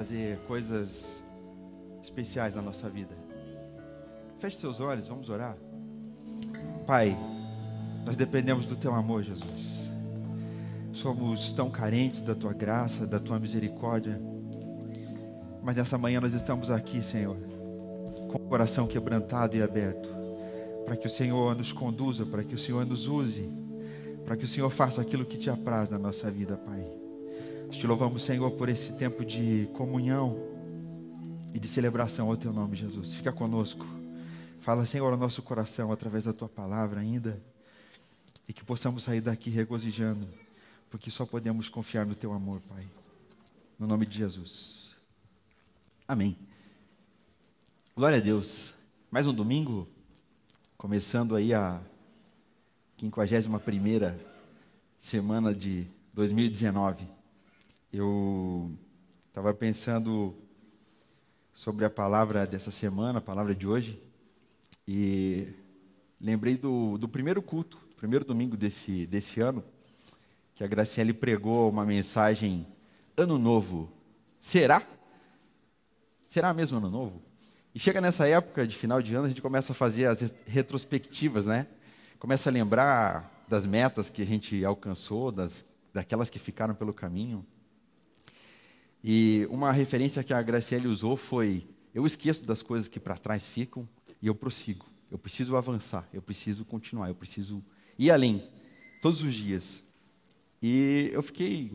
fazer 0.00 0.38
coisas 0.48 1.22
especiais 2.02 2.54
na 2.54 2.62
nossa 2.62 2.88
vida. 2.88 3.14
Feche 4.38 4.56
seus 4.56 4.80
olhos, 4.80 5.06
vamos 5.06 5.28
orar. 5.28 5.58
Pai, 6.86 7.14
nós 8.06 8.16
dependemos 8.16 8.64
do 8.64 8.74
teu 8.76 8.94
amor, 8.94 9.22
Jesus. 9.22 9.90
Somos 10.94 11.52
tão 11.52 11.70
carentes 11.70 12.22
da 12.22 12.34
tua 12.34 12.54
graça, 12.54 13.06
da 13.06 13.20
tua 13.20 13.38
misericórdia. 13.38 14.18
Mas 15.62 15.76
nessa 15.76 15.98
manhã 15.98 16.18
nós 16.18 16.32
estamos 16.32 16.70
aqui, 16.70 17.02
Senhor, 17.02 17.36
com 18.32 18.38
o 18.38 18.48
coração 18.48 18.86
quebrantado 18.86 19.54
e 19.54 19.62
aberto, 19.62 20.08
para 20.86 20.96
que 20.96 21.06
o 21.06 21.10
Senhor 21.10 21.54
nos 21.54 21.74
conduza, 21.74 22.24
para 22.24 22.42
que 22.42 22.54
o 22.54 22.58
Senhor 22.58 22.86
nos 22.86 23.06
use, 23.06 23.46
para 24.24 24.34
que 24.34 24.46
o 24.46 24.48
Senhor 24.48 24.70
faça 24.70 25.02
aquilo 25.02 25.26
que 25.26 25.36
te 25.36 25.50
apraz 25.50 25.90
na 25.90 25.98
nossa 25.98 26.30
vida, 26.30 26.56
Pai. 26.56 26.99
Te 27.70 27.86
louvamos, 27.86 28.24
Senhor, 28.24 28.50
por 28.50 28.68
esse 28.68 28.94
tempo 28.98 29.24
de 29.24 29.68
comunhão 29.74 30.36
e 31.54 31.58
de 31.58 31.68
celebração 31.68 32.28
ao 32.28 32.36
Teu 32.36 32.52
nome, 32.52 32.76
Jesus. 32.76 33.14
Fica 33.14 33.32
conosco. 33.32 33.86
Fala, 34.58 34.84
Senhor, 34.84 35.10
ao 35.10 35.16
nosso 35.16 35.40
coração 35.40 35.92
através 35.92 36.24
da 36.24 36.32
Tua 36.32 36.48
palavra 36.48 37.00
ainda. 37.00 37.40
E 38.48 38.52
que 38.52 38.64
possamos 38.64 39.04
sair 39.04 39.20
daqui 39.20 39.50
regozijando, 39.50 40.28
porque 40.90 41.10
só 41.10 41.24
podemos 41.24 41.68
confiar 41.68 42.04
no 42.04 42.14
Teu 42.14 42.32
amor, 42.32 42.60
Pai. 42.68 42.84
No 43.78 43.86
nome 43.86 44.04
de 44.04 44.18
Jesus. 44.18 44.96
Amém. 46.08 46.36
Glória 47.96 48.18
a 48.18 48.20
Deus. 48.20 48.74
Mais 49.10 49.28
um 49.28 49.32
domingo, 49.32 49.88
começando 50.76 51.36
aí 51.36 51.54
a 51.54 51.80
51ª 52.98 54.18
semana 54.98 55.54
de 55.54 55.86
2019 56.12 57.19
eu 57.92 58.70
estava 59.28 59.52
pensando 59.52 60.34
sobre 61.52 61.84
a 61.84 61.90
palavra 61.90 62.46
dessa 62.46 62.70
semana, 62.70 63.18
a 63.18 63.22
palavra 63.22 63.54
de 63.54 63.66
hoje, 63.66 64.00
e 64.86 65.48
lembrei 66.20 66.56
do, 66.56 66.96
do 66.98 67.08
primeiro 67.08 67.42
culto, 67.42 67.78
primeiro 67.96 68.24
domingo 68.24 68.56
desse, 68.56 69.06
desse 69.06 69.40
ano, 69.40 69.64
que 70.54 70.62
a 70.62 70.66
Graciele 70.68 71.12
pregou 71.12 71.68
uma 71.68 71.84
mensagem 71.84 72.66
Ano 73.16 73.38
Novo. 73.38 73.90
Será? 74.38 74.82
Será 76.24 76.54
mesmo 76.54 76.78
Ano 76.78 76.90
Novo? 76.90 77.20
E 77.74 77.80
chega 77.80 78.00
nessa 78.00 78.26
época 78.26 78.66
de 78.66 78.76
final 78.76 79.02
de 79.02 79.14
ano, 79.14 79.26
a 79.26 79.28
gente 79.28 79.42
começa 79.42 79.72
a 79.72 79.74
fazer 79.74 80.06
as 80.06 80.32
retrospectivas, 80.46 81.46
né? 81.46 81.66
Começa 82.18 82.50
a 82.50 82.52
lembrar 82.52 83.44
das 83.48 83.66
metas 83.66 84.08
que 84.08 84.22
a 84.22 84.26
gente 84.26 84.64
alcançou, 84.64 85.32
das, 85.32 85.64
daquelas 85.92 86.30
que 86.30 86.38
ficaram 86.38 86.74
pelo 86.74 86.94
caminho. 86.94 87.44
E 89.02 89.46
uma 89.50 89.72
referência 89.72 90.22
que 90.22 90.32
a 90.32 90.42
Graciele 90.42 90.88
usou 90.88 91.16
foi: 91.16 91.66
eu 91.94 92.06
esqueço 92.06 92.44
das 92.44 92.62
coisas 92.62 92.88
que 92.88 93.00
para 93.00 93.16
trás 93.16 93.46
ficam 93.46 93.88
e 94.20 94.26
eu 94.26 94.34
prossigo. 94.34 94.86
Eu 95.10 95.18
preciso 95.18 95.56
avançar, 95.56 96.08
eu 96.12 96.22
preciso 96.22 96.64
continuar, 96.64 97.08
eu 97.08 97.14
preciso 97.14 97.64
ir 97.98 98.10
além, 98.10 98.48
todos 99.02 99.22
os 99.22 99.34
dias. 99.34 99.82
E 100.62 101.10
eu 101.12 101.22
fiquei 101.22 101.72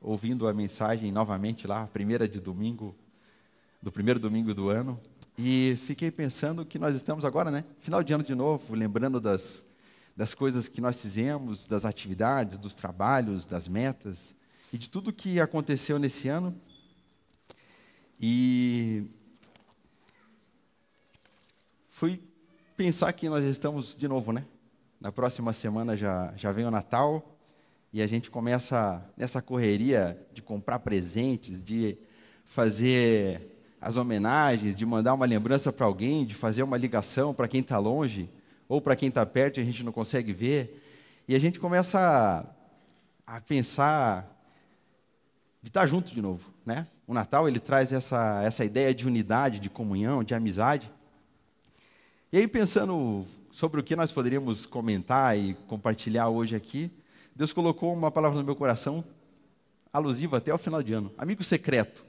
ouvindo 0.00 0.46
a 0.46 0.54
mensagem 0.54 1.10
novamente 1.10 1.66
lá, 1.66 1.86
primeira 1.86 2.28
de 2.28 2.38
domingo, 2.38 2.94
do 3.82 3.90
primeiro 3.90 4.20
domingo 4.20 4.54
do 4.54 4.68
ano, 4.68 5.00
e 5.38 5.76
fiquei 5.84 6.10
pensando 6.10 6.64
que 6.64 6.78
nós 6.78 6.94
estamos 6.94 7.24
agora, 7.24 7.50
né? 7.50 7.64
Final 7.80 8.02
de 8.02 8.12
ano 8.12 8.22
de 8.22 8.34
novo, 8.34 8.74
lembrando 8.74 9.20
das, 9.20 9.64
das 10.16 10.34
coisas 10.34 10.68
que 10.68 10.80
nós 10.80 11.00
fizemos, 11.00 11.66
das 11.66 11.84
atividades, 11.84 12.56
dos 12.56 12.74
trabalhos, 12.74 13.46
das 13.46 13.66
metas 13.66 14.34
e 14.72 14.78
de 14.78 14.88
tudo 14.88 15.12
que 15.12 15.40
aconteceu 15.40 15.98
nesse 15.98 16.28
ano. 16.28 16.54
E 18.20 19.04
fui 21.88 22.22
pensar 22.76 23.12
que 23.12 23.28
nós 23.28 23.44
estamos 23.44 23.94
de 23.94 24.08
novo, 24.08 24.32
né? 24.32 24.44
Na 25.00 25.12
próxima 25.12 25.52
semana 25.52 25.96
já, 25.96 26.32
já 26.36 26.50
vem 26.50 26.64
o 26.64 26.70
Natal 26.70 27.36
e 27.92 28.00
a 28.00 28.06
gente 28.06 28.30
começa 28.30 29.04
nessa 29.16 29.42
correria 29.42 30.18
de 30.32 30.42
comprar 30.42 30.78
presentes, 30.78 31.62
de 31.62 31.98
fazer 32.44 33.56
as 33.80 33.96
homenagens, 33.96 34.74
de 34.74 34.86
mandar 34.86 35.14
uma 35.14 35.26
lembrança 35.26 35.72
para 35.72 35.86
alguém, 35.86 36.24
de 36.24 36.34
fazer 36.34 36.62
uma 36.62 36.76
ligação 36.76 37.34
para 37.34 37.48
quem 37.48 37.60
está 37.60 37.78
longe 37.78 38.28
ou 38.68 38.80
para 38.80 38.96
quem 38.96 39.08
está 39.08 39.24
perto 39.24 39.58
e 39.58 39.60
a 39.60 39.64
gente 39.64 39.84
não 39.84 39.92
consegue 39.92 40.32
ver. 40.32 40.82
E 41.28 41.34
a 41.34 41.38
gente 41.38 41.60
começa 41.60 42.46
a, 43.26 43.40
pensar 43.40 44.30
de 45.62 45.68
estar 45.68 45.86
junto 45.86 46.14
de 46.14 46.22
novo, 46.22 46.50
né? 46.64 46.86
O 47.06 47.14
Natal 47.14 47.48
ele 47.48 47.60
traz 47.60 47.92
essa 47.92 48.42
essa 48.42 48.64
ideia 48.64 48.92
de 48.92 49.06
unidade, 49.06 49.60
de 49.60 49.70
comunhão, 49.70 50.24
de 50.24 50.34
amizade. 50.34 50.90
E 52.32 52.38
aí 52.38 52.48
pensando 52.48 53.24
sobre 53.52 53.80
o 53.80 53.84
que 53.84 53.94
nós 53.94 54.10
poderíamos 54.10 54.66
comentar 54.66 55.38
e 55.38 55.54
compartilhar 55.68 56.28
hoje 56.28 56.56
aqui, 56.56 56.90
Deus 57.34 57.52
colocou 57.52 57.92
uma 57.92 58.10
palavra 58.10 58.38
no 58.38 58.44
meu 58.44 58.56
coração 58.56 59.04
alusiva 59.92 60.38
até 60.38 60.52
o 60.52 60.58
final 60.58 60.82
de 60.82 60.92
ano, 60.92 61.12
amigo 61.16 61.44
secreto. 61.44 62.04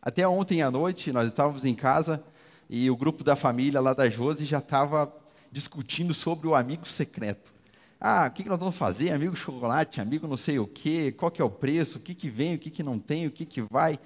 Até 0.00 0.26
ontem 0.26 0.62
à 0.62 0.70
noite 0.70 1.10
nós 1.10 1.26
estávamos 1.26 1.64
em 1.64 1.74
casa 1.74 2.22
e 2.70 2.88
o 2.88 2.96
grupo 2.96 3.24
da 3.24 3.34
família 3.34 3.80
lá 3.80 3.94
da 3.94 4.08
Josi 4.08 4.44
já 4.44 4.58
estava 4.58 5.12
discutindo 5.50 6.14
sobre 6.14 6.46
o 6.46 6.54
amigo 6.54 6.86
secreto. 6.86 7.52
Ah, 8.00 8.26
o 8.28 8.30
que, 8.30 8.48
nós 8.48 8.58
vamos 8.58 8.76
fazer? 8.76 9.10
Amigo 9.10 9.34
chocolate, 9.34 10.00
amigo 10.00 10.28
não 10.28 10.36
sei 10.36 10.58
o 10.58 10.66
quê, 10.66 11.10
qual 11.10 11.30
que 11.30 11.42
é 11.42 11.44
o 11.44 11.50
preço, 11.50 11.98
o 11.98 12.00
que, 12.00 12.14
que 12.14 12.28
vem, 12.28 12.54
o 12.54 12.58
que, 12.58 12.70
que 12.70 12.82
não 12.82 12.98
tem, 12.98 13.26
o 13.26 13.30
que, 13.30 13.44
que 13.44 13.62
vai. 13.62 13.98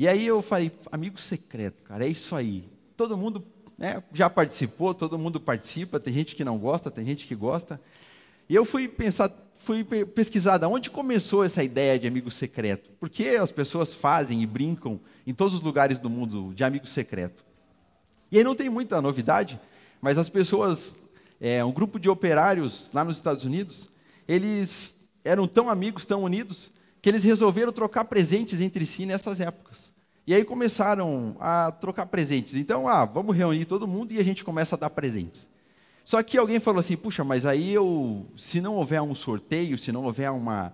E 0.00 0.08
aí 0.08 0.26
eu 0.26 0.40
falei, 0.40 0.72
amigo 0.90 1.20
secreto, 1.20 1.82
cara, 1.82 2.06
é 2.06 2.08
isso 2.08 2.34
aí. 2.34 2.64
Todo 2.96 3.18
mundo 3.18 3.44
né, 3.76 4.02
já 4.14 4.30
participou, 4.30 4.94
todo 4.94 5.18
mundo 5.18 5.38
participa, 5.38 6.00
tem 6.00 6.14
gente 6.14 6.34
que 6.34 6.42
não 6.42 6.56
gosta, 6.56 6.90
tem 6.90 7.04
gente 7.04 7.26
que 7.26 7.34
gosta. 7.34 7.78
E 8.48 8.54
eu 8.54 8.64
fui 8.64 8.88
pensar, 8.88 9.30
fui 9.58 9.84
pesquisar 9.84 10.56
de 10.56 10.64
onde 10.64 10.88
começou 10.88 11.44
essa 11.44 11.62
ideia 11.62 11.98
de 11.98 12.06
amigo 12.06 12.30
secreto. 12.30 12.88
Por 12.92 13.10
que 13.10 13.36
as 13.36 13.52
pessoas 13.52 13.92
fazem 13.92 14.42
e 14.42 14.46
brincam 14.46 14.98
em 15.26 15.34
todos 15.34 15.52
os 15.52 15.60
lugares 15.60 15.98
do 15.98 16.08
mundo 16.08 16.54
de 16.54 16.64
amigo 16.64 16.86
secreto? 16.86 17.44
E 18.32 18.38
aí 18.38 18.42
não 18.42 18.54
tem 18.54 18.70
muita 18.70 19.02
novidade, 19.02 19.60
mas 20.00 20.16
as 20.16 20.30
pessoas 20.30 20.96
é, 21.38 21.62
um 21.62 21.72
grupo 21.72 22.00
de 22.00 22.08
operários 22.08 22.90
lá 22.94 23.04
nos 23.04 23.18
Estados 23.18 23.44
Unidos, 23.44 23.90
eles 24.26 25.10
eram 25.22 25.46
tão 25.46 25.68
amigos, 25.68 26.06
tão 26.06 26.22
unidos, 26.22 26.72
que 27.00 27.08
eles 27.08 27.24
resolveram 27.24 27.72
trocar 27.72 28.04
presentes 28.04 28.60
entre 28.60 28.84
si 28.84 29.06
nessas 29.06 29.40
épocas. 29.40 29.92
E 30.26 30.34
aí 30.34 30.44
começaram 30.44 31.36
a 31.40 31.72
trocar 31.72 32.06
presentes. 32.06 32.54
Então, 32.54 32.86
ah, 32.86 33.04
vamos 33.04 33.36
reunir 33.36 33.64
todo 33.64 33.88
mundo 33.88 34.12
e 34.12 34.18
a 34.18 34.22
gente 34.22 34.44
começa 34.44 34.76
a 34.76 34.78
dar 34.78 34.90
presentes. 34.90 35.48
Só 36.04 36.22
que 36.22 36.38
alguém 36.38 36.60
falou 36.60 36.80
assim: 36.80 36.96
puxa, 36.96 37.24
mas 37.24 37.46
aí 37.46 37.72
eu, 37.72 38.26
se 38.36 38.60
não 38.60 38.76
houver 38.76 39.00
um 39.00 39.14
sorteio, 39.14 39.78
se 39.78 39.90
não 39.90 40.04
houver 40.04 40.30
uma, 40.30 40.72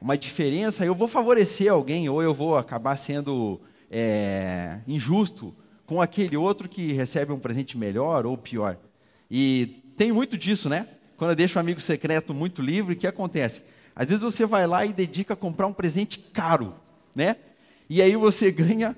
uma 0.00 0.16
diferença, 0.16 0.84
eu 0.84 0.94
vou 0.94 1.08
favorecer 1.08 1.70
alguém 1.70 2.08
ou 2.08 2.22
eu 2.22 2.32
vou 2.32 2.56
acabar 2.56 2.96
sendo 2.96 3.60
é, 3.90 4.78
injusto 4.86 5.54
com 5.86 6.00
aquele 6.00 6.36
outro 6.36 6.68
que 6.68 6.92
recebe 6.92 7.32
um 7.32 7.38
presente 7.38 7.76
melhor 7.76 8.24
ou 8.26 8.38
pior. 8.38 8.78
E 9.30 9.82
tem 9.96 10.12
muito 10.12 10.36
disso, 10.36 10.68
né? 10.68 10.88
Quando 11.16 11.30
eu 11.30 11.36
deixo 11.36 11.58
um 11.58 11.60
amigo 11.60 11.80
secreto 11.80 12.34
muito 12.34 12.60
livre, 12.60 12.94
o 12.94 12.96
que 12.96 13.06
acontece? 13.06 13.62
Às 13.94 14.08
vezes 14.08 14.22
você 14.22 14.44
vai 14.44 14.66
lá 14.66 14.84
e 14.84 14.92
dedica 14.92 15.34
a 15.34 15.36
comprar 15.36 15.66
um 15.66 15.72
presente 15.72 16.18
caro, 16.18 16.74
né? 17.14 17.36
E 17.88 18.02
aí 18.02 18.16
você 18.16 18.50
ganha 18.50 18.96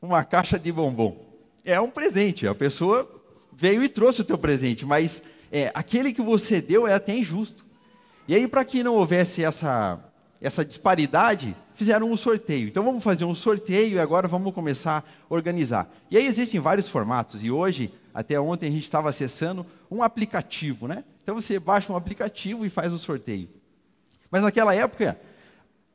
uma 0.00 0.22
caixa 0.24 0.58
de 0.58 0.70
bombom. 0.70 1.16
É 1.64 1.80
um 1.80 1.90
presente, 1.90 2.46
a 2.46 2.54
pessoa 2.54 3.10
veio 3.52 3.82
e 3.82 3.88
trouxe 3.88 4.20
o 4.20 4.24
teu 4.24 4.36
presente, 4.36 4.84
mas 4.84 5.22
é, 5.50 5.70
aquele 5.74 6.12
que 6.12 6.20
você 6.20 6.60
deu 6.60 6.86
é 6.86 6.94
até 6.94 7.16
injusto. 7.16 7.64
E 8.28 8.34
aí, 8.34 8.46
para 8.46 8.64
que 8.64 8.82
não 8.82 8.94
houvesse 8.94 9.42
essa, 9.44 9.98
essa 10.40 10.64
disparidade, 10.64 11.54
fizeram 11.74 12.10
um 12.10 12.16
sorteio. 12.16 12.68
Então 12.68 12.84
vamos 12.84 13.02
fazer 13.02 13.24
um 13.24 13.34
sorteio 13.34 13.96
e 13.96 13.98
agora 13.98 14.28
vamos 14.28 14.54
começar 14.54 15.04
a 15.28 15.34
organizar. 15.34 15.92
E 16.10 16.16
aí 16.16 16.26
existem 16.26 16.60
vários 16.60 16.88
formatos, 16.88 17.42
e 17.42 17.50
hoje 17.50 17.92
até 18.12 18.38
ontem 18.38 18.68
a 18.68 18.70
gente 18.70 18.84
estava 18.84 19.08
acessando 19.08 19.66
um 19.90 20.02
aplicativo, 20.02 20.86
né? 20.86 21.04
Então 21.22 21.34
você 21.34 21.58
baixa 21.58 21.92
um 21.92 21.96
aplicativo 21.96 22.64
e 22.64 22.70
faz 22.70 22.92
o 22.92 22.98
sorteio. 22.98 23.48
Mas 24.34 24.42
naquela 24.42 24.74
época, 24.74 25.16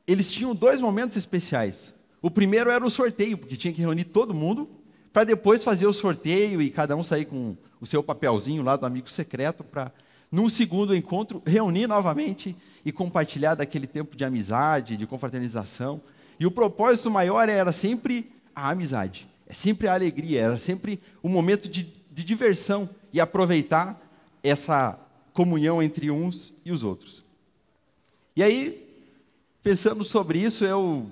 eles 0.08 0.32
tinham 0.32 0.56
dois 0.56 0.80
momentos 0.80 1.18
especiais. 1.18 1.94
O 2.22 2.32
primeiro 2.32 2.70
era 2.70 2.86
o 2.86 2.90
sorteio, 2.90 3.38
porque 3.38 3.58
tinha 3.58 3.74
que 3.74 3.82
reunir 3.82 4.06
todo 4.06 4.34
mundo 4.34 4.70
para 5.12 5.26
depois 5.26 5.62
fazer 5.62 5.86
o 5.86 5.92
sorteio 5.92 6.62
e 6.62 6.72
cada 6.72 6.96
um 6.96 7.04
sair 7.04 7.26
com 7.26 7.58
o 7.82 7.86
seu 7.86 8.02
papelzinho 8.02 8.64
lá 8.64 8.78
do 8.78 8.86
amigo 8.86 9.10
secreto 9.10 9.62
para 9.62 9.92
num 10.32 10.48
segundo 10.48 10.96
encontro 10.96 11.44
reunir 11.46 11.86
novamente 11.86 12.56
e 12.86 12.94
compartilhar 12.94 13.56
daquele 13.56 13.86
tempo 13.86 14.16
de 14.16 14.24
amizade, 14.24 14.96
de 14.96 15.06
confraternização. 15.06 16.00
E 16.40 16.46
o 16.46 16.52
propósito 16.52 17.12
maior 17.12 17.50
era 17.50 17.74
sempre 17.74 18.32
a 18.56 18.70
amizade, 18.70 19.28
é 19.48 19.54
sempre 19.54 19.90
a 19.90 19.94
alegria, 19.94 20.44
era 20.44 20.58
sempre 20.58 21.02
um 21.22 21.28
momento 21.28 21.68
de 21.68 21.92
de 22.20 22.24
diversão 22.26 22.90
e 23.14 23.22
aproveitar 23.22 24.00
essa 24.44 25.00
comunhão 25.32 25.82
entre 25.82 26.12
uns 26.12 26.54
e 26.66 26.72
os 26.72 26.84
outros. 26.84 27.24
E 28.36 28.44
aí, 28.44 28.88
pensando 29.62 30.04
sobre 30.04 30.40
isso, 30.40 30.64
eu 30.64 31.10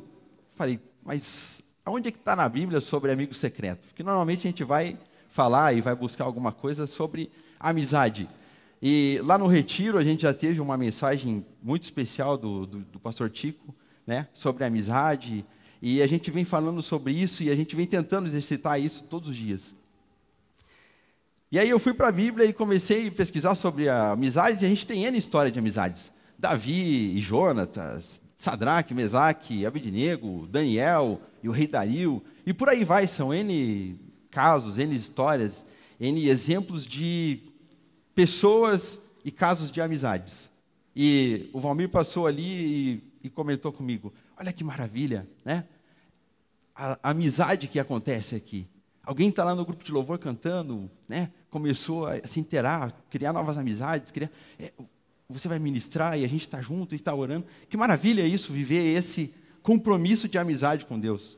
falei, 0.56 0.80
mas 1.04 1.62
aonde 1.84 2.10
é 2.10 2.12
que 2.12 2.18
está 2.18 2.36
na 2.36 2.48
Bíblia 2.48 2.80
sobre 2.80 3.12
amigo 3.12 3.34
secreto? 3.34 3.86
Porque 3.88 4.04
normalmente 4.04 4.48
a 4.48 4.50
gente 4.50 4.64
vai 4.64 4.98
falar 5.30 5.74
e 5.74 5.82
vai 5.82 5.96
buscar 5.96 6.26
alguma 6.26 6.52
coisa 6.52 6.88
sobre 6.88 7.32
amizade. 7.60 8.28
E 8.82 9.20
lá 9.24 9.38
no 9.38 9.48
retiro 9.48 9.98
a 9.98 10.04
gente 10.04 10.22
já 10.22 10.34
teve 10.34 10.62
uma 10.62 10.78
mensagem 10.78 11.46
muito 11.62 11.84
especial 11.84 12.38
do, 12.38 12.66
do, 12.66 12.80
do 12.80 13.00
pastor 13.00 13.30
Tico, 13.30 13.74
né, 14.06 14.28
sobre 14.34 14.64
amizade, 14.64 15.46
e 15.82 16.02
a 16.02 16.08
gente 16.08 16.32
vem 16.32 16.44
falando 16.44 16.82
sobre 16.82 17.12
isso 17.14 17.44
e 17.44 17.50
a 17.50 17.56
gente 17.56 17.76
vem 17.76 17.86
tentando 17.86 18.26
exercitar 18.28 18.80
isso 18.80 19.04
todos 19.04 19.30
os 19.30 19.36
dias. 19.36 19.76
E 21.52 21.58
aí 21.58 21.70
eu 21.70 21.80
fui 21.80 21.94
para 21.94 22.10
a 22.10 22.12
Bíblia 22.12 22.46
e 22.46 22.54
comecei 22.54 23.08
a 23.08 23.12
pesquisar 23.12 23.56
sobre 23.56 23.88
amizades, 23.90 24.62
e 24.62 24.66
a 24.66 24.70
gente 24.70 24.86
tem 24.86 25.06
N 25.06 25.18
história 25.18 25.52
de 25.52 25.60
amizades. 25.60 26.12
Davi 26.38 27.16
e 27.16 27.20
Jonatas, 27.20 28.22
Sadraque, 28.36 28.94
Mesaque, 28.94 29.66
Abidnego, 29.66 30.48
Daniel 30.48 31.20
e 31.42 31.50
o 31.50 31.52
rei 31.52 31.68
Dario, 31.68 32.24
e 32.46 32.54
por 32.54 32.70
aí 32.70 32.84
vai, 32.84 33.08
são 33.08 33.34
N 33.34 34.00
casos, 34.30 34.78
N 34.78 34.94
histórias, 34.94 35.66
N 36.00 36.28
exemplos 36.28 36.86
de 36.86 37.42
pessoas 38.14 39.02
e 39.26 39.32
casos 39.32 39.72
de 39.72 39.82
amizades. 39.82 40.50
E 40.96 41.50
o 41.54 41.60
Valmir 41.60 41.90
passou 41.90 42.28
ali 42.28 43.02
e, 43.24 43.28
e 43.28 43.30
comentou 43.30 43.72
comigo, 43.72 44.14
olha 44.40 44.54
que 44.54 44.64
maravilha, 44.64 45.28
né? 45.44 45.66
A, 46.76 47.00
a 47.02 47.10
amizade 47.10 47.68
que 47.68 47.80
acontece 47.80 48.36
aqui. 48.36 48.68
Alguém 49.04 49.30
está 49.30 49.44
lá 49.44 49.56
no 49.56 49.66
grupo 49.66 49.84
de 49.84 49.92
louvor 49.92 50.20
cantando, 50.20 50.90
né? 51.08 51.32
Começou 51.50 52.08
a 52.08 52.26
se 52.28 52.40
interar, 52.40 52.94
criar 53.10 53.34
novas 53.34 53.58
amizades, 53.58 54.12
criar, 54.12 54.30
é, 54.60 54.72
você 55.30 55.48
vai 55.48 55.60
ministrar 55.60 56.18
e 56.18 56.24
a 56.24 56.28
gente 56.28 56.42
está 56.42 56.62
junto 56.62 56.96
e 56.96 56.98
está 56.98 57.14
orando. 57.14 57.46
Que 57.70 57.76
maravilha 57.76 58.26
isso, 58.26 58.54
viver 58.54 58.96
esse 58.96 59.34
compromisso 59.62 60.28
de 60.28 60.38
amizade 60.38 60.86
com 60.86 61.00
Deus. 61.00 61.38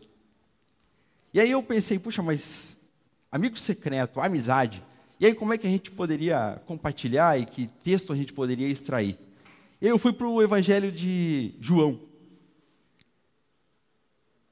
E 1.33 1.39
aí 1.39 1.49
eu 1.51 1.63
pensei, 1.63 1.97
puxa, 1.97 2.21
mas 2.21 2.79
amigo 3.31 3.57
secreto, 3.57 4.19
amizade. 4.19 4.83
E 5.19 5.25
aí 5.25 5.33
como 5.33 5.53
é 5.53 5.57
que 5.57 5.67
a 5.67 5.69
gente 5.69 5.91
poderia 5.91 6.61
compartilhar 6.65 7.39
e 7.39 7.45
que 7.45 7.67
texto 7.83 8.13
a 8.13 8.15
gente 8.15 8.31
poderia 8.31 8.67
extrair? 8.67 9.17
Eu 9.81 9.97
fui 9.97 10.13
para 10.13 10.27
o 10.27 10.41
Evangelho 10.41 10.91
de 10.91 11.55
João. 11.59 11.99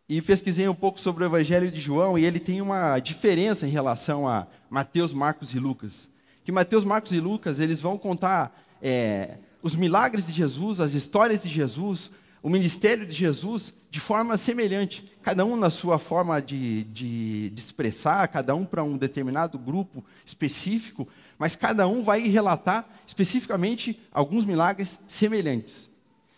E 0.10 0.22
pesquisei 0.22 0.68
um 0.70 0.76
pouco 0.76 1.00
sobre 1.00 1.24
o 1.24 1.28
Evangelho 1.28 1.70
de 1.70 1.82
João 1.82 2.18
e 2.18 2.26
ele 2.26 2.40
tem 2.40 2.62
uma 2.62 2.98
diferença 3.00 3.68
em 3.68 3.72
relação 3.72 4.28
a 4.28 4.48
Mateus, 4.70 5.14
Marcos 5.14 5.54
e 5.54 5.60
Lucas. 5.60 6.10
Que 6.46 6.52
Mateus, 6.52 6.86
Marcos 6.86 7.12
e 7.12 7.20
Lucas, 7.20 7.60
eles 7.60 7.82
vão 7.82 7.98
contar 7.98 8.67
é, 8.82 9.38
os 9.62 9.76
milagres 9.76 10.26
de 10.28 10.34
Jesus, 10.34 10.80
as 10.80 10.94
histórias 10.94 11.44
de 11.44 11.50
Jesus, 11.50 12.12
o 12.42 12.50
ministério 12.50 13.06
de 13.06 13.16
Jesus 13.16 13.74
de 13.90 14.00
forma 14.00 14.38
semelhante, 14.38 15.12
cada 15.22 15.46
um 15.46 15.56
na 15.56 15.70
sua 15.70 15.98
forma 15.98 16.42
de, 16.42 16.84
de, 16.86 17.50
de 17.50 17.60
expressar, 17.60 18.28
cada 18.28 18.56
um 18.56 18.66
para 18.66 18.84
um 18.84 18.98
determinado 18.98 19.58
grupo 19.58 20.04
específico, 20.26 21.08
mas 21.38 21.56
cada 21.56 21.88
um 21.88 22.04
vai 22.04 22.28
relatar 22.28 22.88
especificamente 23.06 24.00
alguns 24.12 24.46
milagres 24.46 25.00
semelhantes. 25.08 25.90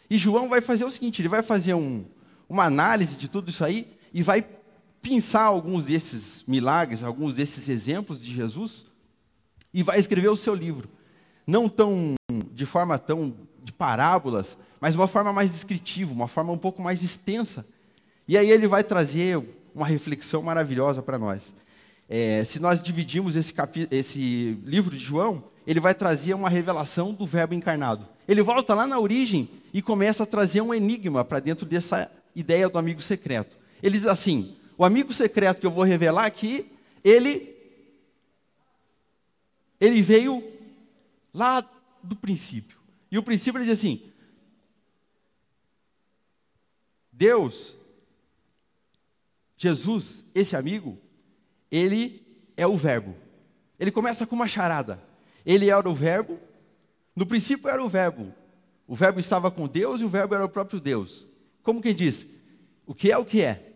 E 0.09 0.18
João 0.18 0.50
vai 0.50 0.62
fazer 0.62 0.86
o 0.86 0.91
seguinte: 0.91 1.21
ele 1.21 1.27
vai 1.27 1.44
fazer 1.44 1.74
um, 1.74 2.06
uma 2.47 2.65
análise 2.65 3.15
de 3.15 3.27
tudo 3.27 3.50
isso 3.50 3.63
aí 3.63 3.88
e 4.13 4.24
vai 4.24 4.45
pensar 5.01 5.44
alguns 5.44 5.86
desses 5.86 6.44
milagres, 6.47 7.03
alguns 7.03 7.36
desses 7.36 7.69
exemplos 7.69 8.24
de 8.24 8.33
Jesus 8.33 8.86
e 9.74 9.83
vai 9.83 10.00
escrever 10.00 10.30
o 10.30 10.36
seu 10.36 10.53
livro 10.53 10.89
não 11.50 11.68
tão 11.68 12.13
de 12.54 12.66
forma 12.66 12.98
tão 13.00 13.34
de 13.63 13.74
parábolas, 13.74 14.56
mas 14.80 14.94
uma 14.94 15.07
forma 15.07 15.34
mais 15.34 15.51
descritiva, 15.51 16.13
uma 16.13 16.28
forma 16.28 16.54
um 16.54 16.57
pouco 16.57 16.81
mais 16.81 17.01
extensa. 17.01 17.66
E 18.28 18.38
aí 18.38 18.51
ele 18.51 18.68
vai 18.68 18.84
trazer 18.84 19.42
uma 19.74 19.88
reflexão 19.88 20.44
maravilhosa 20.44 21.01
para 21.01 21.18
nós. 21.18 21.54
É, 22.07 22.44
se 22.44 22.60
nós 22.60 22.81
dividimos 22.81 23.36
esse, 23.36 23.54
esse 23.90 24.60
livro 24.63 24.96
de 24.96 25.04
João, 25.04 25.44
ele 25.66 25.80
vai 25.80 25.94
trazer 25.94 26.34
uma 26.34 26.50
revelação 26.50 27.13
do 27.13 27.25
Verbo 27.25 27.54
encarnado. 27.54 28.07
Ele 28.28 28.44
volta 28.44 28.74
lá 28.75 28.86
na 28.86 29.00
origem 29.00 29.50
e 29.74 29.81
começa 29.81 30.24
a 30.24 30.28
trazer 30.28 30.62
um 30.62 30.74
enigma 30.74 31.25
para 31.25 31.40
dentro 31.40 31.66
dessa 31.66 32.12
ideia 32.36 32.69
do 32.69 32.78
amigo 32.78 33.01
secreto. 33.01 33.57
Ele 33.81 33.98
diz 33.98 34.06
assim: 34.06 34.56
o 34.78 34.86
amigo 34.86 35.12
secreto 35.12 35.60
que 35.60 35.66
eu 35.66 35.72
vou 35.72 35.84
revelar 35.84 36.25
aqui, 36.25 36.72
ele 37.04 37.56
ele 39.80 40.01
veio 40.01 40.59
lá 41.34 41.62
do 42.04 42.16
princípio. 42.16 42.78
E 43.12 43.18
o 43.18 43.24
princípio 43.24 43.62
diz 43.62 43.80
assim: 43.80 44.12
Deus, 47.12 47.76
Jesus, 49.58 50.24
esse 50.34 50.56
amigo, 50.56 50.98
ele 51.70 52.26
é 52.56 52.66
o 52.66 52.78
Verbo. 52.78 53.16
Ele 53.80 53.92
começa 53.92 54.26
com 54.26 54.36
uma 54.36 54.48
charada. 54.48 55.02
Ele 55.46 55.70
era 55.70 55.90
o 55.90 55.94
Verbo, 55.94 56.40
no 57.16 57.26
princípio 57.26 57.70
era 57.70 57.84
o 57.84 57.90
Verbo. 57.90 58.34
O 58.88 58.96
Verbo 58.96 59.20
estava 59.20 59.52
com 59.52 59.68
Deus 59.68 60.02
e 60.02 60.06
o 60.06 60.10
Verbo 60.10 60.36
era 60.36 60.46
o 60.46 60.50
próprio 60.50 60.80
Deus. 60.80 61.28
Como 61.62 61.82
quem 61.82 61.94
diz: 61.94 62.25
O 62.86 62.94
que 62.94 63.12
é 63.12 63.18
o 63.18 63.25
que 63.25 63.42
é? 63.42 63.74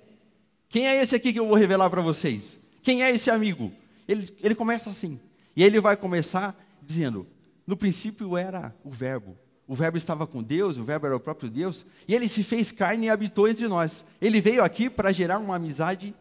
Quem 0.70 0.88
é 0.88 1.02
esse 1.02 1.16
aqui 1.16 1.32
que 1.32 1.40
eu 1.40 1.48
vou 1.48 1.56
revelar 1.56 1.90
para 1.90 2.02
vocês? 2.02 2.60
Quem 2.82 3.04
é 3.04 3.12
esse 3.12 3.30
amigo? 3.30 3.72
Ele, 4.08 4.28
ele 4.42 4.56
começa 4.56 4.90
assim. 4.90 5.20
E 5.56 5.64
ele 5.64 5.80
vai 5.80 5.96
começar 5.96 6.56
dizendo: 6.82 7.28
no 7.66 7.78
princípio 7.78 8.38
era 8.38 8.76
o 8.84 8.90
Verbo. 8.90 9.38
O 9.68 9.76
Verbo 9.76 9.98
estava 9.98 10.28
com 10.28 10.44
Deus, 10.44 10.78
o 10.78 10.84
Verbo 10.84 11.06
era 11.06 11.16
o 11.16 11.20
próprio 11.20 11.50
Deus, 11.50 11.86
e 12.08 12.14
ele 12.14 12.28
se 12.28 12.44
fez 12.44 12.72
carne 12.72 13.08
e 13.08 13.10
habitou 13.10 13.48
entre 13.48 13.68
nós. 13.68 14.06
Ele 14.22 14.42
veio 14.42 14.64
aqui 14.64 14.90
para 14.90 15.12
gerar 15.12 15.40
uma 15.40 15.56
amizade 15.56 16.14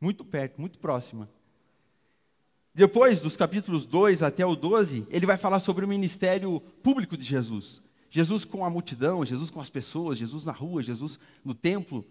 muito 0.00 0.24
perto, 0.24 0.60
muito 0.60 0.78
próxima. 0.78 1.28
Depois, 2.72 3.20
dos 3.20 3.36
capítulos 3.36 3.84
2 3.84 4.22
até 4.22 4.46
o 4.46 4.54
12, 4.54 5.06
ele 5.10 5.26
vai 5.26 5.36
falar 5.36 5.58
sobre 5.58 5.84
o 5.84 5.88
ministério 5.88 6.60
público 6.82 7.16
de 7.16 7.24
Jesus. 7.24 7.82
Jesus 8.08 8.44
com 8.44 8.64
a 8.64 8.70
multidão, 8.70 9.24
Jesus 9.24 9.50
com 9.50 9.60
as 9.60 9.68
pessoas, 9.68 10.18
Jesus 10.18 10.44
na 10.44 10.52
rua, 10.52 10.82
Jesus 10.82 11.18
no 11.44 11.54
templo. 11.54 12.04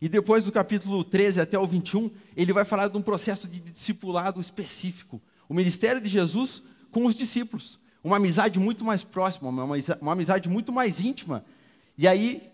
E 0.00 0.08
depois, 0.08 0.44
do 0.44 0.52
capítulo 0.52 1.02
13 1.02 1.40
até 1.40 1.58
o 1.58 1.66
21, 1.66 2.10
ele 2.36 2.52
vai 2.52 2.64
falar 2.64 2.88
de 2.88 2.96
um 2.98 3.02
processo 3.02 3.48
de 3.48 3.60
discipulado 3.60 4.40
específico. 4.40 5.22
O 5.48 5.54
ministério 5.54 6.00
de 6.00 6.08
Jesus 6.08 6.62
com 6.96 7.04
os 7.04 7.14
discípulos. 7.14 7.78
Uma 8.02 8.16
amizade 8.16 8.58
muito 8.58 8.82
mais 8.82 9.04
próxima, 9.04 9.50
uma 9.50 10.12
amizade, 10.12 10.48
muito 10.48 10.72
mais 10.72 11.02
íntima. 11.02 11.44
E 11.98 12.08
aí, 12.08 12.50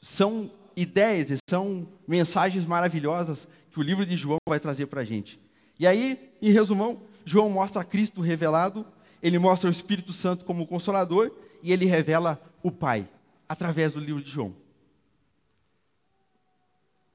são 0.00 0.50
ideias 0.74 1.30
e 1.30 1.36
são 1.46 1.86
mensagens 2.06 2.64
maravilhosas 2.64 3.46
que 3.70 3.78
o 3.78 3.82
livro 3.82 4.06
de 4.06 4.16
João 4.16 4.38
vai 4.48 4.58
trazer 4.58 4.86
para 4.86 5.02
a 5.02 5.04
gente. 5.04 5.38
E 5.78 5.86
aí, 5.86 6.32
em 6.40 6.50
resumão, 6.50 7.02
João 7.22 7.50
mostra 7.50 7.84
Cristo 7.84 8.22
revelado, 8.22 8.86
ele 9.22 9.38
mostra 9.38 9.68
o 9.68 9.70
Espírito 9.70 10.14
Santo 10.14 10.46
como 10.46 10.66
consolador 10.66 11.30
e 11.62 11.70
ele 11.70 11.84
revela 11.84 12.40
o 12.62 12.70
Pai 12.70 13.06
através 13.46 13.92
do 13.92 14.00
livro 14.00 14.22
de 14.22 14.30
João. 14.30 14.56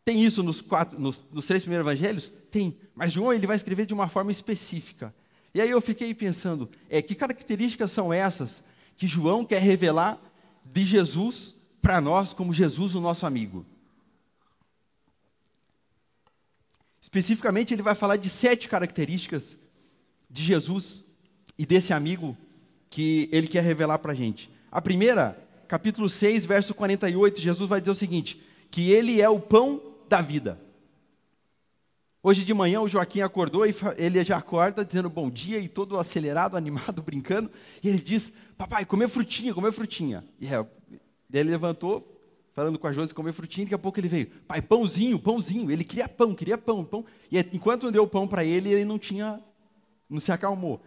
Tem 0.05 0.23
isso 0.23 0.43
nos, 0.43 0.61
quatro, 0.61 0.99
nos, 0.99 1.23
nos 1.31 1.47
três 1.47 1.63
primeiros 1.63 1.87
evangelhos? 1.87 2.31
Tem. 2.51 2.77
Mas 2.93 3.11
João 3.11 3.33
ele 3.33 3.47
vai 3.47 3.55
escrever 3.55 3.87
de 3.87 3.95
uma 3.95 4.07
forma 4.07 4.31
específica. 4.31 5.11
E 5.53 5.61
aí 5.61 5.69
eu 5.69 5.79
fiquei 5.79 6.13
pensando, 6.13 6.69
é, 6.89 7.01
que 7.01 7.13
características 7.13 7.91
são 7.91 8.11
essas 8.11 8.63
que 8.97 9.05
João 9.05 9.45
quer 9.45 9.61
revelar 9.61 10.19
de 10.65 10.83
Jesus 10.83 11.53
para 11.81 12.01
nós 12.01 12.33
como 12.33 12.53
Jesus, 12.53 12.95
o 12.95 13.01
nosso 13.01 13.25
amigo? 13.25 13.65
Especificamente, 16.99 17.73
ele 17.73 17.83
vai 17.83 17.93
falar 17.93 18.15
de 18.15 18.29
sete 18.29 18.67
características 18.67 19.57
de 20.29 20.41
Jesus 20.41 21.03
e 21.57 21.65
desse 21.65 21.93
amigo 21.93 22.35
que 22.89 23.29
ele 23.31 23.47
quer 23.47 23.63
revelar 23.63 23.99
para 23.99 24.13
a 24.13 24.15
gente. 24.15 24.49
A 24.71 24.81
primeira, 24.81 25.37
capítulo 25.67 26.09
6, 26.09 26.45
verso 26.45 26.73
48, 26.73 27.39
Jesus 27.39 27.69
vai 27.69 27.79
dizer 27.79 27.91
o 27.91 27.95
seguinte: 27.95 28.41
que 28.71 28.89
ele 28.89 29.21
é 29.21 29.29
o 29.29 29.39
pão 29.39 29.79
da 30.09 30.21
vida. 30.21 30.59
Hoje 32.25 32.45
de 32.45 32.53
manhã 32.53 32.79
o 32.79 32.87
Joaquim 32.87 33.19
acordou 33.19 33.65
e 33.65 33.75
ele 33.97 34.23
já 34.23 34.37
acorda 34.37 34.85
dizendo 34.85 35.09
bom 35.09 35.29
dia 35.29 35.59
e 35.59 35.67
todo 35.67 35.99
acelerado, 35.99 36.55
animado, 36.57 37.01
brincando. 37.01 37.51
E 37.83 37.89
ele 37.89 37.97
diz: 37.97 38.31
Papai, 38.57 38.85
comer 38.85 39.09
frutinha, 39.09 39.53
comer 39.53 39.73
frutinha. 39.73 40.23
E 40.39 40.47
é, 40.47 40.65
ele 41.33 41.51
levantou, 41.51 42.17
falando 42.53 42.79
com 42.79 42.87
a 42.87 42.93
Josi, 42.93 43.13
comer 43.13 43.33
frutinha. 43.33 43.63
E 43.63 43.65
daqui 43.65 43.75
a 43.75 43.77
pouco 43.77 43.99
ele 43.99 44.07
veio: 44.07 44.27
Pai, 44.47 44.61
pãozinho, 44.61 45.19
pãozinho. 45.19 45.69
Ele 45.69 45.83
queria 45.83 46.07
pão, 46.07 46.33
queria 46.33 46.57
pão, 46.57 46.85
pão. 46.85 47.03
E 47.29 47.37
enquanto 47.51 47.91
deu 47.91 48.07
pão 48.07 48.25
para 48.25 48.45
ele, 48.45 48.71
ele 48.71 48.85
não 48.85 48.97
tinha, 48.97 49.41
não 50.09 50.21
se 50.21 50.31
acalmou. 50.31 50.81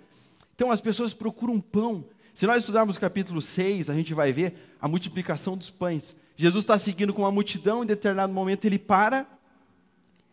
Então 0.54 0.70
as 0.70 0.80
pessoas 0.80 1.12
procuram 1.12 1.60
pão. 1.60 2.02
Se 2.32 2.46
nós 2.46 2.58
estudarmos 2.58 2.96
o 2.96 3.00
capítulo 3.00 3.42
6, 3.42 3.90
a 3.90 3.94
gente 3.94 4.14
vai 4.14 4.32
ver 4.32 4.54
a 4.80 4.88
multiplicação 4.88 5.54
dos 5.54 5.68
pães. 5.68 6.16
Jesus 6.34 6.64
está 6.64 6.78
seguindo 6.78 7.12
com 7.12 7.22
uma 7.22 7.30
multidão, 7.30 7.82
em 7.82 7.86
determinado 7.86 8.32
momento 8.32 8.64
ele 8.64 8.78
para 8.78 9.26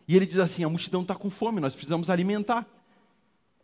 e 0.06 0.16
ele 0.16 0.26
diz 0.26 0.38
assim: 0.38 0.64
a 0.64 0.68
multidão 0.68 1.02
está 1.02 1.14
com 1.14 1.30
fome, 1.30 1.60
nós 1.60 1.74
precisamos 1.74 2.10
alimentar. 2.10 2.66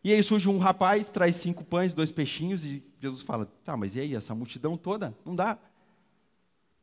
E 0.03 0.13
aí 0.13 0.23
surge 0.23 0.49
um 0.49 0.59
rapaz, 0.59 1.11
traz 1.11 1.37
cinco 1.37 1.63
pães, 1.63 1.93
dois 1.93 2.11
peixinhos, 2.11 2.65
e 2.65 2.83
Jesus 3.01 3.23
fala: 3.23 3.47
tá, 3.65 3.77
mas 3.77 3.97
e 3.97 4.01
aí, 4.01 4.15
essa 4.15 4.35
multidão 4.35 4.77
toda? 4.77 5.15
Não 5.25 5.37
dá. 5.37 5.59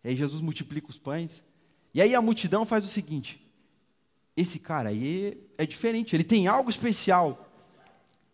E 0.04 0.10
aí 0.10 0.16
Jesus 0.16 0.42
multiplica 0.42 0.90
os 0.90 0.98
pães. 0.98 1.44
E 1.94 2.02
aí 2.02 2.14
a 2.14 2.22
multidão 2.22 2.64
faz 2.64 2.86
o 2.86 2.88
seguinte: 2.88 3.42
esse 4.36 4.60
cara 4.60 4.90
aí 4.90 5.44
é 5.58 5.66
diferente, 5.66 6.16
ele 6.16 6.24
tem 6.24 6.48
algo 6.48 6.70
especial. 6.70 7.50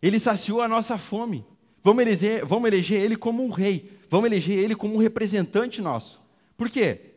Ele 0.02 0.20
saciou 0.20 0.60
a 0.60 0.68
nossa 0.68 0.98
fome. 0.98 1.46
Vamos 1.82 2.02
eleger, 2.02 2.44
vamos 2.44 2.66
eleger 2.66 3.00
ele 3.02 3.16
como 3.16 3.42
um 3.42 3.50
rei. 3.50 3.98
Vamos 4.08 4.26
eleger 4.26 4.58
ele 4.58 4.74
como 4.74 4.94
um 4.94 4.98
representante 4.98 5.80
nosso. 5.80 6.20
Por 6.58 6.68
quê? 6.68 7.14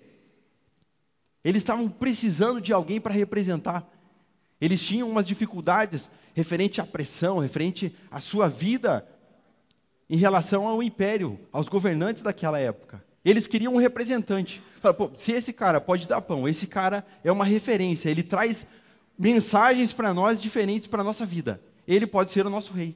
Eles 1.44 1.62
estavam 1.62 1.90
precisando 1.90 2.60
de 2.62 2.72
alguém 2.72 3.00
para 3.00 3.14
representar. 3.14 3.90
Eles 4.60 4.84
tinham 4.84 5.10
umas 5.10 5.28
dificuldades 5.28 6.10
referente 6.34 6.80
à 6.82 6.86
pressão, 6.86 7.40
referente 7.40 7.96
à 8.12 8.20
sua 8.20 8.48
vida 8.48 9.08
em 10.10 10.18
relação 10.18 10.68
ao 10.68 10.82
império, 10.82 11.40
aos 11.52 11.68
governantes 11.68 12.22
daquela 12.22 12.60
época. 12.60 13.04
Eles 13.24 13.48
queriam 13.48 13.74
um 13.74 13.78
representante. 13.78 14.62
Falaram, 14.80 15.12
se 15.16 15.32
esse 15.32 15.52
cara 15.52 15.82
pode 15.82 16.08
dar 16.08 16.22
pão, 16.22 16.48
esse 16.48 16.66
cara 16.66 17.06
é 17.24 17.32
uma 17.32 17.46
referência, 17.46 18.10
ele 18.10 18.24
traz 18.24 18.66
mensagens 19.18 19.92
para 19.92 20.14
nós 20.14 20.42
diferentes 20.42 20.88
para 20.88 21.02
a 21.02 21.06
nossa 21.06 21.26
vida 21.26 21.60
ele 21.88 22.06
pode 22.06 22.32
ser 22.32 22.46
o 22.46 22.50
nosso 22.50 22.74
rei. 22.74 22.96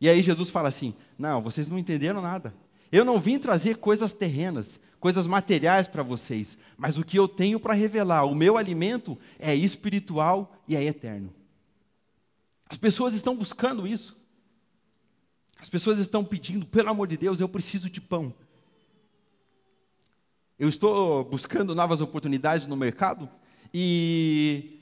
E 0.00 0.08
aí 0.08 0.22
Jesus 0.22 0.50
fala 0.50 0.68
assim: 0.68 0.94
Não, 1.16 1.40
vocês 1.40 1.68
não 1.68 1.78
entenderam 1.78 2.20
nada. 2.20 2.52
Eu 2.90 3.04
não 3.04 3.20
vim 3.20 3.38
trazer 3.38 3.76
coisas 3.76 4.12
terrenas, 4.12 4.80
coisas 5.00 5.26
materiais 5.26 5.86
para 5.86 6.02
vocês, 6.02 6.58
mas 6.76 6.98
o 6.98 7.04
que 7.04 7.18
eu 7.18 7.28
tenho 7.28 7.60
para 7.60 7.74
revelar, 7.74 8.24
o 8.24 8.34
meu 8.34 8.56
alimento 8.56 9.18
é 9.38 9.54
espiritual 9.54 10.56
e 10.66 10.74
é 10.74 10.82
eterno. 10.82 11.32
As 12.68 12.76
pessoas 12.76 13.14
estão 13.14 13.36
buscando 13.36 13.86
isso. 13.86 14.16
As 15.58 15.68
pessoas 15.68 15.98
estão 15.98 16.24
pedindo, 16.24 16.66
pelo 16.66 16.90
amor 16.90 17.08
de 17.08 17.16
Deus, 17.16 17.40
eu 17.40 17.48
preciso 17.48 17.88
de 17.88 18.00
pão. 18.00 18.34
Eu 20.58 20.68
estou 20.68 21.24
buscando 21.24 21.74
novas 21.74 22.00
oportunidades 22.00 22.66
no 22.66 22.76
mercado 22.76 23.28
e 23.72 24.80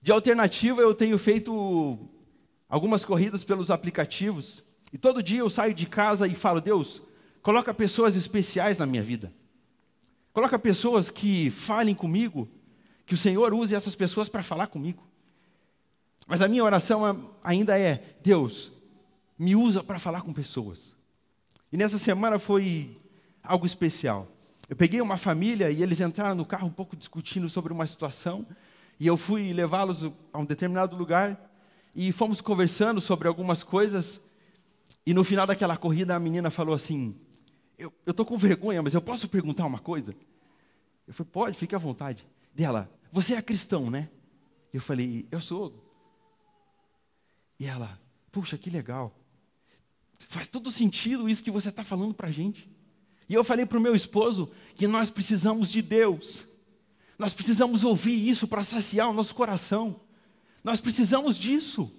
de 0.00 0.12
alternativa 0.12 0.82
eu 0.82 0.94
tenho 0.94 1.16
feito 1.16 1.98
algumas 2.68 3.04
corridas 3.04 3.44
pelos 3.44 3.70
aplicativos, 3.70 4.62
e 4.92 4.98
todo 4.98 5.22
dia 5.22 5.40
eu 5.40 5.48
saio 5.48 5.72
de 5.72 5.86
casa 5.86 6.26
e 6.28 6.34
falo: 6.34 6.60
Deus, 6.60 7.00
coloca 7.44 7.74
pessoas 7.74 8.16
especiais 8.16 8.78
na 8.78 8.86
minha 8.86 9.02
vida. 9.02 9.30
Coloca 10.32 10.58
pessoas 10.58 11.10
que 11.10 11.50
falem 11.50 11.94
comigo, 11.94 12.48
que 13.06 13.12
o 13.12 13.18
Senhor 13.18 13.52
use 13.52 13.74
essas 13.74 13.94
pessoas 13.94 14.30
para 14.30 14.42
falar 14.42 14.66
comigo. 14.66 15.06
Mas 16.26 16.40
a 16.40 16.48
minha 16.48 16.64
oração 16.64 17.30
ainda 17.44 17.78
é: 17.78 18.16
Deus, 18.22 18.72
me 19.38 19.54
usa 19.54 19.84
para 19.84 19.98
falar 19.98 20.22
com 20.22 20.32
pessoas. 20.32 20.96
E 21.70 21.76
nessa 21.76 21.98
semana 21.98 22.38
foi 22.38 22.96
algo 23.42 23.66
especial. 23.66 24.26
Eu 24.66 24.74
peguei 24.74 25.02
uma 25.02 25.18
família 25.18 25.70
e 25.70 25.82
eles 25.82 26.00
entraram 26.00 26.34
no 26.34 26.46
carro 26.46 26.66
um 26.66 26.72
pouco 26.72 26.96
discutindo 26.96 27.50
sobre 27.50 27.74
uma 27.74 27.86
situação, 27.86 28.46
e 28.98 29.06
eu 29.06 29.18
fui 29.18 29.52
levá-los 29.52 30.10
a 30.32 30.38
um 30.38 30.46
determinado 30.46 30.96
lugar 30.96 31.38
e 31.94 32.10
fomos 32.10 32.40
conversando 32.40 33.02
sobre 33.02 33.28
algumas 33.28 33.62
coisas. 33.62 34.22
E 35.04 35.12
no 35.12 35.22
final 35.22 35.46
daquela 35.46 35.76
corrida, 35.76 36.16
a 36.16 36.18
menina 36.18 36.48
falou 36.48 36.74
assim: 36.74 37.14
Eu 37.78 37.92
estou 38.06 38.24
com 38.24 38.36
vergonha, 38.36 38.82
mas 38.82 38.94
eu 38.94 39.02
posso 39.02 39.28
perguntar 39.28 39.66
uma 39.66 39.78
coisa? 39.78 40.14
Eu 41.06 41.14
falei: 41.14 41.30
Pode, 41.32 41.58
fique 41.58 41.74
à 41.74 41.78
vontade. 41.78 42.26
Dela, 42.54 42.90
você 43.10 43.34
é 43.34 43.42
cristão, 43.42 43.90
né? 43.90 44.08
Eu 44.72 44.80
falei: 44.80 45.26
Eu 45.30 45.40
sou. 45.40 45.74
E 47.58 47.66
ela: 47.66 48.00
Puxa, 48.30 48.56
que 48.56 48.70
legal. 48.70 49.14
Faz 50.28 50.48
todo 50.48 50.70
sentido 50.70 51.28
isso 51.28 51.42
que 51.42 51.50
você 51.50 51.68
está 51.68 51.82
falando 51.82 52.14
para 52.14 52.28
a 52.28 52.32
gente. 52.32 52.70
E 53.28 53.34
eu 53.34 53.42
falei 53.42 53.66
para 53.66 53.78
o 53.78 53.80
meu 53.80 53.94
esposo 53.94 54.50
que 54.74 54.86
nós 54.86 55.10
precisamos 55.10 55.70
de 55.70 55.82
Deus. 55.82 56.46
Nós 57.18 57.32
precisamos 57.32 57.84
ouvir 57.84 58.28
isso 58.28 58.46
para 58.46 58.62
saciar 58.62 59.08
o 59.08 59.12
nosso 59.12 59.34
coração. 59.34 60.00
Nós 60.62 60.80
precisamos 60.80 61.38
disso. 61.38 61.90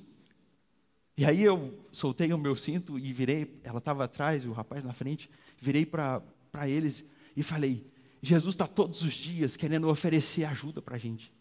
E 1.17 1.25
aí 1.25 1.41
eu 1.41 1.73
soltei 1.95 2.31
o 2.33 2.37
meu 2.37 2.55
cinto 2.55 2.99
e 2.99 3.13
virei, 3.13 3.59
ela 3.63 3.79
estava 3.79 4.03
atrás 4.03 4.43
e 4.43 4.47
o 4.47 4.51
rapaz 4.51 4.83
na 4.83 4.93
frente, 4.93 5.29
virei 5.59 5.85
para 5.85 6.21
eles 6.67 7.05
e 7.35 7.41
falei: 7.41 7.89
Jesus 8.21 8.53
está 8.53 8.67
todos 8.67 9.01
os 9.01 9.13
dias 9.13 9.55
querendo 9.55 9.87
oferecer 9.87 10.43
ajuda 10.43 10.81
para 10.81 10.95
a 10.95 10.99
gente. 10.99 11.31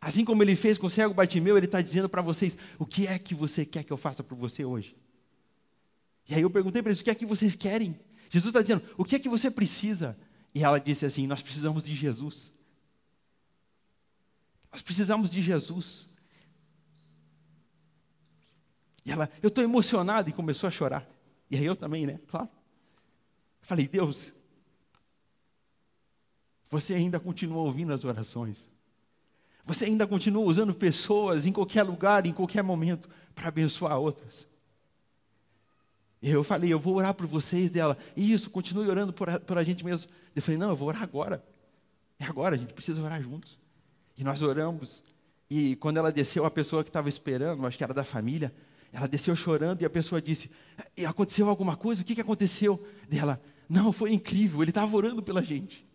Assim 0.00 0.24
como 0.24 0.42
ele 0.42 0.54
fez 0.54 0.78
com 0.78 0.86
o 0.86 0.90
cego 0.90 1.14
Bartimeu, 1.14 1.56
ele 1.56 1.66
está 1.66 1.80
dizendo 1.80 2.08
para 2.08 2.22
vocês: 2.22 2.58
o 2.78 2.84
que 2.84 3.06
é 3.06 3.18
que 3.18 3.34
você 3.34 3.64
quer 3.64 3.82
que 3.82 3.92
eu 3.92 3.96
faça 3.96 4.22
por 4.22 4.36
você 4.36 4.64
hoje? 4.64 4.94
E 6.28 6.34
aí 6.34 6.42
eu 6.42 6.50
perguntei 6.50 6.82
para 6.82 6.90
eles: 6.90 7.00
o 7.00 7.04
que 7.04 7.10
é 7.10 7.14
que 7.14 7.26
vocês 7.26 7.56
querem? 7.56 7.98
Jesus 8.30 8.50
está 8.50 8.60
dizendo: 8.60 8.82
o 8.96 9.04
que 9.04 9.16
é 9.16 9.18
que 9.18 9.28
você 9.28 9.50
precisa? 9.50 10.18
E 10.54 10.62
ela 10.62 10.78
disse 10.78 11.06
assim: 11.06 11.26
nós 11.26 11.42
precisamos 11.42 11.82
de 11.82 11.96
Jesus. 11.96 12.52
Nós 14.70 14.82
precisamos 14.82 15.30
de 15.30 15.42
Jesus. 15.42 16.07
E 19.08 19.10
ela, 19.10 19.30
eu 19.42 19.48
estou 19.48 19.64
emocionada, 19.64 20.28
e 20.28 20.34
começou 20.34 20.68
a 20.68 20.70
chorar. 20.70 21.08
E 21.50 21.56
aí 21.56 21.64
eu 21.64 21.74
também, 21.74 22.04
né? 22.06 22.20
Claro. 22.28 22.46
Falei, 23.62 23.88
Deus, 23.88 24.34
você 26.68 26.92
ainda 26.92 27.18
continua 27.18 27.62
ouvindo 27.62 27.94
as 27.94 28.04
orações. 28.04 28.70
Você 29.64 29.86
ainda 29.86 30.06
continua 30.06 30.44
usando 30.44 30.74
pessoas 30.74 31.46
em 31.46 31.52
qualquer 31.52 31.84
lugar, 31.84 32.26
em 32.26 32.34
qualquer 32.34 32.62
momento, 32.62 33.08
para 33.34 33.48
abençoar 33.48 33.98
outras. 33.98 34.46
E 36.20 36.28
eu 36.30 36.44
falei, 36.44 36.70
eu 36.70 36.78
vou 36.78 36.96
orar 36.96 37.14
por 37.14 37.26
vocês 37.26 37.70
dela. 37.70 37.96
Isso, 38.14 38.50
continue 38.50 38.90
orando 38.90 39.14
por 39.14 39.30
a, 39.30 39.40
por 39.40 39.56
a 39.56 39.64
gente 39.64 39.86
mesmo. 39.86 40.10
Eu 40.36 40.42
falei, 40.42 40.58
não, 40.58 40.68
eu 40.68 40.76
vou 40.76 40.88
orar 40.88 41.02
agora. 41.02 41.42
É 42.18 42.26
agora, 42.26 42.56
a 42.56 42.58
gente 42.58 42.74
precisa 42.74 43.02
orar 43.02 43.22
juntos. 43.22 43.58
E 44.18 44.22
nós 44.22 44.42
oramos. 44.42 45.02
E 45.48 45.76
quando 45.76 45.96
ela 45.96 46.12
desceu, 46.12 46.44
a 46.44 46.50
pessoa 46.50 46.84
que 46.84 46.90
estava 46.90 47.08
esperando, 47.08 47.66
acho 47.66 47.78
que 47.78 47.84
era 47.84 47.94
da 47.94 48.04
família, 48.04 48.52
ela 48.92 49.06
desceu 49.06 49.36
chorando 49.36 49.82
e 49.82 49.84
a 49.84 49.90
pessoa 49.90 50.20
disse: 50.20 50.50
Aconteceu 51.06 51.48
alguma 51.48 51.76
coisa? 51.76 52.02
O 52.02 52.04
que, 52.04 52.14
que 52.14 52.20
aconteceu? 52.20 52.82
E 53.10 53.18
ela: 53.18 53.40
Não, 53.68 53.92
foi 53.92 54.12
incrível, 54.12 54.62
ele 54.62 54.70
estava 54.70 54.96
orando 54.96 55.22
pela 55.22 55.42
gente. 55.42 55.86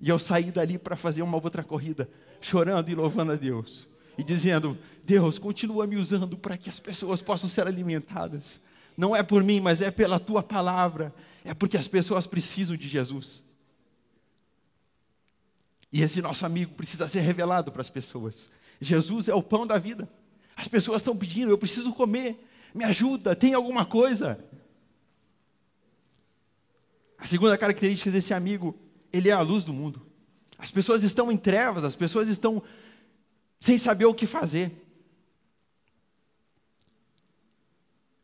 E 0.00 0.08
eu 0.08 0.18
saí 0.18 0.50
dali 0.50 0.78
para 0.78 0.96
fazer 0.96 1.22
uma 1.22 1.36
outra 1.36 1.62
corrida, 1.62 2.10
chorando 2.40 2.90
e 2.90 2.94
louvando 2.94 3.32
a 3.32 3.36
Deus. 3.36 3.88
E 4.18 4.24
dizendo: 4.24 4.76
Deus, 5.04 5.38
continua 5.38 5.86
me 5.86 5.96
usando 5.96 6.36
para 6.36 6.56
que 6.56 6.68
as 6.68 6.80
pessoas 6.80 7.22
possam 7.22 7.48
ser 7.48 7.66
alimentadas. 7.66 8.60
Não 8.96 9.14
é 9.16 9.22
por 9.22 9.42
mim, 9.42 9.60
mas 9.60 9.80
é 9.80 9.90
pela 9.90 10.18
tua 10.18 10.42
palavra. 10.42 11.14
É 11.44 11.54
porque 11.54 11.76
as 11.76 11.88
pessoas 11.88 12.26
precisam 12.26 12.76
de 12.76 12.88
Jesus. 12.88 13.42
E 15.92 16.02
esse 16.02 16.20
nosso 16.22 16.44
amigo 16.44 16.74
precisa 16.74 17.08
ser 17.08 17.20
revelado 17.20 17.70
para 17.70 17.82
as 17.82 17.90
pessoas. 17.90 18.50
Jesus 18.80 19.28
é 19.28 19.34
o 19.34 19.42
pão 19.42 19.66
da 19.66 19.78
vida. 19.78 20.08
As 20.62 20.68
pessoas 20.68 21.02
estão 21.02 21.16
pedindo, 21.16 21.50
eu 21.50 21.58
preciso 21.58 21.92
comer, 21.92 22.40
me 22.72 22.84
ajuda, 22.84 23.34
tem 23.34 23.52
alguma 23.52 23.84
coisa. 23.84 24.38
A 27.18 27.26
segunda 27.26 27.58
característica 27.58 28.12
desse 28.12 28.32
amigo, 28.32 28.78
ele 29.12 29.28
é 29.28 29.32
a 29.32 29.40
luz 29.40 29.64
do 29.64 29.72
mundo. 29.72 30.00
As 30.56 30.70
pessoas 30.70 31.02
estão 31.02 31.32
em 31.32 31.36
trevas, 31.36 31.82
as 31.82 31.96
pessoas 31.96 32.28
estão 32.28 32.62
sem 33.58 33.76
saber 33.76 34.04
o 34.04 34.14
que 34.14 34.24
fazer. 34.24 34.70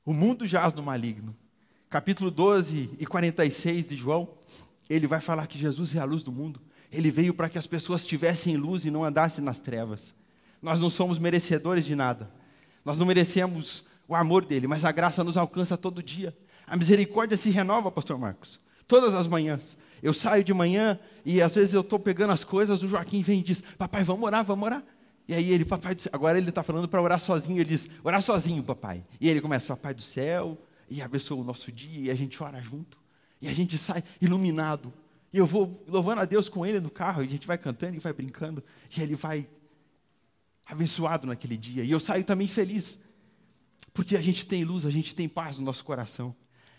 O 0.05 0.13
mundo 0.13 0.47
jaz 0.47 0.73
no 0.73 0.83
maligno. 0.85 1.37
Capítulo 1.91 2.31
12 2.31 2.91
e 3.01 3.05
46 3.05 3.85
de 3.85 3.97
João, 3.97 4.29
ele 4.89 5.09
vai 5.09 5.21
falar 5.21 5.49
que 5.49 5.59
Jesus 5.59 5.93
é 5.93 5.99
a 5.99 6.05
luz 6.05 6.23
do 6.23 6.31
mundo. 6.31 6.61
Ele 6.93 7.11
veio 7.11 7.35
para 7.35 7.49
que 7.49 7.59
as 7.59 7.67
pessoas 7.67 8.07
tivessem 8.07 8.57
luz 8.57 8.85
e 8.85 8.93
não 8.93 9.03
andassem 9.03 9.43
nas 9.43 9.59
trevas. 9.59 10.15
Nós 10.61 10.81
não 10.81 10.91
somos 10.91 11.19
merecedores 11.19 11.85
de 11.85 11.95
nada. 11.95 12.31
Nós 12.85 12.99
não 12.99 13.07
merecemos 13.07 13.85
o 14.09 14.15
amor 14.15 14.45
dele, 14.45 14.67
mas 14.67 14.85
a 14.85 14.93
graça 14.93 15.23
nos 15.23 15.37
alcança 15.37 15.77
todo 15.77 16.03
dia. 16.03 16.37
A 16.67 16.77
misericórdia 16.77 17.37
se 17.37 17.51
renova, 17.51 17.91
pastor 17.91 18.19
Marcos. 18.19 18.59
Todas 18.87 19.15
as 19.15 19.27
manhãs. 19.27 19.77
Eu 20.03 20.15
saio 20.15 20.43
de 20.43 20.55
manhã 20.55 20.99
e 21.25 21.43
às 21.43 21.55
vezes 21.55 21.75
eu 21.75 21.83
estou 21.83 21.99
pegando 21.99 22.33
as 22.33 22.45
coisas, 22.45 22.83
o 22.83 22.89
Joaquim 22.89 23.21
vem 23.21 23.41
e 23.41 23.43
diz: 23.43 23.63
Papai, 23.77 24.03
vamos 24.03 24.25
orar, 24.25 24.45
vamos 24.45 24.65
orar. 24.65 24.83
E 25.27 25.35
aí 25.35 25.53
ele, 25.53 25.65
papai, 25.65 25.95
agora 26.11 26.39
ele 26.39 26.49
está 26.49 26.63
falando 26.63 26.89
para 26.89 27.03
orar 27.03 27.21
sozinho. 27.21 27.59
Ele 27.59 27.69
diz: 27.69 27.89
Orar 28.03 28.23
sozinho, 28.23 28.63
papai. 28.63 29.05
E 29.21 29.29
ele 29.29 29.41
começa: 29.41 29.67
Papai 29.67 29.93
do 29.93 30.01
céu, 30.01 30.57
e 30.89 31.03
abençoa 31.03 31.39
o 31.39 31.45
nosso 31.45 31.71
dia, 31.71 32.07
e 32.07 32.11
a 32.11 32.15
gente 32.15 32.43
ora 32.43 32.61
junto. 32.63 32.99
E 33.41 33.49
a 33.49 33.53
gente 33.53 33.77
sai 33.77 34.03
iluminado. 34.21 34.93
E 35.33 35.37
eu 35.37 35.45
vou 35.45 35.85
louvando 35.87 36.23
a 36.23 36.25
Deus 36.25 36.49
com 36.49 36.65
ele 36.65 36.81
no 36.81 36.91
carro, 36.91 37.23
e 37.23 37.27
a 37.27 37.31
gente 37.31 37.47
vai 37.47 37.59
cantando 37.59 37.97
e 37.97 37.99
vai 37.99 38.13
brincando. 38.13 38.65
E 38.97 39.03
ele 39.03 39.15
vai 39.15 39.47
abençoado 40.79 41.27
naquele 41.27 41.57
dia. 41.57 41.83
E 41.83 41.91
eu 41.91 41.99
saio 41.99 42.23
também 42.23 42.47
feliz, 42.47 42.99
porque 43.93 44.17
a 44.17 44.21
gente 44.21 44.47
tem 44.47 44.65
luz, 44.65 44.87
a 44.87 44.91
gente 44.91 45.15
tem 45.15 45.29
paz 45.29 45.59
no 45.59 45.65
nosso 45.65 45.85
coração. 45.85 46.35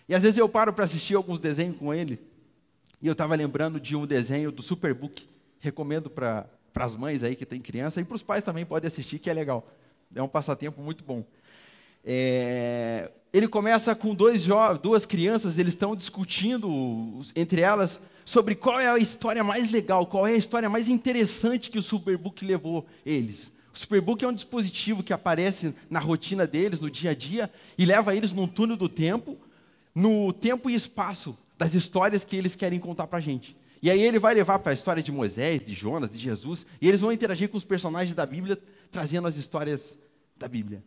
E 0.08 0.16
às 0.16 0.24
vezes 0.24 0.38
eu 0.38 0.48
paro 0.48 0.72
para 0.72 0.86
assistir 0.86 1.16
alguns 1.16 1.40
desenhos 1.40 1.78
com 1.78 1.94
ele, 1.94 2.18
e 3.02 3.08
eu 3.08 3.12
estava 3.12 3.36
lembrando 3.36 3.80
de 3.80 3.96
um 3.96 4.08
desenho 4.08 4.52
do 4.52 4.64
Superbook. 4.64 5.28
Recomendo 5.60 6.10
para 6.10 6.48
as 6.76 6.96
mães 6.96 7.22
aí 7.22 7.36
que 7.36 7.46
tem 7.46 7.60
criança, 7.60 8.00
e 8.00 8.06
para 8.06 8.16
os 8.16 8.24
pais 8.24 8.44
também 8.44 8.66
podem 8.66 8.88
assistir, 8.88 9.20
que 9.20 9.30
é 9.30 9.34
legal. 9.34 9.70
É 10.16 10.24
um 10.24 10.28
passatempo 10.28 10.82
muito 10.82 11.04
bom. 11.04 11.26
É, 12.04 13.12
ele 13.34 13.48
começa 13.48 13.94
com 13.94 14.16
dois 14.16 14.46
duas 14.82 15.06
crianças, 15.06 15.58
eles 15.58 15.74
estão 15.74 15.96
discutindo 15.96 17.22
entre 17.36 17.62
elas 17.62 18.00
sobre 18.24 18.56
qual 18.56 18.80
é 18.80 18.88
a 18.88 18.98
história 18.98 19.44
mais 19.44 19.72
legal, 19.72 20.06
qual 20.06 20.26
é 20.26 20.34
a 20.34 20.38
história 20.38 20.70
mais 20.70 20.88
interessante 20.88 21.70
que 21.70 21.78
o 21.78 21.84
Superbook 21.84 22.46
levou 22.46 22.88
eles. 23.06 23.59
O 23.74 23.78
Superbook 23.78 24.24
é 24.24 24.28
um 24.28 24.34
dispositivo 24.34 25.04
que 25.04 25.14
aparece 25.14 25.74
na 25.90 26.00
rotina 26.00 26.48
deles, 26.48 26.80
no 26.80 26.90
dia 26.90 27.12
a 27.12 27.14
dia, 27.14 27.52
e 27.78 27.86
leva 27.86 28.16
eles 28.16 28.32
num 28.32 28.48
túnel 28.48 28.76
do 28.76 28.90
tempo, 28.90 29.38
no 29.94 30.34
tempo 30.34 30.70
e 30.70 30.74
espaço 30.74 31.38
das 31.58 31.76
histórias 31.76 32.26
que 32.26 32.36
eles 32.36 32.56
querem 32.56 32.80
contar 32.80 33.08
para 33.08 33.20
a 33.20 33.22
gente. 33.22 33.56
E 33.82 33.90
aí 33.90 34.02
ele 34.02 34.20
vai 34.20 34.34
levar 34.34 34.60
para 34.60 34.72
a 34.72 34.74
história 34.74 35.02
de 35.02 35.12
Moisés, 35.12 35.64
de 35.64 35.74
Jonas, 35.74 36.12
de 36.12 36.20
Jesus, 36.20 36.66
e 36.82 36.88
eles 36.88 37.00
vão 37.00 37.12
interagir 37.12 37.50
com 37.50 37.58
os 37.58 37.64
personagens 37.64 38.16
da 38.16 38.26
Bíblia, 38.26 38.58
trazendo 38.92 39.28
as 39.28 39.38
histórias 39.38 39.98
da 40.36 40.48
Bíblia. 40.48 40.84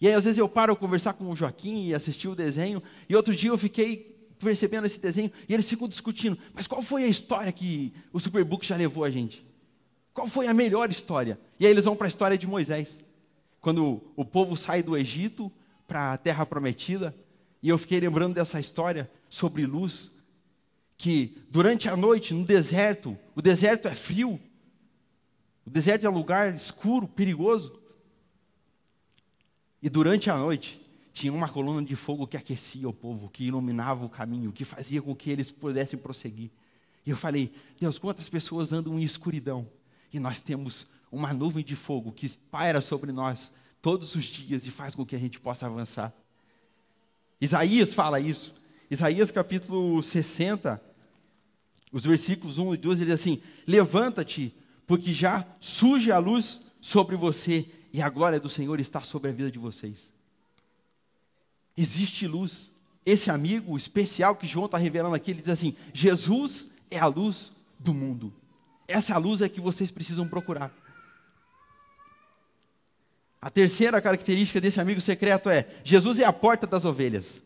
E 0.00 0.06
aí, 0.06 0.14
às 0.14 0.24
vezes, 0.24 0.38
eu 0.38 0.48
paro 0.48 0.72
a 0.72 0.76
conversar 0.76 1.14
com 1.14 1.30
o 1.30 1.34
Joaquim 1.34 1.86
e 1.86 1.94
assistir 1.94 2.28
o 2.28 2.34
desenho, 2.34 2.82
e 3.08 3.16
outro 3.16 3.34
dia 3.34 3.50
eu 3.50 3.58
fiquei 3.58 4.16
percebendo 4.38 4.86
esse 4.86 5.00
desenho, 5.00 5.32
e 5.48 5.52
eles 5.52 5.68
ficam 5.68 5.88
discutindo, 5.88 6.38
mas 6.54 6.66
qual 6.66 6.80
foi 6.80 7.04
a 7.04 7.08
história 7.08 7.50
que 7.50 7.92
o 8.12 8.20
Superbook 8.20 8.64
já 8.64 8.76
levou 8.76 9.02
a 9.02 9.10
gente? 9.10 9.47
Qual 10.18 10.26
foi 10.26 10.48
a 10.48 10.52
melhor 10.52 10.90
história? 10.90 11.38
E 11.60 11.64
aí 11.64 11.70
eles 11.70 11.84
vão 11.84 11.94
para 11.94 12.08
a 12.08 12.08
história 12.08 12.36
de 12.36 12.44
Moisés, 12.44 13.00
quando 13.60 14.02
o 14.16 14.24
povo 14.24 14.56
sai 14.56 14.82
do 14.82 14.96
Egito 14.96 15.48
para 15.86 16.12
a 16.12 16.18
terra 16.18 16.44
prometida, 16.44 17.14
e 17.62 17.68
eu 17.68 17.78
fiquei 17.78 18.00
lembrando 18.00 18.34
dessa 18.34 18.58
história 18.58 19.08
sobre 19.28 19.64
luz, 19.64 20.10
que 20.96 21.40
durante 21.48 21.88
a 21.88 21.96
noite, 21.96 22.34
no 22.34 22.44
deserto, 22.44 23.16
o 23.32 23.40
deserto 23.40 23.86
é 23.86 23.94
frio, 23.94 24.40
o 25.64 25.70
deserto 25.70 26.04
é 26.04 26.10
um 26.10 26.14
lugar 26.14 26.52
escuro, 26.52 27.06
perigoso. 27.06 27.80
E 29.80 29.88
durante 29.88 30.28
a 30.30 30.36
noite, 30.36 30.82
tinha 31.12 31.32
uma 31.32 31.48
coluna 31.48 31.86
de 31.86 31.94
fogo 31.94 32.26
que 32.26 32.36
aquecia 32.36 32.88
o 32.88 32.92
povo, 32.92 33.30
que 33.30 33.44
iluminava 33.44 34.04
o 34.04 34.10
caminho, 34.10 34.50
que 34.50 34.64
fazia 34.64 35.00
com 35.00 35.14
que 35.14 35.30
eles 35.30 35.48
pudessem 35.48 35.96
prosseguir. 35.96 36.50
E 37.06 37.10
eu 37.10 37.16
falei, 37.16 37.52
Deus, 37.78 38.00
quantas 38.00 38.28
pessoas 38.28 38.72
andam 38.72 38.98
em 38.98 39.04
escuridão? 39.04 39.77
E 40.12 40.18
nós 40.18 40.40
temos 40.40 40.86
uma 41.10 41.32
nuvem 41.32 41.64
de 41.64 41.76
fogo 41.76 42.12
que 42.12 42.28
paira 42.50 42.80
sobre 42.80 43.12
nós 43.12 43.50
todos 43.80 44.14
os 44.14 44.24
dias 44.24 44.66
e 44.66 44.70
faz 44.70 44.94
com 44.94 45.04
que 45.04 45.16
a 45.16 45.18
gente 45.18 45.40
possa 45.40 45.66
avançar. 45.66 46.12
Isaías 47.40 47.94
fala 47.94 48.20
isso. 48.20 48.54
Isaías 48.90 49.30
capítulo 49.30 50.02
60, 50.02 50.80
os 51.92 52.04
versículos 52.04 52.58
1 52.58 52.74
e 52.74 52.76
2, 52.76 53.00
ele 53.00 53.10
diz 53.10 53.20
assim: 53.20 53.42
Levanta-te, 53.66 54.54
porque 54.86 55.12
já 55.12 55.46
surge 55.60 56.10
a 56.10 56.18
luz 56.18 56.60
sobre 56.80 57.16
você, 57.16 57.66
e 57.92 58.00
a 58.00 58.08
glória 58.08 58.40
do 58.40 58.48
Senhor 58.48 58.80
está 58.80 59.02
sobre 59.02 59.30
a 59.30 59.32
vida 59.32 59.50
de 59.50 59.58
vocês. 59.58 60.12
Existe 61.76 62.26
luz. 62.26 62.76
Esse 63.06 63.30
amigo 63.30 63.76
especial 63.76 64.36
que 64.36 64.46
João 64.46 64.66
está 64.66 64.76
revelando 64.76 65.14
aqui, 65.14 65.30
ele 65.30 65.40
diz 65.40 65.50
assim: 65.50 65.76
Jesus 65.94 66.70
é 66.90 66.98
a 66.98 67.06
luz 67.06 67.52
do 67.78 67.94
mundo. 67.94 68.32
Essa 68.88 69.18
luz 69.18 69.42
é 69.42 69.48
que 69.48 69.60
vocês 69.60 69.90
precisam 69.90 70.26
procurar. 70.26 70.72
A 73.40 73.50
terceira 73.50 74.00
característica 74.00 74.60
desse 74.60 74.80
amigo 74.80 75.00
secreto 75.00 75.50
é: 75.50 75.66
Jesus 75.84 76.18
é 76.18 76.24
a 76.24 76.32
porta 76.32 76.66
das 76.66 76.86
ovelhas. 76.86 77.42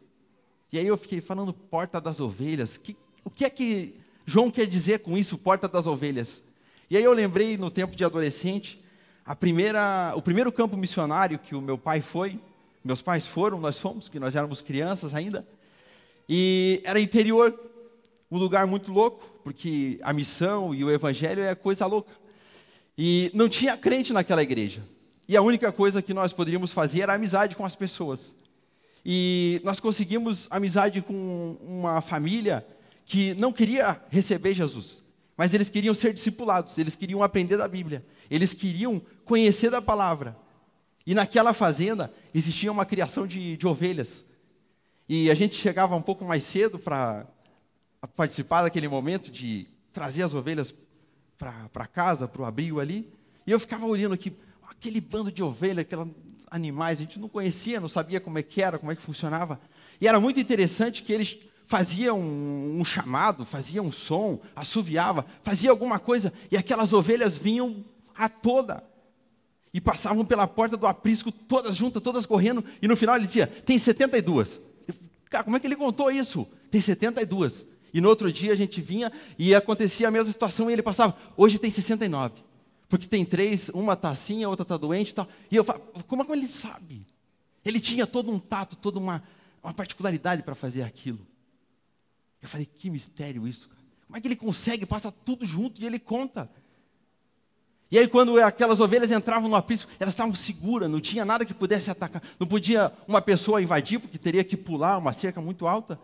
E 0.73 0.79
aí 0.79 0.87
eu 0.87 0.97
fiquei 0.97 1.21
falando 1.21 1.53
porta 1.53 2.01
das 2.01 2.21
ovelhas. 2.21 2.79
Que, 2.79 2.97
o 3.25 3.29
que 3.29 3.45
é 3.45 3.51
que 3.51 3.95
João 4.25 4.51
quer 4.51 4.67
dizer 4.67 5.01
com 5.01 5.19
isso, 5.19 5.37
porta 5.37 5.69
das 5.69 5.87
ovelhas? 5.87 6.43
E 6.89 6.97
aí 6.97 7.03
eu 7.05 7.13
lembrei 7.13 7.59
no 7.59 7.71
tempo 7.71 7.97
de 7.97 8.05
adolescente, 8.05 8.81
a 9.27 9.35
primeira, 9.35 10.13
o 10.17 10.23
primeiro 10.23 10.53
campo 10.53 10.77
missionário 10.77 11.39
que 11.39 11.55
o 11.55 11.61
meu 11.61 11.77
pai 11.77 12.01
foi, 12.01 12.39
meus 12.85 13.03
pais 13.03 13.27
foram, 13.27 13.61
nós 13.61 13.79
fomos, 13.79 14.09
que 14.09 14.19
nós 14.19 14.35
éramos 14.35 14.61
crianças 14.61 15.15
ainda, 15.15 15.47
e 16.29 16.81
era 16.85 17.01
interior, 17.01 17.59
um 18.33 18.39
lugar 18.39 18.67
muito 18.67 18.91
louco, 18.91 19.23
porque 19.45 20.01
a 20.03 20.11
missão 20.11 20.75
e 20.75 20.83
o 20.83 20.91
evangelho 20.91 21.43
é 21.43 21.55
coisa 21.55 21.85
louca. 21.85 22.11
E 22.97 23.31
não 23.35 23.47
tinha 23.47 23.77
crente 23.77 24.11
naquela 24.11 24.43
igreja. 24.43 24.83
E 25.29 25.37
a 25.37 25.43
única 25.43 25.71
coisa 25.71 26.01
que 26.01 26.15
nós 26.15 26.33
poderíamos 26.33 26.73
fazer 26.73 27.01
era 27.01 27.13
amizade 27.13 27.55
com 27.55 27.67
as 27.67 27.77
pessoas. 27.77 28.35
E 29.05 29.61
nós 29.63 29.81
conseguimos 29.81 30.49
amizade 30.51 31.03
com 31.03 31.59
uma 31.61 32.01
família 32.01 32.67
que 33.05 33.35
não 33.35 33.53
queria 33.53 34.01
receber 34.09 34.55
Jesus, 34.55 35.05
mas 35.37 35.53
eles 35.53 35.69
queriam 35.69 35.93
ser 35.93 36.15
discipulados, 36.15 36.79
eles 36.79 36.97
queriam 36.97 37.23
aprender 37.23 37.59
da 37.59 37.69
Bíblia, 37.69 38.03
eles 38.31 38.55
queriam 38.55 39.03
conhecer 39.27 39.71
da 39.71 39.83
palavra. 39.83 40.35
E 41.07 41.15
naquela 41.15 41.53
fazenda 41.53 42.11
existia 42.35 42.73
uma 42.73 42.87
criação 42.87 43.27
de, 43.27 43.59
de 43.59 43.67
ovelhas. 43.67 44.25
E 45.07 45.31
a 45.31 45.35
gente 45.35 45.55
chegava 45.55 45.95
um 45.95 46.01
pouco 46.01 46.25
mais 46.25 46.45
cedo 46.45 46.79
para 46.79 47.27
participar 48.09 48.63
daquele 48.63 48.89
momento 48.89 49.31
de 49.31 49.67
trazer 49.93 50.23
as 50.23 50.35
ovelhas 50.35 50.75
para 51.37 51.87
casa, 51.87 52.29
para 52.29 52.43
o 52.43 52.45
abrigo 52.45 52.81
ali. 52.81 53.13
E 53.47 53.51
eu 53.51 53.59
ficava 53.59 53.87
olhando 53.87 54.15
aqui, 54.15 54.33
aquele 54.69 55.01
bando 55.01 55.31
de 55.31 55.43
ovelhas, 55.43 55.81
aqueles 55.81 56.07
animais, 56.51 56.99
a 56.99 57.03
gente 57.03 57.19
não 57.19 57.29
conhecia, 57.29 57.81
não 57.81 57.89
sabia 57.89 58.21
como 58.21 58.39
é 58.39 58.43
que 58.43 58.63
era, 58.63 58.79
como 58.79 58.93
é 58.93 58.97
que 58.97 59.03
funcionava. 59.03 59.61
E 60.01 60.07
era 60.07 60.21
muito 60.21 60.39
interessante 60.39 61.03
que 61.03 61.13
eles 61.13 61.39
fazia 61.65 62.13
um, 62.13 62.81
um 62.81 62.85
chamado, 62.85 63.45
fazia 63.45 63.83
um 63.83 63.91
som, 63.91 64.41
assoviava, 64.55 65.25
fazia 65.43 65.71
alguma 65.71 65.99
coisa, 65.99 66.33
e 66.51 66.57
aquelas 66.57 66.93
ovelhas 66.93 67.39
vinham 67.39 67.85
a 68.15 68.29
toda. 68.29 68.85
E 69.73 69.81
passavam 69.81 70.25
pela 70.25 70.47
porta 70.47 70.77
do 70.77 70.87
aprisco, 70.87 71.33
todas 71.33 71.75
juntas, 71.75 72.03
todas 72.03 72.27
correndo, 72.27 72.63
e 72.83 72.87
no 72.87 72.97
final 72.97 73.17
ele 73.17 73.27
dizia: 73.27 73.47
tem 73.47 73.79
72. 73.79 74.61
Eu, 74.87 74.95
cara, 75.31 75.45
como 75.45 75.57
é 75.57 75.61
que 75.61 75.67
ele 75.67 75.77
contou 75.77 76.11
isso? 76.11 76.47
Tem 76.71 76.81
72. 76.81 77.65
E 77.93 78.01
no 78.01 78.09
outro 78.09 78.33
dia 78.33 78.53
a 78.53 78.57
gente 78.57 78.81
vinha 78.81 79.13
e 79.39 79.55
acontecia 79.55 80.09
a 80.09 80.11
mesma 80.11 80.33
situação 80.33 80.71
e 80.71 80.73
ele 80.73 80.83
passava, 80.83 81.17
hoje 81.37 81.59
tem 81.59 81.71
69. 81.71 82.43
Porque 82.89 83.07
tem 83.07 83.25
três, 83.25 83.69
uma 83.71 83.95
está 83.95 84.11
assim, 84.11 84.45
a 84.45 84.49
outra 84.49 84.65
está 84.65 84.77
doente 84.77 85.11
e 85.11 85.15
tal. 85.15 85.29
E 85.51 85.57
eu 85.57 85.65
falo, 85.65 85.81
como 86.07 86.23
é 86.23 86.25
que 86.25 86.33
ele 86.33 86.49
sabe? 86.49 87.07
Ele 87.65 87.81
tinha 87.81 88.07
todo 88.07 88.31
um 88.31 88.39
tato, 88.39 88.77
toda 88.77 88.99
uma, 88.99 89.23
uma 89.63 89.73
particularidade 89.73 90.43
para 90.43 90.55
fazer 90.55 90.83
aquilo. 90.83 91.21
Eu 92.41 92.49
falei, 92.49 92.67
que 92.67 92.91
mistério 92.91 93.47
isso, 93.47 93.69
cara. 93.69 93.83
Como 94.07 94.17
é 94.19 94.21
que 94.21 94.29
ele 94.29 94.37
consegue? 94.37 94.85
Passa 94.85 95.11
tudo 95.11 95.47
junto 95.47 95.81
e 95.81 95.87
ele 95.87 95.99
conta. 95.99 96.51
E 97.91 97.99
aí, 97.99 98.09
quando 98.09 98.39
aquelas 98.41 98.81
ovelhas 98.81 99.11
entravam 99.11 99.49
no 99.49 99.57
aprisco, 99.57 99.91
elas 100.01 100.15
estavam 100.15 100.35
seguras, 100.35 100.91
não 100.91 101.01
tinha 101.01 101.25
nada 101.25 101.45
que 101.45 101.55
pudesse 101.55 101.91
atacar. 101.91 102.23
Não 102.39 102.47
podia 102.47 102.93
uma 103.07 103.21
pessoa 103.21 103.63
invadir, 103.63 104.01
porque 104.01 104.19
teria 104.19 104.43
que 104.43 104.57
pular 104.57 104.99
uma 104.99 105.13
cerca 105.13 105.41
muito 105.41 105.67
alta. 105.67 105.99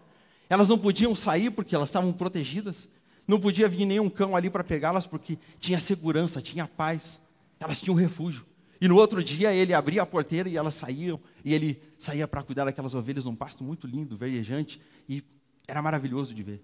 Elas 0.49 0.69
não 0.69 0.79
podiam 0.79 1.15
sair, 1.15 1.51
porque 1.51 1.75
elas 1.75 1.89
estavam 1.89 2.13
protegidas. 2.13 2.89
Não 3.27 3.39
podia 3.39 3.69
vir 3.69 3.85
nenhum 3.85 4.09
cão 4.09 4.35
ali 4.35 4.49
para 4.49 4.65
pegá-las, 4.65 5.07
porque 5.07 5.39
tinha 5.61 5.79
segurança, 5.79 6.41
tinha 6.41 6.67
paz. 6.67 7.21
Elas 7.61 7.81
tinham 7.81 7.95
refúgio. 7.95 8.47
E 8.81 8.87
no 8.87 8.97
outro 8.97 9.23
dia, 9.23 9.53
ele 9.53 9.75
abria 9.75 10.03
a 10.03 10.07
porteira 10.07 10.49
e 10.49 10.57
elas 10.57 10.75
saíam. 10.75 11.21
E 11.45 11.53
ele 11.53 11.83
saía 11.99 12.27
para 12.27 12.43
cuidar 12.43 12.65
daquelas 12.65 12.95
ovelhas 12.95 13.25
num 13.25 13.35
pasto 13.35 13.63
muito 13.65 13.87
lindo, 13.87 14.17
verdejante. 14.17 14.81
E 15.09 15.23
era 15.67 15.83
maravilhoso 15.83 16.35
de 16.35 16.43
ver. 16.43 16.63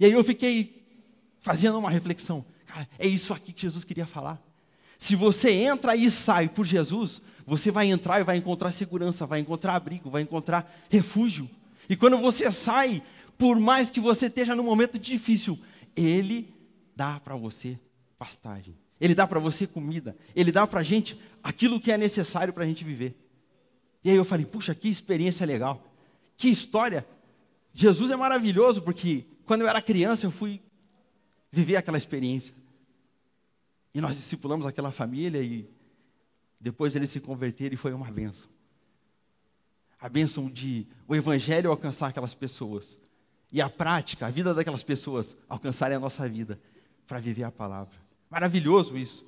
E 0.00 0.04
aí 0.04 0.12
eu 0.12 0.24
fiquei 0.24 0.84
fazendo 1.40 1.78
uma 1.78 1.90
reflexão. 1.90 2.44
Cara, 2.66 2.88
é 2.98 3.06
isso 3.06 3.32
aqui 3.32 3.52
que 3.52 3.62
Jesus 3.62 3.84
queria 3.84 4.06
falar. 4.06 4.42
Se 4.98 5.14
você 5.14 5.50
entra 5.52 5.94
e 5.94 6.10
sai 6.10 6.48
por 6.48 6.64
Jesus, 6.66 7.22
você 7.46 7.70
vai 7.70 7.86
entrar 7.88 8.18
e 8.18 8.24
vai 8.24 8.36
encontrar 8.36 8.72
segurança, 8.72 9.26
vai 9.26 9.40
encontrar 9.40 9.76
abrigo, 9.76 10.10
vai 10.10 10.22
encontrar 10.22 10.68
refúgio. 10.90 11.48
E 11.88 11.96
quando 11.96 12.18
você 12.18 12.50
sai, 12.50 13.02
por 13.38 13.58
mais 13.58 13.90
que 13.90 14.00
você 14.00 14.26
esteja 14.26 14.54
num 14.54 14.62
momento 14.62 14.98
difícil, 14.98 15.58
Ele 15.94 16.52
dá 16.94 17.20
para 17.20 17.36
você 17.36 17.78
pastagem. 18.18 18.76
Ele 19.00 19.14
dá 19.14 19.26
para 19.26 19.38
você 19.38 19.66
comida. 19.66 20.16
Ele 20.34 20.50
dá 20.50 20.66
para 20.66 20.80
a 20.80 20.82
gente 20.82 21.18
aquilo 21.42 21.80
que 21.80 21.92
é 21.92 21.98
necessário 21.98 22.52
para 22.52 22.64
a 22.64 22.66
gente 22.66 22.84
viver. 22.84 23.14
E 24.02 24.10
aí 24.10 24.16
eu 24.16 24.24
falei, 24.24 24.46
puxa, 24.46 24.74
que 24.74 24.88
experiência 24.88 25.44
legal. 25.46 25.84
Que 26.36 26.48
história 26.48 27.06
Jesus 27.76 28.10
é 28.10 28.16
maravilhoso 28.16 28.80
porque 28.80 29.26
quando 29.44 29.60
eu 29.60 29.68
era 29.68 29.82
criança 29.82 30.24
eu 30.24 30.30
fui 30.30 30.62
viver 31.52 31.76
aquela 31.76 31.98
experiência. 31.98 32.54
E 33.92 34.00
nós 34.00 34.16
discipulamos 34.16 34.64
aquela 34.64 34.90
família 34.90 35.42
e 35.42 35.68
depois 36.58 36.96
eles 36.96 37.10
se 37.10 37.20
converteram 37.20 37.74
e 37.74 37.76
foi 37.76 37.92
uma 37.92 38.10
benção. 38.10 38.48
A 40.06 40.08
benção 40.08 40.48
de 40.48 40.86
o 41.08 41.16
evangelho 41.16 41.68
alcançar 41.68 42.06
aquelas 42.06 42.32
pessoas 42.32 42.96
e 43.50 43.60
a 43.60 43.68
prática, 43.68 44.24
a 44.24 44.30
vida 44.30 44.54
daquelas 44.54 44.84
pessoas 44.84 45.34
alcançarem 45.48 45.96
a 45.96 45.98
nossa 45.98 46.28
vida 46.28 46.60
para 47.08 47.18
viver 47.18 47.42
a 47.42 47.50
palavra. 47.50 47.98
Maravilhoso 48.30 48.96
isso. 48.96 49.26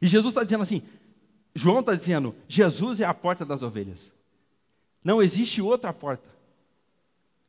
E 0.00 0.06
Jesus 0.06 0.30
está 0.30 0.44
dizendo 0.44 0.62
assim, 0.62 0.80
João 1.56 1.80
está 1.80 1.92
dizendo, 1.92 2.36
Jesus 2.46 3.00
é 3.00 3.04
a 3.04 3.12
porta 3.12 3.44
das 3.44 3.62
ovelhas. 3.62 4.12
Não 5.04 5.20
existe 5.20 5.60
outra 5.60 5.92
porta. 5.92 6.28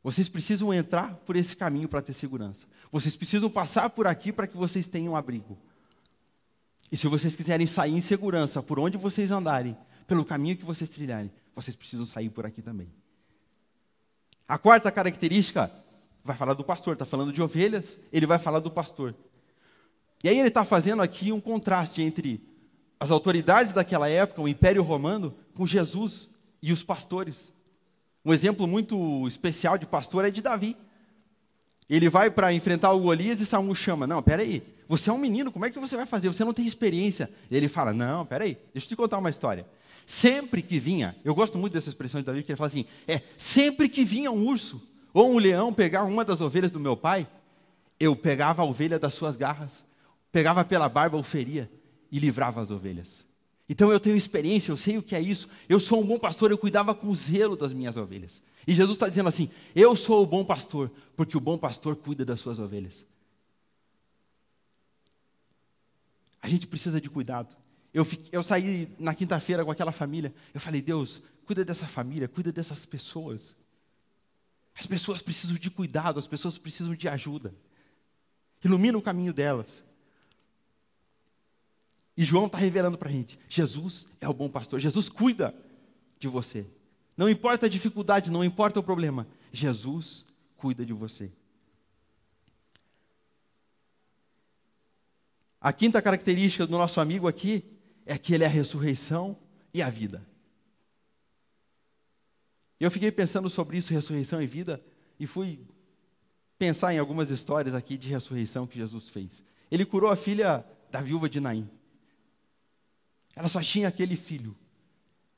Vocês 0.02 0.28
precisam 0.28 0.74
entrar 0.74 1.14
por 1.24 1.36
esse 1.36 1.56
caminho 1.56 1.88
para 1.88 2.02
ter 2.02 2.12
segurança. 2.12 2.66
Vocês 2.90 3.14
precisam 3.14 3.48
passar 3.48 3.88
por 3.90 4.04
aqui 4.04 4.32
para 4.32 4.48
que 4.48 4.56
vocês 4.56 4.88
tenham 4.88 5.14
abrigo. 5.14 5.56
E 6.90 6.96
se 6.96 7.06
vocês 7.06 7.36
quiserem 7.36 7.68
sair 7.68 7.92
em 7.92 8.00
segurança 8.00 8.60
por 8.60 8.80
onde 8.80 8.96
vocês 8.96 9.30
andarem, 9.30 9.76
pelo 10.06 10.24
caminho 10.24 10.56
que 10.56 10.64
vocês 10.64 10.88
trilharem, 10.88 11.30
vocês 11.54 11.76
precisam 11.76 12.06
sair 12.06 12.30
por 12.30 12.46
aqui 12.46 12.62
também. 12.62 12.88
A 14.48 14.56
quarta 14.58 14.90
característica 14.92 15.70
vai 16.22 16.36
falar 16.36 16.54
do 16.54 16.64
pastor, 16.64 16.94
está 16.94 17.04
falando 17.04 17.32
de 17.32 17.42
ovelhas, 17.42 17.98
ele 18.12 18.26
vai 18.26 18.38
falar 18.38 18.60
do 18.60 18.70
pastor. 18.70 19.14
E 20.22 20.28
aí 20.28 20.38
ele 20.38 20.48
está 20.48 20.64
fazendo 20.64 21.02
aqui 21.02 21.32
um 21.32 21.40
contraste 21.40 22.02
entre 22.02 22.40
as 22.98 23.10
autoridades 23.10 23.72
daquela 23.72 24.08
época, 24.08 24.40
o 24.40 24.48
Império 24.48 24.82
Romano, 24.82 25.34
com 25.54 25.66
Jesus 25.66 26.28
e 26.62 26.72
os 26.72 26.82
pastores. 26.82 27.52
Um 28.24 28.32
exemplo 28.32 28.66
muito 28.66 29.26
especial 29.28 29.78
de 29.78 29.86
pastor 29.86 30.24
é 30.24 30.30
de 30.30 30.40
Davi. 30.40 30.76
Ele 31.88 32.08
vai 32.08 32.30
para 32.30 32.52
enfrentar 32.52 32.92
o 32.92 33.00
Golias 33.00 33.40
e 33.40 33.46
Samuel 33.46 33.74
chama: 33.74 34.06
Não, 34.06 34.22
peraí, 34.22 34.62
você 34.88 35.10
é 35.10 35.12
um 35.12 35.18
menino, 35.18 35.52
como 35.52 35.64
é 35.64 35.70
que 35.70 35.78
você 35.78 35.96
vai 35.96 36.06
fazer? 36.06 36.28
Você 36.28 36.44
não 36.44 36.52
tem 36.54 36.66
experiência. 36.66 37.30
E 37.50 37.56
ele 37.56 37.68
fala: 37.68 37.92
Não, 37.92 38.26
peraí, 38.26 38.58
deixa 38.72 38.86
eu 38.86 38.88
te 38.88 38.96
contar 38.96 39.18
uma 39.18 39.30
história. 39.30 39.66
Sempre 40.06 40.62
que 40.62 40.78
vinha, 40.78 41.16
eu 41.24 41.34
gosto 41.34 41.58
muito 41.58 41.72
dessa 41.72 41.88
expressão 41.88 42.20
de 42.20 42.26
Davi, 42.26 42.44
que 42.44 42.52
ele 42.52 42.56
fala 42.56 42.68
assim: 42.68 42.86
É, 43.08 43.20
sempre 43.36 43.88
que 43.88 44.04
vinha 44.04 44.30
um 44.30 44.46
urso 44.46 44.80
ou 45.12 45.32
um 45.32 45.38
leão 45.38 45.74
pegar 45.74 46.04
uma 46.04 46.24
das 46.24 46.40
ovelhas 46.40 46.70
do 46.70 46.78
meu 46.78 46.96
pai, 46.96 47.26
eu 47.98 48.14
pegava 48.14 48.62
a 48.62 48.64
ovelha 48.64 49.00
das 49.00 49.14
suas 49.14 49.36
garras, 49.36 49.84
pegava 50.30 50.64
pela 50.64 50.88
barba, 50.88 51.16
o 51.16 51.24
feria 51.24 51.68
e 52.12 52.20
livrava 52.20 52.60
as 52.60 52.70
ovelhas. 52.70 53.26
Então 53.68 53.90
eu 53.90 53.98
tenho 53.98 54.14
experiência, 54.14 54.70
eu 54.70 54.76
sei 54.76 54.96
o 54.96 55.02
que 55.02 55.16
é 55.16 55.20
isso. 55.20 55.48
Eu 55.68 55.80
sou 55.80 56.00
um 56.00 56.06
bom 56.06 56.20
pastor, 56.20 56.52
eu 56.52 56.58
cuidava 56.58 56.94
com 56.94 57.12
zelo 57.12 57.56
das 57.56 57.72
minhas 57.72 57.96
ovelhas. 57.96 58.40
E 58.64 58.72
Jesus 58.72 58.94
está 58.94 59.08
dizendo 59.08 59.28
assim: 59.28 59.50
Eu 59.74 59.96
sou 59.96 60.22
o 60.22 60.26
bom 60.26 60.44
pastor, 60.44 60.88
porque 61.16 61.36
o 61.36 61.40
bom 61.40 61.58
pastor 61.58 61.96
cuida 61.96 62.24
das 62.24 62.38
suas 62.38 62.60
ovelhas. 62.60 63.04
A 66.40 66.48
gente 66.48 66.68
precisa 66.68 67.00
de 67.00 67.10
cuidado. 67.10 67.56
Eu, 67.92 68.04
fiquei, 68.04 68.28
eu 68.32 68.42
saí 68.42 68.94
na 68.98 69.14
quinta-feira 69.14 69.64
com 69.64 69.70
aquela 69.70 69.92
família. 69.92 70.34
Eu 70.52 70.60
falei: 70.60 70.80
Deus, 70.82 71.22
cuida 71.46 71.64
dessa 71.64 71.86
família, 71.86 72.28
cuida 72.28 72.52
dessas 72.52 72.84
pessoas. 72.84 73.56
As 74.78 74.86
pessoas 74.86 75.22
precisam 75.22 75.56
de 75.56 75.70
cuidado, 75.70 76.18
as 76.18 76.26
pessoas 76.26 76.58
precisam 76.58 76.94
de 76.94 77.08
ajuda. 77.08 77.54
Ilumina 78.62 78.98
o 78.98 79.02
caminho 79.02 79.32
delas. 79.32 79.82
E 82.16 82.24
João 82.24 82.46
está 82.46 82.58
revelando 82.58 82.98
para 82.98 83.08
a 83.08 83.12
gente: 83.12 83.38
Jesus 83.48 84.06
é 84.20 84.28
o 84.28 84.34
bom 84.34 84.48
pastor, 84.48 84.80
Jesus 84.80 85.08
cuida 85.08 85.54
de 86.18 86.28
você. 86.28 86.66
Não 87.16 87.28
importa 87.30 87.66
a 87.66 87.68
dificuldade, 87.68 88.30
não 88.30 88.44
importa 88.44 88.80
o 88.80 88.82
problema, 88.82 89.26
Jesus 89.52 90.26
cuida 90.56 90.84
de 90.84 90.92
você. 90.92 91.32
A 95.60 95.72
quinta 95.72 96.00
característica 96.00 96.66
do 96.66 96.76
nosso 96.76 97.00
amigo 97.00 97.26
aqui 97.26 97.64
é 98.06 98.16
que 98.16 98.32
ele 98.32 98.44
é 98.44 98.46
a 98.46 98.50
ressurreição 98.50 99.36
e 99.74 99.82
a 99.82 99.90
vida. 99.90 100.24
Eu 102.78 102.90
fiquei 102.90 103.10
pensando 103.10 103.50
sobre 103.50 103.76
isso, 103.76 103.92
ressurreição 103.92 104.40
e 104.40 104.46
vida, 104.46 104.82
e 105.18 105.26
fui 105.26 105.60
pensar 106.58 106.94
em 106.94 106.98
algumas 106.98 107.30
histórias 107.30 107.74
aqui 107.74 107.98
de 107.98 108.08
ressurreição 108.08 108.66
que 108.66 108.78
Jesus 108.78 109.08
fez. 109.08 109.42
Ele 109.70 109.84
curou 109.84 110.10
a 110.10 110.16
filha 110.16 110.64
da 110.90 111.00
viúva 111.00 111.28
de 111.28 111.40
Naim. 111.40 111.68
Ela 113.34 113.48
só 113.48 113.60
tinha 113.60 113.88
aquele 113.88 114.16
filho. 114.16 114.56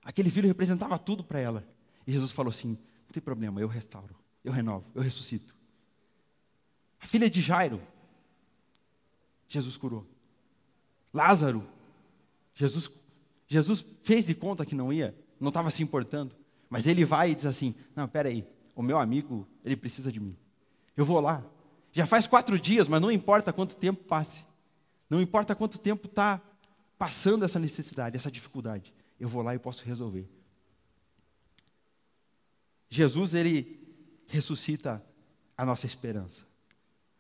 Aquele 0.04 0.30
filho 0.30 0.46
representava 0.46 0.98
tudo 0.98 1.24
para 1.24 1.38
ela. 1.38 1.66
E 2.06 2.12
Jesus 2.12 2.30
falou 2.30 2.50
assim: 2.50 2.70
não 2.70 3.12
tem 3.12 3.22
problema, 3.22 3.60
eu 3.60 3.68
restauro, 3.68 4.14
eu 4.44 4.52
renovo, 4.52 4.90
eu 4.94 5.02
ressuscito. 5.02 5.56
A 7.00 7.06
filha 7.06 7.30
de 7.30 7.40
Jairo, 7.40 7.80
Jesus 9.46 9.76
curou. 9.76 10.06
Lázaro, 11.12 11.66
Jesus, 12.58 12.90
Jesus 13.46 13.86
fez 14.02 14.26
de 14.26 14.34
conta 14.34 14.66
que 14.66 14.74
não 14.74 14.92
ia, 14.92 15.16
não 15.38 15.48
estava 15.48 15.70
se 15.70 15.80
importando. 15.80 16.34
Mas 16.68 16.88
ele 16.88 17.04
vai 17.04 17.30
e 17.30 17.34
diz 17.36 17.46
assim: 17.46 17.72
Não, 17.94 18.08
peraí, 18.08 18.44
o 18.74 18.82
meu 18.82 18.98
amigo, 18.98 19.46
ele 19.64 19.76
precisa 19.76 20.10
de 20.10 20.18
mim. 20.18 20.36
Eu 20.96 21.04
vou 21.04 21.20
lá. 21.20 21.44
Já 21.92 22.04
faz 22.04 22.26
quatro 22.26 22.58
dias, 22.58 22.88
mas 22.88 23.00
não 23.00 23.12
importa 23.12 23.52
quanto 23.52 23.76
tempo 23.76 24.02
passe. 24.02 24.44
Não 25.08 25.22
importa 25.22 25.54
quanto 25.54 25.78
tempo 25.78 26.08
está 26.08 26.42
passando 26.98 27.44
essa 27.44 27.60
necessidade, 27.60 28.16
essa 28.16 28.30
dificuldade, 28.30 28.92
eu 29.20 29.28
vou 29.28 29.40
lá 29.40 29.54
e 29.54 29.58
posso 29.58 29.84
resolver. 29.84 30.28
Jesus, 32.90 33.34
ele 33.34 33.78
ressuscita 34.26 35.02
a 35.56 35.64
nossa 35.64 35.86
esperança. 35.86 36.44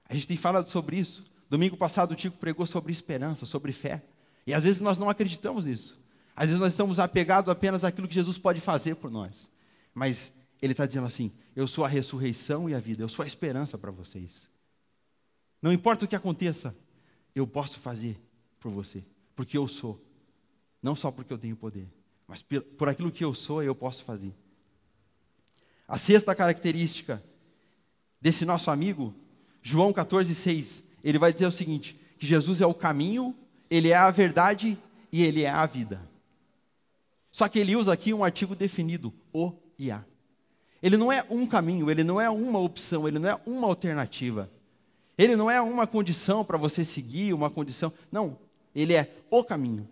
A 0.08 0.14
gente 0.14 0.26
tem 0.26 0.36
falado 0.36 0.68
sobre 0.68 0.98
isso. 0.98 1.24
Domingo 1.48 1.76
passado 1.76 2.10
o 2.10 2.16
Tico 2.16 2.36
pregou 2.38 2.66
sobre 2.66 2.90
esperança, 2.90 3.46
sobre 3.46 3.70
fé. 3.70 4.02
E 4.48 4.54
às 4.54 4.64
vezes 4.64 4.80
nós 4.80 4.98
não 4.98 5.08
acreditamos 5.08 5.66
nisso. 5.66 5.96
Às 6.34 6.48
vezes 6.48 6.60
nós 6.60 6.72
estamos 6.72 6.98
apegados 6.98 7.50
apenas 7.50 7.84
àquilo 7.84 8.08
que 8.08 8.14
Jesus 8.14 8.38
pode 8.38 8.60
fazer 8.60 8.96
por 8.96 9.10
nós. 9.10 9.50
Mas 9.94 10.32
ele 10.60 10.72
está 10.72 10.86
dizendo 10.86 11.06
assim: 11.06 11.30
Eu 11.54 11.68
sou 11.68 11.84
a 11.84 11.88
ressurreição 11.88 12.68
e 12.68 12.74
a 12.74 12.78
vida, 12.78 13.02
eu 13.02 13.08
sou 13.08 13.22
a 13.22 13.26
esperança 13.26 13.76
para 13.78 13.90
vocês. 13.90 14.48
Não 15.62 15.72
importa 15.72 16.04
o 16.04 16.08
que 16.08 16.16
aconteça, 16.16 16.74
eu 17.34 17.46
posso 17.46 17.78
fazer 17.78 18.20
por 18.58 18.72
você 18.72 19.04
porque 19.38 19.56
eu 19.56 19.68
sou. 19.68 20.04
Não 20.82 20.96
só 20.96 21.12
porque 21.12 21.32
eu 21.32 21.38
tenho 21.38 21.54
poder, 21.54 21.88
mas 22.26 22.42
por 22.76 22.88
aquilo 22.88 23.12
que 23.12 23.24
eu 23.24 23.32
sou, 23.32 23.62
eu 23.62 23.72
posso 23.72 24.02
fazer. 24.02 24.34
A 25.86 25.96
sexta 25.96 26.34
característica 26.34 27.22
desse 28.20 28.44
nosso 28.44 28.68
amigo, 28.68 29.14
João 29.62 29.92
14,6, 29.92 30.82
ele 31.04 31.20
vai 31.20 31.32
dizer 31.32 31.46
o 31.46 31.52
seguinte: 31.52 31.94
que 32.18 32.26
Jesus 32.26 32.60
é 32.60 32.66
o 32.66 32.74
caminho, 32.74 33.32
ele 33.70 33.90
é 33.90 33.96
a 33.96 34.10
verdade 34.10 34.78
e 35.12 35.22
ele 35.22 35.42
é 35.42 35.50
a 35.50 35.64
vida. 35.66 36.00
Só 37.30 37.48
que 37.48 37.58
ele 37.58 37.76
usa 37.76 37.92
aqui 37.92 38.12
um 38.12 38.24
artigo 38.24 38.54
definido, 38.54 39.12
o 39.32 39.52
e 39.78 39.90
a. 39.90 40.04
Ele 40.82 40.96
não 40.96 41.12
é 41.12 41.24
um 41.28 41.46
caminho, 41.46 41.90
ele 41.90 42.04
não 42.04 42.20
é 42.20 42.30
uma 42.30 42.58
opção, 42.58 43.06
ele 43.06 43.18
não 43.18 43.28
é 43.28 43.38
uma 43.46 43.66
alternativa. 43.66 44.50
Ele 45.16 45.34
não 45.34 45.50
é 45.50 45.60
uma 45.60 45.86
condição 45.86 46.44
para 46.44 46.56
você 46.56 46.84
seguir, 46.84 47.34
uma 47.34 47.50
condição. 47.50 47.92
Não, 48.10 48.38
ele 48.74 48.94
é 48.94 49.12
o 49.30 49.42
caminho. 49.42 49.88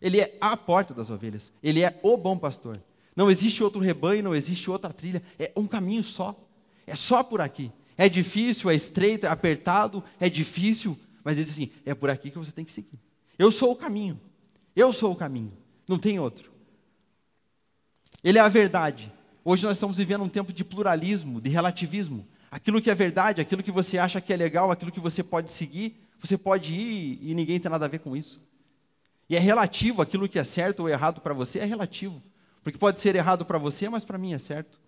Ele 0.00 0.20
é 0.20 0.36
a 0.40 0.56
porta 0.56 0.92
das 0.92 1.10
ovelhas. 1.10 1.52
Ele 1.62 1.82
é 1.82 1.98
o 2.02 2.16
bom 2.16 2.36
pastor. 2.36 2.80
Não 3.14 3.30
existe 3.30 3.62
outro 3.62 3.80
rebanho, 3.80 4.24
não 4.24 4.34
existe 4.34 4.68
outra 4.68 4.92
trilha. 4.92 5.22
É 5.38 5.52
um 5.54 5.68
caminho 5.68 6.02
só. 6.02 6.34
É 6.84 6.96
só 6.96 7.22
por 7.22 7.40
aqui. 7.40 7.70
É 7.96 8.08
difícil, 8.08 8.68
é 8.68 8.74
estreito, 8.74 9.26
é 9.26 9.28
apertado, 9.28 10.02
é 10.18 10.28
difícil, 10.28 10.98
mas 11.24 11.36
diz 11.36 11.50
assim: 11.50 11.70
é 11.84 11.94
por 11.94 12.10
aqui 12.10 12.30
que 12.30 12.38
você 12.38 12.52
tem 12.52 12.64
que 12.64 12.72
seguir. 12.72 12.98
Eu 13.38 13.50
sou 13.50 13.72
o 13.72 13.76
caminho. 13.76 14.20
Eu 14.74 14.92
sou 14.92 15.12
o 15.12 15.16
caminho. 15.16 15.52
Não 15.86 15.98
tem 15.98 16.18
outro. 16.18 16.52
Ele 18.22 18.38
é 18.38 18.40
a 18.40 18.48
verdade. 18.48 19.12
Hoje 19.44 19.64
nós 19.64 19.76
estamos 19.76 19.96
vivendo 19.96 20.22
um 20.22 20.28
tempo 20.28 20.52
de 20.52 20.64
pluralismo, 20.64 21.40
de 21.40 21.50
relativismo. 21.50 22.26
Aquilo 22.50 22.80
que 22.80 22.90
é 22.90 22.94
verdade, 22.94 23.40
aquilo 23.40 23.62
que 23.62 23.72
você 23.72 23.98
acha 23.98 24.20
que 24.20 24.32
é 24.32 24.36
legal, 24.36 24.70
aquilo 24.70 24.92
que 24.92 25.00
você 25.00 25.22
pode 25.22 25.50
seguir, 25.50 25.96
você 26.20 26.38
pode 26.38 26.74
ir 26.74 27.18
e 27.22 27.34
ninguém 27.34 27.58
tem 27.58 27.70
nada 27.70 27.86
a 27.86 27.88
ver 27.88 27.98
com 27.98 28.16
isso. 28.16 28.40
E 29.28 29.36
é 29.36 29.38
relativo, 29.38 30.02
aquilo 30.02 30.28
que 30.28 30.38
é 30.38 30.44
certo 30.44 30.80
ou 30.80 30.88
errado 30.88 31.20
para 31.20 31.34
você 31.34 31.58
é 31.58 31.64
relativo. 31.64 32.22
Porque 32.62 32.78
pode 32.78 33.00
ser 33.00 33.16
errado 33.16 33.44
para 33.44 33.58
você, 33.58 33.88
mas 33.88 34.04
para 34.04 34.18
mim 34.18 34.34
é 34.34 34.38
certo. 34.38 34.78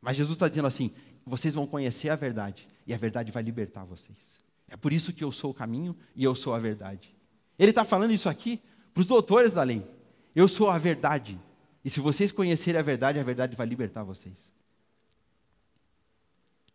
Mas 0.00 0.16
Jesus 0.16 0.36
está 0.36 0.48
dizendo 0.48 0.68
assim: 0.68 0.92
vocês 1.26 1.54
vão 1.54 1.66
conhecer 1.66 2.08
a 2.08 2.16
verdade, 2.16 2.66
e 2.86 2.94
a 2.94 2.96
verdade 2.96 3.30
vai 3.30 3.42
libertar 3.42 3.84
vocês. 3.84 4.37
É 4.68 4.76
por 4.76 4.92
isso 4.92 5.12
que 5.12 5.24
eu 5.24 5.32
sou 5.32 5.50
o 5.50 5.54
caminho 5.54 5.96
e 6.14 6.24
eu 6.24 6.34
sou 6.34 6.54
a 6.54 6.58
verdade. 6.58 7.14
Ele 7.58 7.70
está 7.70 7.84
falando 7.84 8.12
isso 8.12 8.28
aqui 8.28 8.60
para 8.92 9.00
os 9.00 9.06
doutores 9.06 9.52
da 9.52 9.62
lei. 9.62 9.84
Eu 10.34 10.46
sou 10.46 10.70
a 10.70 10.78
verdade. 10.78 11.40
E 11.84 11.90
se 11.90 12.00
vocês 12.00 12.30
conhecerem 12.30 12.78
a 12.78 12.82
verdade, 12.82 13.18
a 13.18 13.22
verdade 13.22 13.56
vai 13.56 13.66
libertar 13.66 14.02
vocês. 14.04 14.52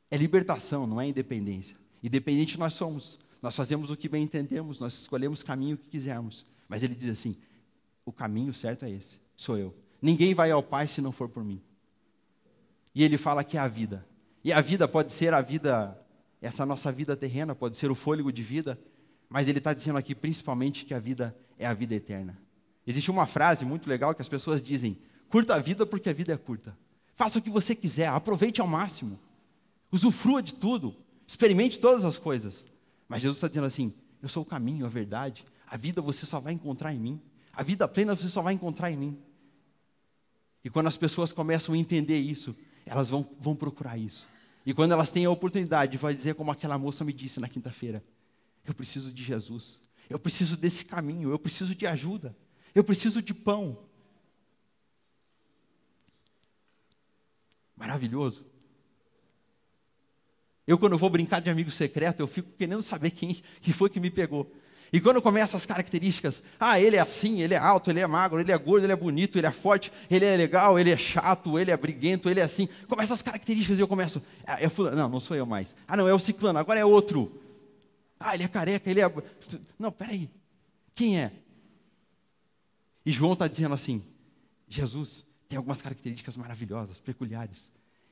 É 0.10 0.17
libertação, 0.17 0.86
não 0.86 0.99
é 0.99 1.08
independência. 1.08 1.77
Independente 2.01 2.60
nós 2.60 2.73
somos. 2.73 3.19
Nós 3.41 3.56
fazemos 3.56 3.91
o 3.91 3.97
que 3.97 4.08
bem 4.08 4.23
entendemos, 4.23 4.79
nós 4.79 4.93
escolhemos 5.01 5.41
o 5.41 5.45
caminho 5.45 5.77
que 5.77 5.88
quisermos. 5.88 6.45
Mas 6.67 6.82
ele 6.82 6.95
diz 6.95 7.10
assim: 7.10 7.36
o 8.06 8.12
caminho 8.12 8.53
certo 8.53 8.86
é 8.86 8.91
esse, 8.91 9.19
sou 9.36 9.58
eu. 9.58 9.75
Ninguém 10.01 10.34
vai 10.34 10.51
ao 10.51 10.63
Pai 10.63 10.88
se 10.88 11.01
não 11.01 11.12
for 11.12 11.27
por 11.27 11.43
mim. 11.43 11.62
E 12.95 13.03
ele 13.03 13.17
fala 13.17 13.43
que 13.43 13.58
é 13.58 13.60
a 13.60 13.67
vida. 13.67 14.06
E 14.43 14.51
a 14.51 14.62
vida 14.62 14.88
pode 14.88 15.12
ser 15.13 15.34
a 15.34 15.41
vida, 15.41 15.97
essa 16.43 16.65
nossa 16.65 16.91
vida 16.91 17.15
terrena, 17.15 17.56
pode 17.56 17.77
ser 17.77 17.89
o 17.89 17.95
fôlego 17.95 18.29
de 18.29 18.43
vida, 18.43 18.77
mas 19.29 19.47
ele 19.47 19.60
está 19.60 19.73
dizendo 19.73 19.97
aqui 19.97 20.13
principalmente 20.13 20.84
que 20.84 20.93
a 20.93 20.99
vida 20.99 21.34
é 21.58 21.65
a 21.65 21.73
vida 21.73 21.95
eterna. 21.95 22.38
Existe 22.86 23.10
uma 23.10 23.25
frase 23.25 23.63
muito 23.63 23.89
legal 23.89 24.13
que 24.13 24.21
as 24.21 24.27
pessoas 24.27 24.62
dizem: 24.62 24.97
curta 25.29 25.56
a 25.56 25.60
vida 25.60 25.86
porque 25.86 26.10
a 26.10 26.13
vida 26.13 26.34
é 26.34 26.38
curta. 26.38 26.77
Faça 27.15 27.39
o 27.39 27.41
que 27.41 27.49
você 27.49 27.73
quiser, 27.73 28.10
aproveite 28.10 28.60
ao 28.60 28.67
máximo, 28.67 29.17
usufrua 29.89 30.43
de 30.43 30.53
tudo, 30.53 30.93
experimente 31.25 31.79
todas 31.79 32.03
as 32.03 32.17
coisas. 32.17 32.67
Mas 33.08 33.21
Jesus 33.21 33.38
está 33.38 33.47
dizendo 33.47 33.67
assim: 33.67 33.93
eu 34.21 34.27
sou 34.27 34.43
o 34.43 34.45
caminho, 34.45 34.86
a 34.86 34.89
verdade. 34.89 35.45
A 35.65 35.77
vida 35.77 36.01
você 36.01 36.25
só 36.25 36.41
vai 36.41 36.51
encontrar 36.51 36.93
em 36.93 36.99
mim. 36.99 37.21
A 37.53 37.63
vida 37.63 37.88
plena 37.88 38.13
você 38.13 38.27
só 38.27 38.41
vai 38.41 38.53
encontrar 38.53 38.91
em 38.91 38.97
mim. 38.97 39.17
E 40.62 40.69
quando 40.69 40.88
as 40.88 40.97
pessoas 40.97 41.32
começam 41.32 41.73
a 41.73 41.77
entender 41.77 42.17
isso, 42.17 42.53
elas 42.86 43.10
vão, 43.10 43.25
vão 43.39 43.56
procurar 43.56 43.97
isso. 43.97 44.27
E 44.65 44.73
quando 44.73 44.91
elas 44.91 45.10
têm 45.10 45.26
a 45.26 45.30
oportunidade, 45.30 45.97
vai 45.97 46.15
dizer 46.15 46.36
como 46.36 46.52
aquela 46.52 46.78
moça 46.78 47.04
me 47.04 47.12
disse 47.12 47.39
na 47.39 47.49
quinta-feira: 47.49 48.04
Eu 48.65 48.73
preciso 48.73 49.12
de 49.12 49.23
Jesus. 49.23 49.82
Eu 50.10 50.19
preciso 50.19 50.56
desse 50.56 50.86
caminho. 50.86 51.30
Eu 51.30 51.39
preciso 51.39 51.76
de 51.76 51.86
ajuda. 51.86 52.36
Eu 52.73 52.84
preciso 52.84 53.21
de 53.21 53.34
pão. 53.34 53.78
Maravilhoso. 57.76 58.45
Eu, 60.65 60.78
quando 60.78 60.97
vou 60.97 61.10
brincar 61.10 61.41
de 61.41 61.49
amigo 61.49 61.69
secreto, 61.69 62.21
eu 62.21 62.28
fico 62.28 62.49
querendo 62.52 62.82
saber 62.82 63.12
quem, 63.12 63.43
quem 63.62 63.73
foi 63.73 63.89
que 63.89 63.99
me 63.99 64.10
pegou. 64.10 64.49
E 64.93 65.01
quando 65.01 65.19
começam 65.23 65.58
as 65.58 65.65
características, 65.65 66.43
ah, 66.60 66.79
ele 66.79 66.97
é 66.97 66.99
assim, 66.99 67.41
ele 67.41 67.56
é 67.56 67.58
alto, 67.58 67.89
ele 67.89 67.99
é 67.99 68.06
magro, 68.06 68.39
ele 68.39 68.51
é 68.51 68.58
gordo, 68.60 68.86
ele 68.86 68.93
é 68.93 68.95
bonito, 68.95 69.39
ele 69.39 69.47
é 69.47 69.51
forte, 69.51 69.91
ele 70.08 70.23
é 70.23 70.38
legal, 70.38 70.77
ele 70.77 70.91
é 70.91 70.97
chato, 70.97 71.58
ele 71.58 71.71
é 71.71 71.75
briguento, 71.75 72.29
ele 72.29 72.39
é 72.39 72.43
assim. 72.43 72.69
Começam 72.88 73.15
as 73.15 73.23
características 73.23 73.79
e 73.79 73.82
eu 73.82 73.88
começo, 73.88 74.21
ah, 74.45 74.62
é 74.62 74.69
fulano, 74.69 74.95
não, 74.95 75.10
não 75.10 75.19
sou 75.19 75.36
eu 75.36 75.47
mais. 75.47 75.75
Ah, 75.88 75.97
não, 75.97 76.08
é 76.08 76.13
o 76.13 76.19
ciclano, 76.19 76.60
agora 76.60 76.79
é 76.79 76.86
outro. 76.86 77.41
Ah, 78.19 78.36
ele 78.36 78.43
é 78.43 78.47
careca, 78.47 78.88
ele 78.88 79.01
é... 79.01 79.12
Não, 79.79 79.91
peraí, 79.91 80.29
quem 80.93 81.19
é? 81.19 81.32
E 83.03 83.10
João 83.10 83.34
está 83.34 83.47
dizendo 83.47 83.73
assim, 83.73 84.03
Jesus 84.69 85.25
tem 85.49 85.58
algumas 85.58 85.82
características 85.82 86.38
maravilhosas, 86.38 86.99
peculiares. 86.99 87.71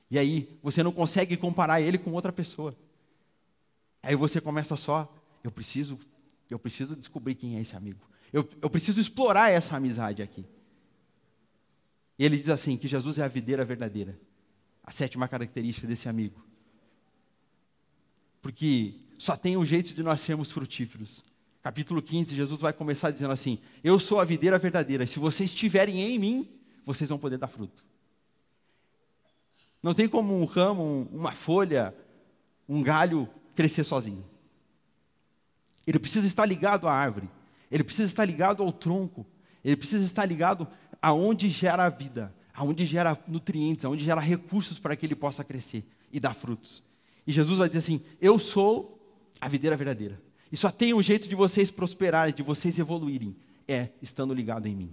E 0.10 0.17
aí 0.17 0.58
você 0.63 0.82
não 0.82 0.91
consegue 0.91 1.38
comparar 1.38 1.80
ele 1.80 2.00
com 2.00 2.10
outra 2.10 2.34
pessoa. 2.34 2.74
Aí 4.02 4.15
você 4.15 4.41
começa 4.41 4.76
só, 4.76 5.08
eu 5.44 5.52
preciso 5.52 6.00
eu 6.54 6.60
preciso 6.60 6.96
descobrir 6.96 7.36
quem 7.36 7.58
é 7.58 7.62
esse 7.62 7.76
amigo. 7.76 8.00
Eu, 8.32 8.48
eu 8.62 8.70
preciso 8.70 9.00
explorar 9.00 9.50
essa 9.50 9.76
amizade 9.76 10.22
aqui. 10.22 10.46
E 12.18 12.26
ele 12.26 12.38
diz 12.38 12.50
assim: 12.50 12.78
que 12.78 12.88
Jesus 12.88 13.18
é 13.18 13.24
a 13.24 13.28
videira 13.28 13.66
verdadeira. 13.66 14.20
A 14.84 14.92
sétima 14.92 15.28
característica 15.28 15.88
desse 15.88 16.10
amigo. 16.10 16.44
Porque 18.42 18.96
só 19.18 19.38
tem 19.38 19.56
um 19.56 19.66
jeito 19.66 19.94
de 19.94 20.02
nós 20.02 20.20
sermos 20.20 20.52
frutíferos. 20.52 21.24
Capítulo 21.62 22.02
15, 22.02 22.34
Jesus 22.34 22.60
vai 22.62 22.74
começar 22.74 23.12
dizendo 23.12 23.32
assim: 23.32 23.60
Eu 23.84 24.00
sou 24.00 24.20
a 24.20 24.26
videira 24.26 24.58
verdadeira. 24.58 25.06
Se 25.06 25.20
vocês 25.20 25.52
estiverem 25.52 26.02
em 26.02 26.18
mim, 26.18 26.50
vocês 26.86 27.10
vão 27.10 27.20
poder 27.20 27.38
dar 27.38 27.48
fruto. 27.48 27.84
Não 29.82 29.94
tem 29.94 30.08
como 30.08 30.36
um 30.36 30.46
ramo, 30.46 31.08
uma 31.12 31.32
folha, 31.32 31.96
um 32.68 32.84
galho 32.84 33.28
crescer 33.56 33.84
sozinho. 33.84 34.31
Ele 35.86 36.00
precisa 36.00 36.28
estar 36.28 36.46
ligado 36.46 36.88
à 36.88 36.94
árvore, 36.94 37.30
ele 37.72 37.84
precisa 37.84 38.08
estar 38.08 38.26
ligado 38.26 38.62
ao 38.62 38.72
tronco, 38.72 39.26
ele 39.63 39.76
precisa 39.76 40.04
estar 40.04 40.26
ligado 40.26 40.67
aonde 41.02 41.50
gera 41.50 41.86
a 41.86 41.89
vida, 41.89 42.34
aonde 42.54 42.86
gera 42.86 43.17
nutrientes, 43.28 43.86
aonde 43.86 44.04
gera 44.04 44.22
recursos 44.22 44.78
para 44.78 44.96
que 44.96 45.06
ele 45.06 45.15
possa 45.15 45.44
crescer 45.44 45.84
e 46.12 46.20
dar 46.20 46.34
frutos. 46.34 46.84
E 47.26 47.32
Jesus 47.32 47.58
vai 47.58 47.67
dizer 47.67 47.80
assim: 47.80 48.02
Eu 48.20 48.38
sou 48.38 49.00
a 49.39 49.48
videira 49.48 49.76
verdadeira. 49.76 50.22
E 50.52 50.58
só 50.58 50.70
tem 50.70 50.94
um 50.94 51.02
jeito 51.02 51.28
de 51.28 51.36
vocês 51.36 51.72
prosperarem, 51.72 52.34
de 52.34 52.44
vocês 52.44 52.78
evoluírem, 52.78 53.36
é 53.67 53.89
estando 54.02 54.34
ligado 54.34 54.67
em 54.67 54.76
mim. 54.76 54.89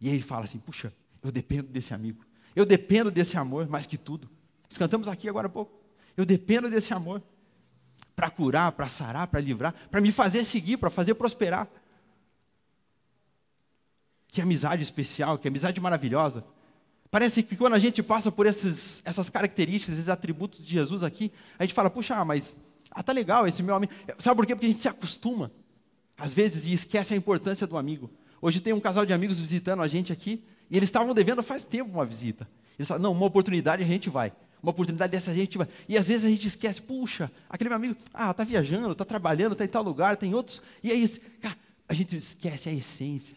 E 0.00 0.08
ele 0.08 0.22
fala 0.22 0.44
assim: 0.44 0.58
Puxa, 0.58 0.92
eu 1.22 1.30
dependo 1.30 1.68
desse 1.68 1.92
amigo, 1.92 2.24
eu 2.56 2.64
dependo 2.64 3.10
desse 3.10 3.36
amor 3.36 3.68
mais 3.68 3.86
que 3.86 3.98
tudo. 3.98 4.28
Nós 4.68 4.78
cantamos 4.78 5.08
aqui 5.08 5.28
agora 5.28 5.46
há 5.46 5.50
pouco. 5.50 5.80
Eu 6.16 6.24
dependo 6.24 6.68
desse 6.68 6.92
amor 6.92 7.22
para 8.14 8.30
curar, 8.30 8.72
para 8.72 8.88
sarar, 8.88 9.26
para 9.26 9.40
livrar, 9.40 9.74
para 9.90 10.00
me 10.00 10.12
fazer 10.12 10.44
seguir, 10.44 10.76
para 10.76 10.90
fazer 10.90 11.14
prosperar. 11.14 11.68
Que 14.28 14.40
amizade 14.40 14.82
especial, 14.82 15.38
que 15.38 15.48
amizade 15.48 15.80
maravilhosa. 15.80 16.44
Parece 17.10 17.42
que 17.42 17.56
quando 17.56 17.74
a 17.74 17.78
gente 17.78 18.02
passa 18.02 18.32
por 18.32 18.46
esses, 18.46 19.02
essas 19.04 19.28
características, 19.28 19.96
esses 19.96 20.08
atributos 20.08 20.64
de 20.64 20.72
Jesus 20.72 21.02
aqui, 21.02 21.30
a 21.58 21.64
gente 21.64 21.74
fala, 21.74 21.90
puxa, 21.90 22.16
ah, 22.16 22.24
mas 22.24 22.56
ah, 22.90 23.02
tá 23.02 23.12
legal 23.12 23.46
esse 23.46 23.62
meu 23.62 23.74
amigo. 23.74 23.92
Sabe 24.18 24.36
por 24.36 24.46
quê? 24.46 24.54
Porque 24.54 24.66
a 24.66 24.70
gente 24.70 24.80
se 24.80 24.88
acostuma, 24.88 25.52
às 26.16 26.32
vezes, 26.32 26.64
e 26.64 26.72
esquece 26.72 27.12
a 27.12 27.16
importância 27.16 27.66
do 27.66 27.76
amigo. 27.76 28.10
Hoje 28.40 28.60
tem 28.60 28.72
um 28.72 28.80
casal 28.80 29.04
de 29.04 29.12
amigos 29.12 29.38
visitando 29.38 29.82
a 29.82 29.88
gente 29.88 30.12
aqui, 30.12 30.42
e 30.70 30.76
eles 30.76 30.88
estavam 30.88 31.12
devendo 31.12 31.42
faz 31.42 31.66
tempo 31.66 31.90
uma 31.90 32.06
visita. 32.06 32.48
Eles 32.78 32.88
falaram, 32.88 33.02
não, 33.02 33.12
uma 33.12 33.26
oportunidade 33.26 33.82
a 33.82 33.86
gente 33.86 34.08
vai 34.08 34.32
uma 34.62 34.70
oportunidade 34.70 35.10
dessa 35.10 35.34
gente. 35.34 35.58
E 35.88 35.98
às 35.98 36.06
vezes 36.06 36.24
a 36.24 36.28
gente 36.28 36.46
esquece, 36.46 36.80
puxa, 36.80 37.30
aquele 37.48 37.68
meu 37.68 37.76
amigo, 37.76 37.96
ah, 38.14 38.30
está 38.30 38.44
viajando, 38.44 38.92
está 38.92 39.04
trabalhando, 39.04 39.52
está 39.52 39.64
em 39.64 39.68
tal 39.68 39.82
lugar, 39.82 40.16
tem 40.16 40.34
outros. 40.34 40.62
E 40.82 40.90
aí, 40.90 41.08
cara, 41.40 41.56
a 41.88 41.94
gente 41.94 42.16
esquece 42.16 42.68
a 42.68 42.72
essência. 42.72 43.36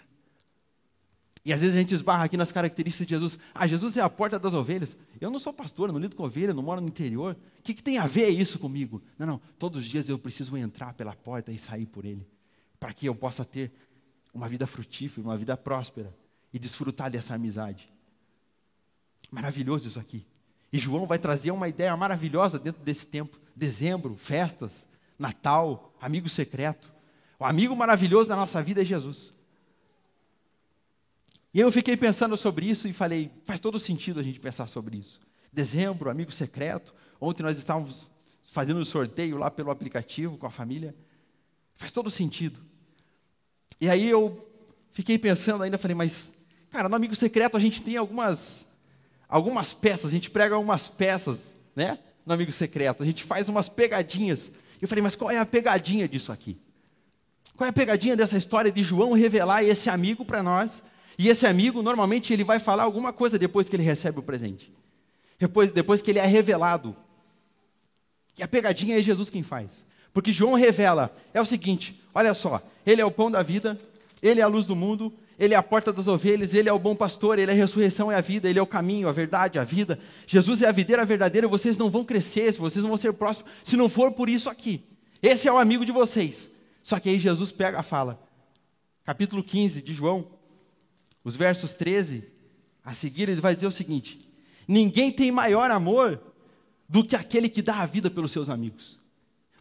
E 1.43 1.53
às 1.53 1.61
vezes 1.61 1.75
a 1.75 1.79
gente 1.79 1.93
esbarra 1.93 2.25
aqui 2.25 2.37
nas 2.37 2.51
características 2.51 3.05
de 3.05 3.13
Jesus. 3.13 3.39
Ah, 3.53 3.67
Jesus 3.67 3.95
é 3.97 4.01
a 4.01 4.09
porta 4.09 4.39
das 4.39 4.53
ovelhas. 4.55 4.97
Eu 5.21 5.29
não 5.29 5.37
sou 5.37 5.53
pastor, 5.53 5.91
não 5.91 5.99
lido 5.99 6.15
com 6.15 6.23
ovelha, 6.23 6.53
não 6.53 6.63
moro 6.63 6.81
no 6.81 6.87
interior. 6.87 7.37
O 7.59 7.61
que, 7.61 7.73
que 7.73 7.83
tem 7.83 7.99
a 7.99 8.07
ver 8.07 8.29
isso 8.29 8.57
comigo? 8.57 9.01
Não, 9.17 9.27
não. 9.27 9.41
Todos 9.59 9.79
os 9.79 9.85
dias 9.85 10.09
eu 10.09 10.17
preciso 10.17 10.57
entrar 10.57 10.93
pela 10.93 11.13
porta 11.13 11.51
e 11.51 11.59
sair 11.59 11.85
por 11.85 12.03
ele. 12.03 12.27
Para 12.79 12.93
que 12.93 13.05
eu 13.05 13.13
possa 13.13 13.45
ter 13.45 13.71
uma 14.33 14.49
vida 14.49 14.65
frutífera, 14.65 15.27
uma 15.27 15.37
vida 15.37 15.55
próspera. 15.55 16.11
E 16.51 16.57
desfrutar 16.57 17.11
dessa 17.11 17.35
amizade. 17.35 17.93
Maravilhoso 19.29 19.87
isso 19.87 19.99
aqui. 19.99 20.25
E 20.75 20.77
João 20.77 21.05
vai 21.05 21.17
trazer 21.17 21.51
uma 21.51 21.69
ideia 21.69 21.95
maravilhosa 21.95 22.59
dentro 22.59 22.83
desse 22.83 23.05
tempo. 23.05 23.39
Dezembro, 23.55 24.13
festas, 24.17 24.85
Natal, 25.17 25.95
amigo 26.01 26.27
secreto. 26.27 26.91
O 27.39 27.45
amigo 27.45 27.73
maravilhoso 27.73 28.27
da 28.27 28.35
nossa 28.35 28.61
vida 28.61 28.81
é 28.81 28.83
Jesus. 28.83 29.31
E 31.53 31.61
eu 31.61 31.71
fiquei 31.71 31.95
pensando 31.95 32.35
sobre 32.35 32.69
isso 32.69 32.89
e 32.89 32.91
falei, 32.91 33.31
faz 33.45 33.57
todo 33.57 33.79
sentido 33.79 34.19
a 34.19 34.23
gente 34.23 34.37
pensar 34.37 34.67
sobre 34.67 34.97
isso. 34.97 35.21
Dezembro, 35.49 36.09
amigo 36.09 36.33
secreto. 36.33 36.93
Ontem 37.21 37.41
nós 37.41 37.57
estávamos 37.57 38.11
fazendo 38.43 38.81
um 38.81 38.83
sorteio 38.83 39.37
lá 39.37 39.49
pelo 39.49 39.71
aplicativo 39.71 40.37
com 40.37 40.45
a 40.45 40.51
família. 40.51 40.93
Faz 41.77 41.93
todo 41.93 42.09
sentido. 42.09 42.59
E 43.79 43.89
aí 43.89 44.09
eu 44.09 44.45
fiquei 44.91 45.17
pensando 45.17 45.63
ainda, 45.63 45.77
falei, 45.77 45.95
mas, 45.95 46.33
cara, 46.69 46.89
no 46.89 46.97
amigo 46.97 47.15
secreto 47.15 47.55
a 47.55 47.61
gente 47.61 47.81
tem 47.81 47.95
algumas 47.95 48.74
algumas 49.27 49.73
peças, 49.73 50.05
a 50.07 50.13
gente 50.13 50.29
prega 50.29 50.55
algumas 50.55 50.87
peças, 50.87 51.55
né? 51.75 51.99
No 52.25 52.33
amigo 52.33 52.51
secreto, 52.51 53.03
a 53.03 53.05
gente 53.05 53.23
faz 53.23 53.47
umas 53.49 53.69
pegadinhas. 53.69 54.51
Eu 54.81 54.87
falei, 54.87 55.01
mas 55.01 55.15
qual 55.15 55.29
é 55.29 55.37
a 55.37 55.45
pegadinha 55.45 56.07
disso 56.07 56.31
aqui? 56.31 56.57
Qual 57.55 57.65
é 57.65 57.69
a 57.69 57.73
pegadinha 57.73 58.15
dessa 58.15 58.37
história 58.37 58.71
de 58.71 58.83
João 58.83 59.13
revelar 59.13 59.63
esse 59.63 59.89
amigo 59.89 60.25
para 60.25 60.43
nós? 60.43 60.83
E 61.17 61.29
esse 61.29 61.47
amigo, 61.47 61.81
normalmente, 61.81 62.33
ele 62.33 62.43
vai 62.43 62.59
falar 62.59 62.83
alguma 62.83 63.13
coisa 63.13 63.39
depois 63.39 63.69
que 63.69 63.75
ele 63.75 63.83
recebe 63.83 64.19
o 64.19 64.23
presente. 64.23 64.73
Depois, 65.39 65.71
depois 65.71 66.01
que 66.01 66.11
ele 66.11 66.19
é 66.19 66.25
revelado. 66.25 66.95
E 68.37 68.43
a 68.43 68.47
pegadinha 68.47 68.97
é 68.97 69.01
Jesus 69.01 69.29
quem 69.29 69.43
faz. 69.43 69.85
Porque 70.13 70.31
João 70.31 70.53
revela, 70.53 71.15
é 71.33 71.41
o 71.41 71.45
seguinte, 71.45 72.01
olha 72.13 72.33
só, 72.33 72.61
ele 72.85 73.01
é 73.01 73.05
o 73.05 73.11
pão 73.11 73.29
da 73.29 73.41
vida, 73.41 73.79
ele 74.21 74.39
é 74.39 74.43
a 74.43 74.47
luz 74.47 74.65
do 74.65 74.75
mundo, 74.75 75.13
ele 75.37 75.53
é 75.53 75.57
a 75.57 75.63
porta 75.63 75.91
das 75.91 76.07
ovelhas, 76.07 76.53
Ele 76.53 76.69
é 76.69 76.73
o 76.73 76.79
bom 76.79 76.95
pastor, 76.95 77.37
Ele 77.37 77.51
é 77.51 77.53
a 77.53 77.57
ressurreição 77.57 78.11
e 78.11 78.15
a 78.15 78.21
vida, 78.21 78.49
Ele 78.49 78.57
é 78.57 78.61
o 78.61 78.67
caminho, 78.67 79.09
a 79.09 79.11
verdade, 79.11 79.59
a 79.59 79.63
vida. 79.63 79.99
Jesus 80.25 80.61
é 80.61 80.67
a 80.67 80.71
videira 80.71 81.03
verdadeira, 81.03 81.47
vocês 81.47 81.75
não 81.75 81.89
vão 81.89 82.05
crescer, 82.05 82.53
vocês 82.53 82.81
não 82.81 82.89
vão 82.89 82.97
ser 82.97 83.11
próximos, 83.13 83.51
se 83.63 83.75
não 83.75 83.89
for 83.89 84.11
por 84.13 84.29
isso 84.29 84.49
aqui. 84.49 84.81
Esse 85.21 85.47
é 85.47 85.51
o 85.51 85.57
amigo 85.57 85.85
de 85.85 85.91
vocês. 85.91 86.49
Só 86.81 86.99
que 86.99 87.09
aí 87.09 87.19
Jesus 87.19 87.51
pega 87.51 87.79
a 87.79 87.83
fala. 87.83 88.21
Capítulo 89.03 89.43
15 89.43 89.81
de 89.81 89.93
João, 89.93 90.25
os 91.23 91.35
versos 91.35 91.73
13 91.73 92.31
a 92.83 92.93
seguir, 92.93 93.27
ele 93.27 93.41
vai 93.41 93.55
dizer 93.55 93.67
o 93.67 93.71
seguinte: 93.71 94.19
Ninguém 94.67 95.11
tem 95.11 95.31
maior 95.31 95.69
amor 95.69 96.21
do 96.87 97.03
que 97.03 97.15
aquele 97.15 97.49
que 97.49 97.61
dá 97.61 97.81
a 97.81 97.85
vida 97.85 98.09
pelos 98.09 98.31
seus 98.31 98.49
amigos. 98.49 98.99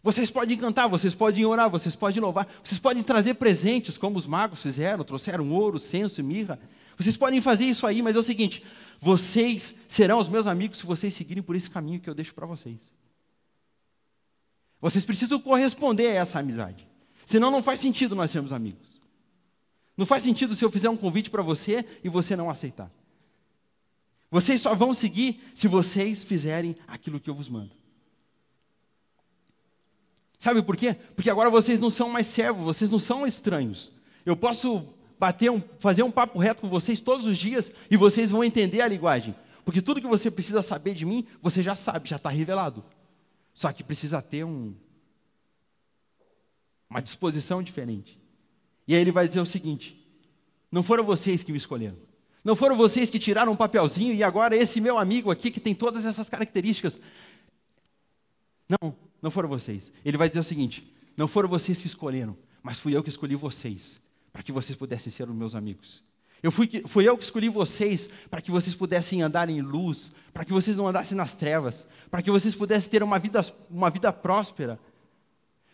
Vocês 0.05 0.29
podem 0.29 0.55
cantar, 0.55 0.85
vocês 0.85 1.15
podem 1.15 1.43
orar, 1.45 1.67
vocês 1.67 1.95
podem 1.95 2.21
louvar, 2.21 2.47
vocês 2.63 2.79
podem 2.79 3.01
trazer 3.01 3.33
presentes, 3.33 3.97
como 3.97 4.19
os 4.19 4.27
magos 4.27 4.61
fizeram, 4.61 5.03
trouxeram 5.03 5.51
ouro, 5.51 5.79
censo 5.79 6.21
e 6.21 6.23
mirra. 6.23 6.59
Vocês 6.95 7.17
podem 7.17 7.41
fazer 7.41 7.65
isso 7.65 7.87
aí, 7.87 8.03
mas 8.03 8.15
é 8.15 8.19
o 8.19 8.21
seguinte: 8.21 8.63
vocês 8.99 9.73
serão 9.87 10.19
os 10.19 10.29
meus 10.29 10.45
amigos 10.45 10.77
se 10.77 10.85
vocês 10.85 11.11
seguirem 11.11 11.41
por 11.41 11.55
esse 11.55 11.71
caminho 11.71 11.99
que 11.99 12.07
eu 12.07 12.13
deixo 12.13 12.35
para 12.35 12.45
vocês. 12.45 12.77
Vocês 14.79 15.03
precisam 15.03 15.39
corresponder 15.39 16.09
a 16.09 16.13
essa 16.13 16.37
amizade. 16.37 16.87
Senão 17.25 17.49
não 17.49 17.63
faz 17.63 17.79
sentido 17.79 18.15
nós 18.15 18.29
sermos 18.29 18.53
amigos. 18.53 19.01
Não 19.97 20.05
faz 20.05 20.21
sentido 20.21 20.55
se 20.55 20.63
eu 20.63 20.69
fizer 20.69 20.87
um 20.87 20.97
convite 20.97 21.31
para 21.31 21.41
você 21.41 21.83
e 22.03 22.09
você 22.09 22.35
não 22.35 22.51
aceitar. 22.51 22.91
Vocês 24.29 24.61
só 24.61 24.75
vão 24.75 24.93
seguir 24.93 25.41
se 25.55 25.67
vocês 25.67 26.23
fizerem 26.23 26.75
aquilo 26.87 27.19
que 27.19 27.27
eu 27.31 27.33
vos 27.33 27.49
mando. 27.49 27.84
Sabe 30.45 30.61
por 30.61 30.77
quê? 30.77 30.95
Porque 31.15 31.31
agora 31.31 31.49
vocês 31.49 31.79
não 31.79 31.89
são 31.89 32.07
mais 32.07 32.27
servos, 32.27 32.63
vocês 32.63 32.91
não 32.91 32.99
são 32.99 33.25
estranhos. 33.25 33.91
Eu 34.23 34.37
posso 34.37 34.87
bater 35.17 35.49
um, 35.49 35.59
fazer 35.79 36.03
um 36.03 36.11
papo 36.11 36.37
reto 36.37 36.61
com 36.61 36.69
vocês 36.69 36.99
todos 36.99 37.25
os 37.25 37.35
dias 37.35 37.71
e 37.89 37.97
vocês 37.97 38.29
vão 38.29 38.43
entender 38.43 38.81
a 38.81 38.87
linguagem. 38.87 39.33
Porque 39.63 39.81
tudo 39.81 39.99
que 39.99 40.05
você 40.05 40.29
precisa 40.29 40.61
saber 40.61 40.93
de 40.93 41.03
mim, 41.03 41.25
você 41.41 41.63
já 41.63 41.75
sabe, 41.75 42.07
já 42.07 42.17
está 42.17 42.29
revelado. 42.29 42.85
Só 43.55 43.73
que 43.73 43.83
precisa 43.83 44.21
ter 44.21 44.43
um, 44.43 44.75
uma 46.87 47.01
disposição 47.01 47.63
diferente. 47.63 48.21
E 48.87 48.93
aí 48.93 49.01
ele 49.01 49.11
vai 49.11 49.27
dizer 49.27 49.39
o 49.39 49.47
seguinte: 49.47 49.99
não 50.71 50.83
foram 50.83 51.03
vocês 51.03 51.41
que 51.41 51.51
me 51.51 51.57
escolheram. 51.57 51.97
Não 52.43 52.55
foram 52.55 52.77
vocês 52.77 53.09
que 53.09 53.17
tiraram 53.17 53.51
um 53.51 53.57
papelzinho 53.57 54.13
e 54.13 54.23
agora 54.23 54.55
esse 54.55 54.79
meu 54.79 54.99
amigo 54.99 55.31
aqui 55.31 55.49
que 55.49 55.59
tem 55.59 55.73
todas 55.73 56.05
essas 56.05 56.29
características. 56.29 56.99
Não, 58.69 58.95
não 59.25 59.31
foram 59.31 59.49
vocês. 59.49 59.91
Ele 60.05 60.17
vai 60.17 60.29
dizer 60.29 60.39
o 60.39 60.43
seguinte: 60.43 60.83
não 61.17 61.27
foram 61.27 61.49
vocês 61.49 61.81
que 61.81 61.87
escolheram, 61.87 62.37
mas 62.61 62.79
fui 62.79 62.95
eu 62.95 63.01
que 63.01 63.09
escolhi 63.09 63.35
vocês, 63.35 63.99
para 64.31 64.43
que 64.43 64.51
vocês 64.51 64.77
pudessem 64.77 65.11
ser 65.11 65.27
os 65.27 65.35
meus 65.35 65.55
amigos. 65.55 66.03
Eu 66.43 66.51
fui, 66.51 66.69
fui 66.85 67.09
eu 67.09 67.17
que 67.17 67.23
escolhi 67.23 67.49
vocês 67.49 68.07
para 68.29 68.39
que 68.39 68.51
vocês 68.51 68.75
pudessem 68.75 69.23
andar 69.23 69.49
em 69.49 69.61
luz, 69.61 70.11
para 70.31 70.45
que 70.45 70.53
vocês 70.53 70.77
não 70.77 70.87
andassem 70.87 71.17
nas 71.17 71.33
trevas, 71.33 71.87
para 72.11 72.21
que 72.21 72.29
vocês 72.29 72.53
pudessem 72.53 72.87
ter 72.91 73.01
uma 73.01 73.17
vida, 73.17 73.43
uma 73.67 73.89
vida 73.89 74.13
próspera, 74.13 74.79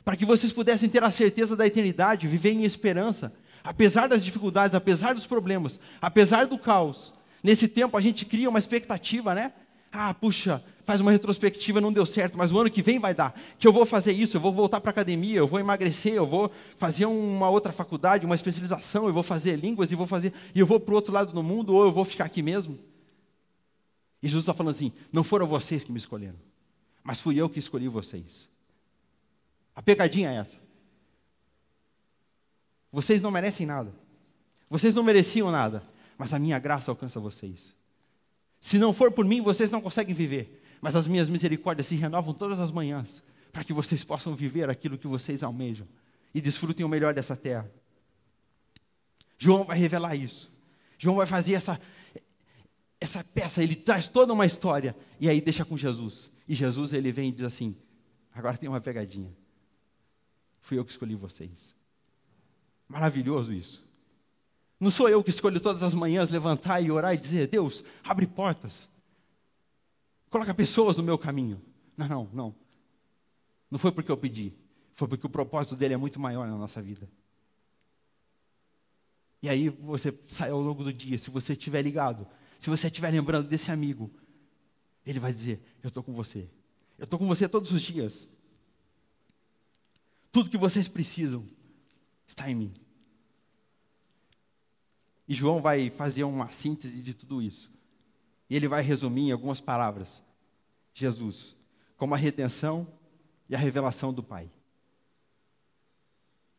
para 0.05 0.15
que 0.15 0.23
vocês 0.23 0.53
pudessem 0.53 0.87
ter 0.87 1.03
a 1.03 1.11
certeza 1.11 1.53
da 1.53 1.67
eternidade, 1.67 2.29
viver 2.29 2.51
em 2.51 2.63
esperança, 2.63 3.33
apesar 3.61 4.07
das 4.07 4.23
dificuldades, 4.23 4.75
apesar 4.75 5.13
dos 5.13 5.25
problemas, 5.25 5.77
apesar 6.01 6.47
do 6.47 6.57
caos. 6.57 7.13
Nesse 7.43 7.67
tempo 7.67 7.97
a 7.97 8.01
gente 8.01 8.25
cria 8.25 8.47
uma 8.47 8.59
expectativa, 8.59 9.35
né? 9.35 9.51
Ah, 9.91 10.13
puxa, 10.13 10.63
faz 10.83 11.01
uma 11.01 11.11
retrospectiva, 11.11 11.79
não 11.81 11.91
deu 11.91 12.05
certo, 12.05 12.37
mas 12.37 12.51
o 12.51 12.59
ano 12.59 12.69
que 12.69 12.81
vem 12.81 12.99
vai 12.99 13.13
dar. 13.13 13.39
Que 13.57 13.67
eu 13.67 13.73
vou 13.73 13.85
fazer 13.85 14.11
isso, 14.11 14.37
eu 14.37 14.41
vou 14.41 14.53
voltar 14.53 14.79
para 14.81 14.89
a 14.89 14.93
academia, 14.93 15.37
eu 15.37 15.47
vou 15.47 15.59
emagrecer, 15.59 16.13
eu 16.13 16.25
vou 16.25 16.51
fazer 16.75 17.05
uma 17.05 17.49
outra 17.49 17.71
faculdade, 17.71 18.25
uma 18.25 18.35
especialização, 18.35 19.07
eu 19.07 19.13
vou 19.13 19.23
fazer 19.23 19.55
línguas 19.55 19.91
e 19.91 19.95
vou 19.95 20.05
fazer, 20.05 20.33
e 20.53 20.59
eu 20.59 20.65
vou 20.65 20.79
para 20.79 20.91
o 20.91 20.95
outro 20.95 21.13
lado 21.13 21.31
do 21.31 21.43
mundo, 21.43 21.73
ou 21.73 21.85
eu 21.85 21.91
vou 21.91 22.05
ficar 22.05 22.25
aqui 22.25 22.41
mesmo. 22.41 22.77
E 24.21 24.27
Jesus 24.27 24.43
está 24.43 24.53
falando 24.53 24.75
assim: 24.75 24.91
não 25.11 25.23
foram 25.23 25.47
vocês 25.47 25.83
que 25.83 25.91
me 25.91 25.97
escolheram, 25.97 26.37
mas 27.03 27.19
fui 27.19 27.37
eu 27.37 27.49
que 27.49 27.59
escolhi 27.59 27.87
vocês. 27.87 28.47
A 29.75 29.81
pegadinha 29.81 30.31
é 30.31 30.35
essa. 30.35 30.57
Vocês 32.91 33.21
não 33.21 33.31
merecem 33.31 33.65
nada. 33.65 33.93
Vocês 34.69 34.93
não 34.93 35.03
mereciam 35.03 35.51
nada, 35.51 35.83
mas 36.17 36.33
a 36.33 36.39
minha 36.39 36.59
graça 36.59 36.91
alcança 36.91 37.19
vocês. 37.19 37.73
Se 38.59 38.77
não 38.77 38.93
for 38.93 39.11
por 39.11 39.25
mim, 39.25 39.41
vocês 39.41 39.71
não 39.71 39.81
conseguem 39.81 40.13
viver, 40.13 40.60
mas 40.81 40.95
as 40.95 41.05
minhas 41.05 41.29
misericórdias 41.29 41.87
se 41.87 41.95
renovam 41.95 42.33
todas 42.33 42.59
as 42.59 42.71
manhãs, 42.71 43.21
para 43.53 43.63
que 43.63 43.71
vocês 43.71 44.03
possam 44.03 44.35
viver 44.35 44.69
aquilo 44.69 44.97
que 44.97 45.07
vocês 45.07 45.43
almejam 45.43 45.87
e 46.33 46.41
desfrutem 46.41 46.85
o 46.85 46.89
melhor 46.89 47.13
dessa 47.13 47.35
terra. 47.35 47.71
João 49.37 49.63
vai 49.63 49.77
revelar 49.77 50.15
isso. 50.15 50.51
João 50.97 51.17
vai 51.17 51.25
fazer 51.25 51.53
essa, 51.53 51.79
essa 52.99 53.23
peça, 53.23 53.61
ele 53.61 53.75
traz 53.75 54.07
toda 54.07 54.33
uma 54.33 54.45
história 54.45 54.95
e 55.19 55.29
aí 55.29 55.39
deixa 55.39 55.63
com 55.63 55.77
Jesus. 55.77 56.31
E 56.47 56.55
Jesus 56.55 56.93
ele 56.93 57.11
vem 57.11 57.29
e 57.29 57.31
diz 57.31 57.45
assim: 57.45 57.75
agora 58.33 58.57
tem 58.57 58.69
uma 58.69 58.81
pegadinha. 58.81 59.31
Fui 60.59 60.77
eu 60.77 60.85
que 60.85 60.91
escolhi 60.91 61.15
vocês. 61.15 61.75
Maravilhoso 62.87 63.53
isso. 63.53 63.85
Não 64.79 64.91
sou 64.91 65.07
eu 65.09 65.23
que 65.23 65.29
escolho 65.29 65.59
todas 65.59 65.83
as 65.83 65.93
manhãs 65.93 66.29
levantar 66.29 66.81
e 66.81 66.91
orar 66.91 67.13
e 67.13 67.17
dizer: 67.17 67.47
Deus, 67.47 67.83
abre 68.03 68.25
portas. 68.25 68.89
Coloca 70.31 70.53
pessoas 70.53 70.95
no 70.97 71.03
meu 71.03 71.17
caminho. 71.17 71.61
Não, 71.95 72.07
não, 72.07 72.29
não. 72.33 72.55
Não 73.69 73.77
foi 73.77 73.91
porque 73.91 74.09
eu 74.09 74.17
pedi. 74.17 74.55
Foi 74.93 75.07
porque 75.07 75.27
o 75.27 75.29
propósito 75.29 75.75
dele 75.75 75.93
é 75.93 75.97
muito 75.97 76.19
maior 76.19 76.47
na 76.47 76.57
nossa 76.57 76.81
vida. 76.81 77.07
E 79.43 79.49
aí 79.49 79.67
você 79.69 80.17
sai 80.27 80.49
ao 80.49 80.61
longo 80.61 80.83
do 80.83 80.93
dia, 80.93 81.17
se 81.17 81.29
você 81.29 81.53
estiver 81.53 81.81
ligado, 81.81 82.25
se 82.57 82.69
você 82.69 82.87
estiver 82.87 83.11
lembrando 83.11 83.47
desse 83.47 83.71
amigo, 83.71 84.09
ele 85.05 85.19
vai 85.19 85.33
dizer: 85.33 85.61
Eu 85.83 85.89
estou 85.89 86.01
com 86.01 86.13
você. 86.13 86.49
Eu 86.97 87.03
estou 87.03 87.19
com 87.19 87.27
você 87.27 87.49
todos 87.49 87.71
os 87.71 87.81
dias. 87.81 88.27
Tudo 90.31 90.49
que 90.49 90.57
vocês 90.57 90.87
precisam 90.87 91.45
está 92.25 92.49
em 92.49 92.55
mim. 92.55 92.73
E 95.27 95.33
João 95.33 95.61
vai 95.61 95.89
fazer 95.89 96.23
uma 96.23 96.51
síntese 96.51 97.01
de 97.01 97.13
tudo 97.13 97.41
isso. 97.41 97.69
E 98.51 98.55
ele 98.57 98.67
vai 98.67 98.81
resumir 98.81 99.29
em 99.29 99.31
algumas 99.31 99.61
palavras: 99.61 100.21
Jesus, 100.93 101.55
como 101.95 102.13
a 102.13 102.17
redenção 102.17 102.85
e 103.47 103.55
a 103.55 103.57
revelação 103.57 104.13
do 104.13 104.21
Pai. 104.21 104.51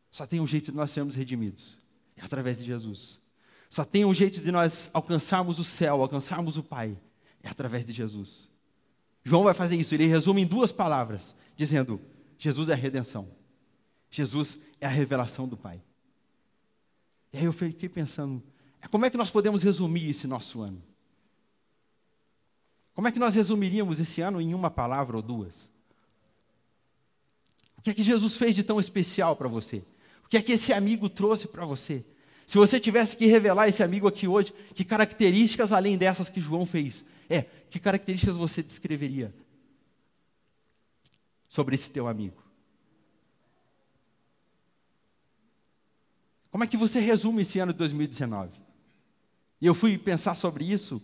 Só 0.09 0.25
tem 0.25 0.39
um 0.39 0.47
jeito 0.47 0.71
de 0.71 0.75
nós 0.75 0.89
sermos 0.89 1.13
redimidos: 1.13 1.77
é 2.17 2.23
através 2.23 2.57
de 2.57 2.63
Jesus. 2.63 3.21
Só 3.69 3.85
tem 3.85 4.05
um 4.05 4.13
jeito 4.13 4.41
de 4.41 4.51
nós 4.51 4.89
alcançarmos 4.91 5.59
o 5.59 5.63
céu, 5.63 6.01
alcançarmos 6.01 6.57
o 6.57 6.63
Pai: 6.63 6.97
é 7.43 7.47
através 7.47 7.85
de 7.85 7.93
Jesus. 7.93 8.49
João 9.23 9.43
vai 9.43 9.53
fazer 9.53 9.75
isso, 9.75 9.93
ele 9.93 10.07
resume 10.07 10.41
em 10.41 10.47
duas 10.47 10.71
palavras, 10.71 11.35
dizendo: 11.55 12.01
Jesus 12.39 12.69
é 12.69 12.73
a 12.73 12.75
redenção, 12.75 13.29
Jesus 14.09 14.57
é 14.81 14.87
a 14.87 14.89
revelação 14.89 15.47
do 15.47 15.55
Pai. 15.55 15.79
E 17.31 17.37
aí 17.37 17.45
eu 17.45 17.53
fiquei 17.53 17.87
pensando, 17.87 18.41
como 18.89 19.05
é 19.05 19.11
que 19.11 19.17
nós 19.17 19.29
podemos 19.29 19.61
resumir 19.61 20.09
esse 20.09 20.25
nosso 20.25 20.59
ano? 20.59 20.81
Como 22.93 23.07
é 23.07 23.11
que 23.11 23.19
nós 23.19 23.35
resumiríamos 23.35 23.99
esse 23.99 24.21
ano 24.21 24.39
em 24.39 24.53
uma 24.53 24.69
palavra 24.69 25.15
ou 25.15 25.21
duas? 25.21 25.71
O 27.77 27.81
que 27.81 27.89
é 27.89 27.93
que 27.93 28.03
Jesus 28.03 28.35
fez 28.35 28.55
de 28.55 28.63
tão 28.63 28.79
especial 28.79 29.35
para 29.35 29.47
você? 29.47 29.83
O 30.25 30.29
que 30.29 30.37
é 30.37 30.41
que 30.41 30.53
esse 30.53 30.71
amigo 30.71 31.09
trouxe 31.09 31.47
para 31.47 31.65
você? 31.65 32.05
Se 32.45 32.57
você 32.57 32.79
tivesse 32.79 33.17
que 33.17 33.25
revelar 33.25 33.67
esse 33.67 33.83
amigo 33.83 34.07
aqui 34.07 34.27
hoje, 34.27 34.53
que 34.75 34.83
características 34.83 35.73
além 35.73 35.97
dessas 35.97 36.29
que 36.29 36.41
João 36.41 36.65
fez? 36.65 37.03
É, 37.29 37.43
que 37.69 37.79
características 37.79 38.35
você 38.35 38.61
descreveria 38.61 39.33
sobre 41.47 41.75
esse 41.75 41.89
teu 41.89 42.07
amigo? 42.07 42.43
Como 46.51 46.63
é 46.63 46.67
que 46.67 46.77
você 46.77 46.99
resume 46.99 47.41
esse 47.41 47.57
ano 47.57 47.73
de 47.73 47.79
2019? 47.79 48.61
E 49.59 49.65
eu 49.65 49.73
fui 49.73 49.97
pensar 49.97 50.35
sobre 50.35 50.71
isso, 50.71 51.01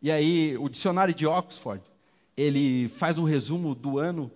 e 0.00 0.10
aí 0.10 0.56
o 0.58 0.68
dicionário 0.68 1.12
de 1.12 1.26
Oxford, 1.26 1.82
ele 2.36 2.88
faz 2.88 3.18
um 3.18 3.24
resumo 3.24 3.74
do 3.74 3.98
ano 3.98 4.30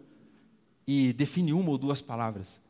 e 0.86 1.12
define 1.12 1.52
uma 1.52 1.70
ou 1.70 1.78
duas 1.78 2.02
palavras. 2.02 2.60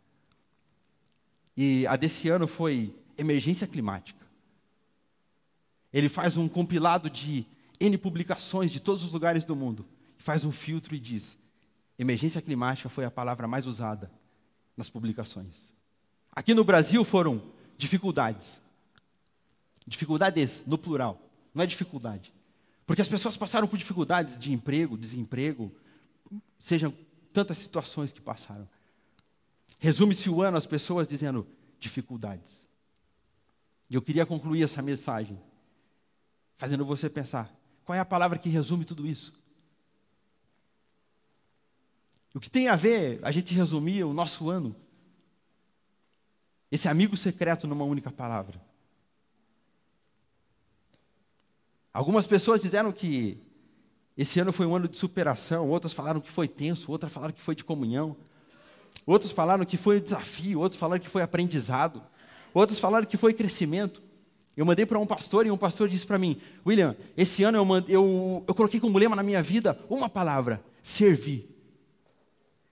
E 1.57 1.87
a 1.87 1.97
desse 1.97 2.29
ano 2.29 2.47
foi 2.47 2.95
emergência 3.17 3.67
climática. 3.67 4.21
Ele 5.93 6.09
faz 6.09 6.37
um 6.37 6.49
compilado 6.49 7.09
de 7.11 7.47
N 7.81 7.99
publicações 7.99 8.71
de 8.71 8.81
todos 8.81 9.03
os 9.03 9.13
lugares 9.13 9.45
do 9.45 9.57
mundo, 9.57 9.85
faz 10.19 10.45
um 10.45 10.53
filtro 10.53 10.95
e 10.95 11.01
diz: 11.01 11.39
emergência 11.99 12.41
climática 12.41 12.89
foi 12.89 13.05
a 13.05 13.11
palavra 13.11 13.47
mais 13.47 13.67
usada 13.67 14.11
nas 14.77 14.89
publicações. 14.89 15.73
Aqui 16.31 16.55
no 16.55 16.65
Brasil 16.65 17.05
foram 17.05 17.43
dificuldades. 17.77 18.61
Dificuldades 19.87 20.65
no 20.67 20.79
plural, 20.79 21.21
não 21.55 21.65
é 21.65 21.67
dificuldade. 21.67 22.33
Porque 22.93 23.01
as 23.01 23.09
pessoas 23.09 23.39
passaram 23.39 23.67
por 23.67 23.79
dificuldades 23.79 24.37
de 24.37 24.53
emprego, 24.53 24.99
desemprego, 24.99 25.75
sejam 26.59 26.95
tantas 27.33 27.57
situações 27.57 28.13
que 28.13 28.21
passaram. 28.21 28.69
Resume-se 29.79 30.29
o 30.29 30.43
ano 30.43 30.59
as 30.59 30.67
pessoas 30.67 31.09
dizendo 31.09 31.49
dificuldades. 31.81 32.67
E 33.89 33.95
eu 33.95 34.03
queria 34.03 34.27
concluir 34.27 34.63
essa 34.63 34.83
mensagem 34.83 35.41
fazendo 36.59 36.85
você 36.85 37.09
pensar: 37.09 37.51
qual 37.83 37.97
é 37.97 37.99
a 37.99 38.05
palavra 38.05 38.39
que 38.39 38.51
resume 38.51 38.85
tudo 38.85 39.07
isso? 39.07 39.33
O 42.35 42.41
que 42.41 42.51
tem 42.51 42.69
a 42.69 42.77
ver 42.77 43.21
a 43.23 43.31
gente 43.31 43.55
resumir 43.55 44.05
o 44.05 44.13
nosso 44.13 44.51
ano? 44.51 44.77
Esse 46.71 46.89
amigo 46.89 47.17
secreto 47.17 47.67
numa 47.67 47.87
única 47.87 48.11
palavra. 48.13 48.61
Algumas 51.93 52.27
pessoas 52.27 52.63
disseram 52.63 52.91
que 52.91 53.39
esse 54.17 54.41
ano 54.41 54.53
foi 54.53 54.67
um 54.67 54.75
ano 54.75 54.89
de 54.89 54.97
superação, 54.97 55.69
outras 55.69 55.93
falaram 55.93 56.21
que 56.21 56.31
foi 56.31 56.49
tenso, 56.49 56.91
outras 56.91 57.13
falaram 57.13 57.33
que 57.33 57.41
foi 57.41 57.55
de 57.55 57.65
comunhão, 57.65 58.17
outros 59.07 59.31
falaram 59.31 59.65
que 59.65 59.77
foi 59.77 60.01
desafio, 60.01 60.61
outros 60.61 60.79
falaram 60.79 61.03
que 61.03 61.09
foi 61.09 61.23
aprendizado, 61.23 62.03
outros 62.55 62.79
falaram 62.79 63.07
que 63.07 63.17
foi 63.17 63.35
crescimento. 63.35 64.03
Eu 64.57 64.67
mandei 64.67 64.85
para 64.85 64.99
um 64.99 65.07
pastor 65.07 65.47
e 65.47 65.51
um 65.51 65.57
pastor 65.57 65.89
disse 65.89 66.07
para 66.07 66.19
mim: 66.19 66.41
William, 66.67 66.97
esse 67.17 67.43
ano 67.43 67.59
eu, 67.59 67.65
mandei, 67.65 67.97
eu, 67.97 68.45
eu 68.47 68.55
coloquei 68.55 68.79
como 68.79 68.99
lema 68.99 69.17
na 69.17 69.23
minha 69.23 69.43
vida 69.43 69.79
uma 69.89 70.09
palavra: 70.09 70.63
servir. 70.83 71.49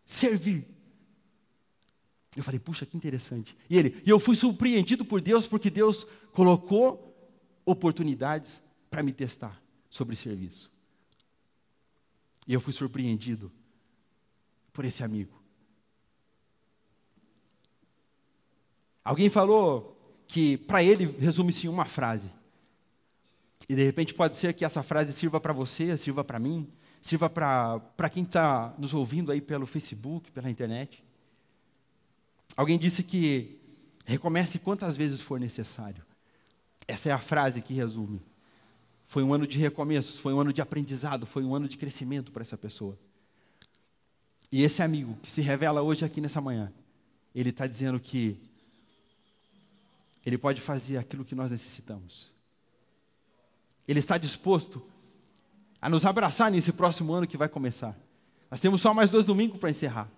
Servir. 0.05 0.67
Eu 2.37 2.45
falei, 2.45 2.61
puxa, 2.61 2.87
que 2.87 2.97
interessante. 2.97 3.57
E 3.69 3.77
ele, 3.77 4.03
e 4.05 4.11
eu 4.11 4.21
fui 4.21 4.37
surpreendido 4.37 5.05
por 5.05 5.21
Deus, 5.21 5.47
porque 5.47 5.69
Deus 5.69 6.07
colocou 6.33 7.15
oportunidades 7.65 8.63
para 8.91 9.03
me 9.03 9.13
testar 9.13 9.63
sobre 9.89 10.17
serviço. 10.17 10.71
E 12.47 12.53
eu 12.53 12.61
fui 12.61 12.73
surpreendido 12.73 13.51
por 14.73 14.85
esse 14.85 15.05
amigo. 15.05 15.41
Alguém 19.05 19.31
falou 19.31 19.97
que 20.27 20.59
para 20.59 20.83
ele 20.83 21.07
resume-se 21.19 21.67
em 21.67 21.71
uma 21.71 21.85
frase. 21.85 22.31
E 23.69 23.75
de 23.75 23.85
repente 23.85 24.13
pode 24.15 24.37
ser 24.37 24.53
que 24.53 24.65
essa 24.65 24.83
frase 24.83 25.13
sirva 25.13 25.41
para 25.41 25.53
você, 25.53 25.97
sirva 25.97 26.25
para 26.25 26.39
mim, 26.39 26.69
sirva 27.01 27.31
para 27.31 28.11
quem 28.11 28.25
está 28.25 28.75
nos 28.79 28.93
ouvindo 28.93 29.31
aí 29.31 29.41
pelo 29.41 29.67
Facebook, 29.67 30.31
pela 30.33 30.51
internet. 30.51 31.05
Alguém 32.57 32.79
disse 32.79 33.03
que 33.03 33.61
recomece 34.05 34.59
quantas 34.59 34.97
vezes 34.97 35.21
for 35.21 35.39
necessário. 35.39 36.05
Essa 36.87 37.11
é 37.11 37.13
a 37.13 37.19
frase 37.19 37.63
que 37.63 37.73
resume. 37.73 38.21
Foi 39.11 39.25
um 39.25 39.35
ano 39.35 39.45
de 39.45 39.59
recomeços, 39.59 40.21
foi 40.21 40.33
um 40.33 40.39
ano 40.39 40.53
de 40.53 40.63
aprendizado, 40.63 41.27
foi 41.27 41.43
um 41.43 41.53
ano 41.53 41.67
de 41.67 41.77
crescimento 41.77 42.31
para 42.31 42.43
essa 42.43 42.57
pessoa. 42.57 42.97
E 44.53 44.63
esse 44.63 44.85
amigo 44.85 45.19
que 45.21 45.29
se 45.29 45.41
revela 45.41 45.83
hoje 45.83 46.05
aqui 46.05 46.21
nessa 46.21 46.41
manhã, 46.41 46.73
ele 47.35 47.51
está 47.51 47.67
dizendo 47.67 47.99
que 47.99 48.39
ele 50.25 50.39
pode 50.39 50.61
fazer 50.61 50.97
aquilo 50.97 51.25
que 51.25 51.35
nós 51.35 51.51
necessitamos. 51.51 52.31
Ele 53.89 53.99
está 53.99 54.17
disposto 54.17 54.81
a 55.83 55.91
nos 55.91 56.07
abraçar 56.07 56.49
nesse 56.49 56.73
próximo 56.73 57.13
ano 57.13 57.27
que 57.27 57.37
vai 57.37 57.49
começar. 57.49 57.99
Nós 58.49 58.61
temos 58.61 58.81
só 58.81 58.95
mais 58.95 59.11
dois 59.11 59.27
domingos 59.27 59.59
para 59.59 59.71
encerrar. 59.71 60.09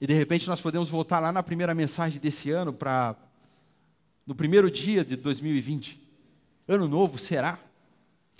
E 0.00 0.06
de 0.06 0.14
repente 0.14 0.48
nós 0.48 0.62
podemos 0.62 0.88
voltar 0.88 1.20
lá 1.20 1.30
na 1.30 1.42
primeira 1.42 1.74
mensagem 1.74 2.18
desse 2.18 2.50
ano 2.50 2.72
para 2.72 3.14
no 4.26 4.34
primeiro 4.34 4.70
dia 4.70 5.04
de 5.04 5.14
2020. 5.14 6.00
Ano 6.66 6.88
novo, 6.88 7.18
será? 7.18 7.65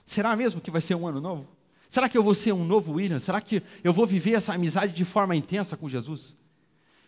Será 0.07 0.37
mesmo 0.37 0.61
que 0.61 0.71
vai 0.71 0.81
ser 0.81 0.95
um 0.95 1.07
ano 1.07 1.21
novo? 1.21 1.49
Será 1.89 2.09
que 2.09 2.17
eu 2.17 2.23
vou 2.23 2.35
ser 2.35 2.53
um 2.53 2.65
novo 2.65 2.95
William? 2.95 3.19
Será 3.19 3.41
que 3.41 3.61
eu 3.83 3.93
vou 3.93 4.07
viver 4.07 4.35
essa 4.35 4.55
amizade 4.55 4.93
de 4.93 5.05
forma 5.05 5.35
intensa 5.35 5.77
com 5.77 5.89
Jesus? 5.89 6.37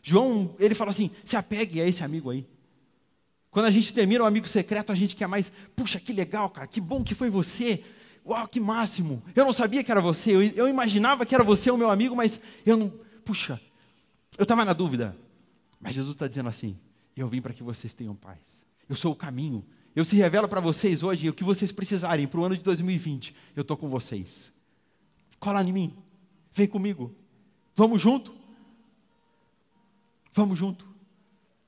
João, 0.03 0.55
ele 0.59 0.75
fala 0.75 0.91
assim: 0.91 1.11
se 1.25 1.37
apegue 1.37 1.81
a 1.81 1.87
esse 1.87 2.03
amigo 2.03 2.29
aí. 2.29 2.45
Quando 3.53 3.67
a 3.67 3.71
gente 3.71 3.95
termina 3.95 4.25
um 4.25 4.27
amigo 4.27 4.49
secreto, 4.49 4.91
a 4.91 4.95
gente 4.97 5.15
quer 5.15 5.29
mais, 5.29 5.51
puxa, 5.75 5.99
que 6.01 6.13
legal, 6.13 6.51
cara, 6.51 6.67
que 6.67 6.81
bom 6.81 7.03
que 7.03 7.15
foi 7.15 7.31
você. 7.31 7.83
Uau, 8.27 8.47
que 8.49 8.61
máximo. 8.61 9.23
Eu 9.35 9.45
não 9.45 9.53
sabia 9.53 9.83
que 9.83 9.91
era 9.91 10.01
você, 10.01 10.35
eu, 10.35 10.43
eu 10.43 10.69
imaginava 10.69 11.25
que 11.25 11.35
era 11.35 11.45
você 11.45 11.71
o 11.71 11.77
meu 11.77 11.91
amigo, 11.91 12.15
mas 12.15 12.41
eu 12.67 12.77
não, 12.77 12.93
puxa, 13.25 13.61
eu 14.37 14.43
estava 14.43 14.65
na 14.65 14.73
dúvida. 14.73 15.17
Mas 15.81 15.95
Jesus 15.95 16.15
está 16.17 16.27
dizendo 16.27 16.49
assim: 16.49 16.77
eu 17.17 17.29
vim 17.29 17.41
para 17.41 17.55
que 17.55 17.63
vocês 17.63 17.93
tenham 17.93 18.15
paz. 18.15 18.65
Eu 18.89 18.97
sou 18.97 19.13
o 19.13 19.17
caminho. 19.17 19.65
Eu 19.99 20.05
se 20.05 20.15
revelo 20.15 20.47
para 20.47 20.61
vocês 20.61 21.03
hoje 21.03 21.29
o 21.29 21.33
que 21.33 21.43
vocês 21.43 21.73
precisarem 21.73 22.29
para 22.29 22.39
o 22.39 22.45
ano 22.45 22.57
de 22.57 22.63
2020. 22.63 23.35
Eu 23.57 23.63
estou 23.63 23.77
com 23.77 23.89
vocês. 23.89 24.53
Cola 25.41 25.61
em 25.61 25.73
mim. 25.73 25.93
Vem 26.53 26.69
comigo. 26.69 27.13
Vamos 27.75 28.01
junto. 28.01 28.33
Vamos 30.33 30.57
junto. 30.57 30.87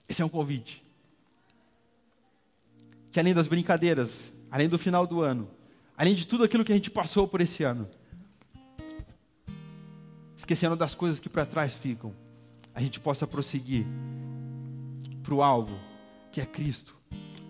Esse 0.09 0.23
é 0.23 0.25
um 0.25 0.29
convite. 0.29 0.81
Que 3.11 3.19
além 3.19 3.35
das 3.35 3.49
brincadeiras, 3.49 4.33
além 4.49 4.69
do 4.69 4.79
final 4.79 5.09
do 5.09 5.23
ano, 5.23 5.51
além 5.97 6.15
de 6.15 6.25
tudo 6.25 6.45
aquilo 6.45 6.65
que 6.65 6.71
a 6.71 6.77
gente 6.77 6.89
passou 6.89 7.27
por 7.27 7.41
esse 7.41 7.65
ano, 7.65 7.91
esquecendo 10.37 10.77
das 10.77 10.95
coisas 10.95 11.19
que 11.19 11.29
para 11.29 11.45
trás 11.45 11.75
ficam, 11.75 12.15
a 12.73 12.81
gente 12.81 13.01
possa 13.01 13.27
prosseguir 13.27 13.85
para 15.21 15.35
o 15.35 15.43
alvo, 15.43 15.77
que 16.31 16.41
é 16.41 16.47
Cristo, 16.47 17.00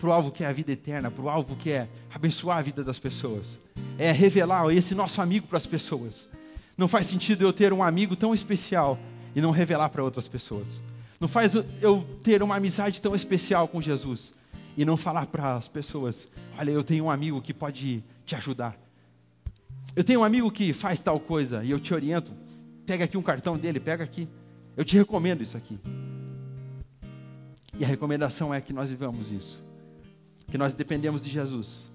para 0.00 0.08
o 0.08 0.12
alvo 0.12 0.32
que 0.32 0.42
é 0.42 0.46
a 0.46 0.52
vida 0.52 0.72
eterna, 0.72 1.10
para 1.10 1.22
o 1.22 1.28
alvo 1.28 1.54
que 1.54 1.70
é 1.70 1.86
abençoar 2.12 2.56
a 2.56 2.62
vida 2.62 2.82
das 2.82 2.98
pessoas, 2.98 3.60
é 3.98 4.10
revelar 4.10 4.68
esse 4.70 4.94
nosso 4.94 5.20
amigo 5.20 5.46
para 5.46 5.58
as 5.58 5.66
pessoas. 5.66 6.26
Não 6.76 6.88
faz 6.88 7.06
sentido 7.06 7.42
eu 7.42 7.52
ter 7.52 7.70
um 7.70 7.82
amigo 7.82 8.16
tão 8.16 8.32
especial 8.32 8.98
e 9.36 9.42
não 9.42 9.50
revelar 9.50 9.90
para 9.90 10.02
outras 10.02 10.26
pessoas. 10.26 10.82
Não 11.20 11.28
faz 11.28 11.52
eu 11.82 12.02
ter 12.22 12.42
uma 12.42 12.56
amizade 12.56 12.98
tão 12.98 13.14
especial 13.14 13.68
com 13.68 13.82
Jesus 13.82 14.32
e 14.74 14.86
não 14.86 14.96
falar 14.96 15.26
para 15.26 15.56
as 15.56 15.68
pessoas: 15.68 16.28
olha, 16.58 16.70
eu 16.70 16.82
tenho 16.82 17.04
um 17.04 17.10
amigo 17.10 17.42
que 17.42 17.52
pode 17.52 18.02
te 18.24 18.34
ajudar. 18.34 18.74
Eu 19.94 20.02
tenho 20.02 20.20
um 20.20 20.24
amigo 20.24 20.50
que 20.50 20.72
faz 20.72 21.02
tal 21.02 21.20
coisa 21.20 21.62
e 21.62 21.70
eu 21.70 21.78
te 21.78 21.92
oriento. 21.92 22.32
Pega 22.86 23.04
aqui 23.04 23.18
um 23.18 23.22
cartão 23.22 23.58
dele, 23.58 23.78
pega 23.78 24.02
aqui. 24.02 24.26
Eu 24.74 24.84
te 24.84 24.96
recomendo 24.96 25.42
isso 25.42 25.58
aqui. 25.58 25.78
E 27.78 27.84
a 27.84 27.86
recomendação 27.86 28.54
é 28.54 28.62
que 28.62 28.72
nós 28.72 28.88
vivamos 28.88 29.30
isso. 29.30 29.69
Que 30.50 30.58
nós 30.58 30.74
dependemos 30.74 31.20
de 31.20 31.30
Jesus. 31.30 31.88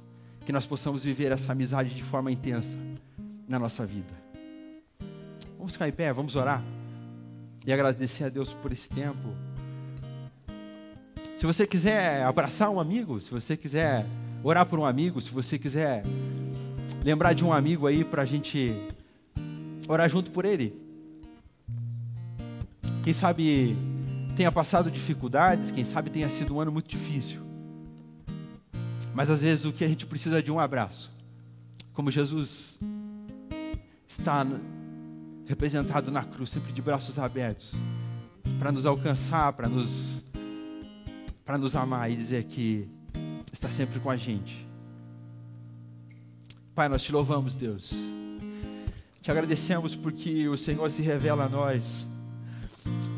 Que 0.46 0.52
nós 0.52 0.66
possamos 0.66 1.04
viver 1.04 1.32
essa 1.32 1.52
amizade 1.52 1.94
de 1.94 2.04
forma 2.04 2.32
intensa 2.32 2.78
na 3.48 3.60
nossa 3.60 3.86
vida. 3.86 4.14
Vamos 5.58 5.74
ficar 5.74 5.88
em 5.88 5.92
pé, 5.92 6.14
vamos 6.14 6.36
orar. 6.36 6.64
E 7.66 7.74
agradecer 7.74 8.26
a 8.26 8.30
Deus 8.30 8.54
por 8.54 8.72
esse 8.72 8.88
tempo. 8.88 9.34
Se 11.36 11.46
você 11.46 11.68
quiser 11.68 12.24
abraçar 12.24 12.70
um 12.70 12.80
amigo, 12.80 13.20
se 13.20 13.30
você 13.30 13.58
quiser 13.58 14.06
orar 14.44 14.66
por 14.66 14.80
um 14.80 14.86
amigo, 14.86 15.22
se 15.22 15.32
você 15.32 15.60
quiser 15.60 16.04
lembrar 17.04 17.34
de 17.34 17.44
um 17.44 17.52
amigo 17.52 17.88
aí 17.88 18.04
para 18.04 18.22
a 18.22 18.26
gente 18.26 18.74
orar 19.88 20.10
junto 20.10 20.32
por 20.32 20.46
ele, 20.46 20.74
quem 23.04 23.14
sabe 23.14 23.76
tenha 24.36 24.52
passado 24.52 24.90
dificuldades, 24.90 25.72
quem 25.72 25.86
sabe 25.86 26.10
tenha 26.10 26.30
sido 26.30 26.56
um 26.56 26.60
ano 26.60 26.72
muito 26.72 26.88
difícil. 26.88 27.45
Mas 29.16 29.30
às 29.30 29.42
vezes 29.42 29.64
o 29.64 29.72
que 29.72 29.86
a 29.86 29.88
gente 29.88 30.06
precisa 30.06 30.40
é 30.40 30.42
de 30.42 30.52
um 30.52 30.60
abraço. 30.60 31.10
Como 31.94 32.12
Jesus 32.12 32.78
está 34.06 34.46
representado 35.46 36.12
na 36.12 36.22
cruz, 36.22 36.50
sempre 36.50 36.74
de 36.74 36.82
braços 36.82 37.18
abertos, 37.18 37.76
para 38.60 38.74
nos 38.74 38.86
alcançar, 38.86 39.54
para 39.54 39.70
nos 39.70 40.22
para 41.46 41.58
nos 41.58 41.76
amar 41.76 42.12
e 42.12 42.16
dizer 42.16 42.44
que 42.44 42.90
está 43.54 43.70
sempre 43.70 44.00
com 44.02 44.10
a 44.10 44.18
gente. 44.18 44.68
Pai, 46.74 46.90
nós 46.90 47.04
te 47.04 47.12
louvamos, 47.12 47.56
Deus. 47.56 47.94
Te 49.22 49.32
agradecemos 49.32 49.96
porque 49.96 50.50
o 50.50 50.58
Senhor 50.58 50.90
se 50.92 51.02
revela 51.02 51.46
a 51.46 51.50
nós 51.50 52.06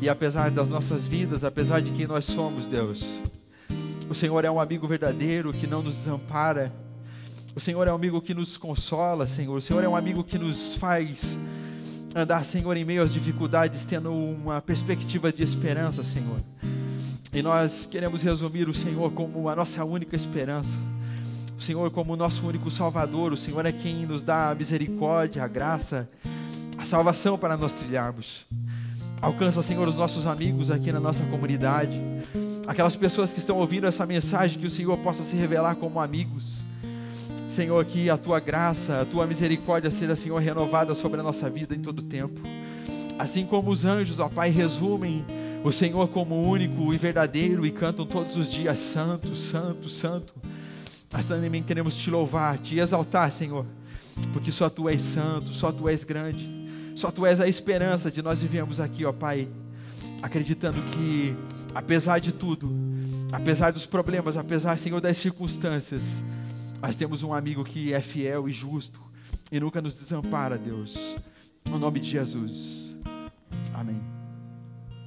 e 0.00 0.08
apesar 0.08 0.50
das 0.50 0.68
nossas 0.68 1.08
vidas, 1.08 1.42
apesar 1.42 1.80
de 1.80 1.90
quem 1.90 2.06
nós 2.06 2.24
somos, 2.24 2.66
Deus, 2.66 3.20
o 4.08 4.14
Senhor 4.14 4.44
é 4.44 4.50
um 4.50 4.58
amigo 4.58 4.86
verdadeiro 4.88 5.52
que 5.52 5.66
não 5.66 5.82
nos 5.82 5.94
desampara. 5.94 6.72
O 7.54 7.60
Senhor 7.60 7.86
é 7.86 7.92
um 7.92 7.94
amigo 7.94 8.20
que 8.22 8.32
nos 8.32 8.56
consola, 8.56 9.26
Senhor. 9.26 9.56
O 9.56 9.60
Senhor 9.60 9.84
é 9.84 9.88
um 9.88 9.94
amigo 9.94 10.24
que 10.24 10.38
nos 10.38 10.74
faz 10.74 11.36
andar, 12.14 12.44
Senhor, 12.44 12.74
em 12.76 12.84
meio 12.84 13.02
às 13.02 13.12
dificuldades, 13.12 13.84
tendo 13.84 14.12
uma 14.12 14.62
perspectiva 14.62 15.30
de 15.30 15.42
esperança, 15.42 16.02
Senhor. 16.02 16.40
E 17.32 17.42
nós 17.42 17.86
queremos 17.86 18.22
resumir 18.22 18.68
o 18.68 18.74
Senhor 18.74 19.12
como 19.12 19.48
a 19.48 19.54
nossa 19.54 19.84
única 19.84 20.16
esperança. 20.16 20.78
O 21.56 21.60
Senhor 21.60 21.90
como 21.90 22.14
o 22.14 22.16
nosso 22.16 22.46
único 22.46 22.70
Salvador. 22.70 23.32
O 23.32 23.36
Senhor 23.36 23.66
é 23.66 23.72
quem 23.72 24.06
nos 24.06 24.22
dá 24.22 24.50
a 24.50 24.54
misericórdia, 24.54 25.44
a 25.44 25.48
graça, 25.48 26.08
a 26.78 26.84
salvação 26.84 27.36
para 27.36 27.56
nós 27.56 27.74
trilharmos. 27.74 28.46
Alcança, 29.20 29.62
Senhor, 29.62 29.86
os 29.86 29.96
nossos 29.96 30.26
amigos 30.26 30.70
aqui 30.70 30.92
na 30.92 31.00
nossa 31.00 31.24
comunidade. 31.24 32.00
Aquelas 32.68 32.94
pessoas 32.94 33.32
que 33.32 33.38
estão 33.38 33.56
ouvindo 33.56 33.86
essa 33.86 34.04
mensagem, 34.04 34.60
que 34.60 34.66
o 34.66 34.70
Senhor 34.70 34.94
possa 34.98 35.24
se 35.24 35.34
revelar 35.34 35.76
como 35.76 35.98
amigos. 35.98 36.62
Senhor, 37.48 37.82
que 37.86 38.10
a 38.10 38.18
tua 38.18 38.38
graça, 38.38 39.00
a 39.00 39.04
tua 39.06 39.26
misericórdia 39.26 39.90
seja, 39.90 40.14
Senhor, 40.14 40.38
renovada 40.38 40.94
sobre 40.94 41.18
a 41.18 41.22
nossa 41.22 41.48
vida 41.48 41.74
em 41.74 41.80
todo 41.80 42.02
tempo. 42.02 42.38
Assim 43.18 43.46
como 43.46 43.70
os 43.70 43.86
anjos, 43.86 44.18
ó 44.18 44.28
Pai, 44.28 44.50
resumem 44.50 45.24
o 45.64 45.72
Senhor 45.72 46.08
como 46.08 46.46
único 46.46 46.92
e 46.92 46.98
verdadeiro 46.98 47.64
e 47.64 47.70
cantam 47.70 48.04
todos 48.04 48.36
os 48.36 48.52
dias: 48.52 48.78
Santo, 48.78 49.34
Santo, 49.34 49.88
Santo. 49.88 50.34
Nós 51.10 51.24
também 51.24 51.62
queremos 51.62 51.96
te 51.96 52.10
louvar, 52.10 52.58
te 52.58 52.78
exaltar, 52.78 53.32
Senhor, 53.32 53.64
porque 54.34 54.52
só 54.52 54.68
tu 54.68 54.90
és 54.90 55.00
santo, 55.00 55.48
só 55.54 55.72
tu 55.72 55.88
és 55.88 56.04
grande. 56.04 56.46
Só 56.94 57.10
tu 57.10 57.24
és 57.24 57.40
a 57.40 57.48
esperança 57.48 58.10
de 58.10 58.20
nós 58.20 58.42
vivemos 58.42 58.78
aqui, 58.78 59.06
ó 59.06 59.12
Pai, 59.12 59.48
acreditando 60.20 60.78
que, 60.92 61.34
apesar 61.74 62.18
de 62.18 62.32
tudo, 62.32 62.70
apesar 63.32 63.72
dos 63.72 63.86
problemas, 63.86 64.36
apesar, 64.36 64.78
Senhor, 64.78 65.00
das 65.00 65.16
circunstâncias, 65.16 66.22
nós 66.80 66.96
temos 66.96 67.22
um 67.22 67.32
amigo 67.32 67.64
que 67.64 67.92
é 67.92 68.00
fiel 68.00 68.48
e 68.48 68.52
justo 68.52 69.00
e 69.50 69.58
nunca 69.58 69.80
nos 69.80 69.94
desampara, 69.94 70.56
Deus. 70.56 71.16
No 71.68 71.78
nome 71.78 72.00
de 72.00 72.10
Jesus. 72.10 72.94
Amém. 73.74 74.17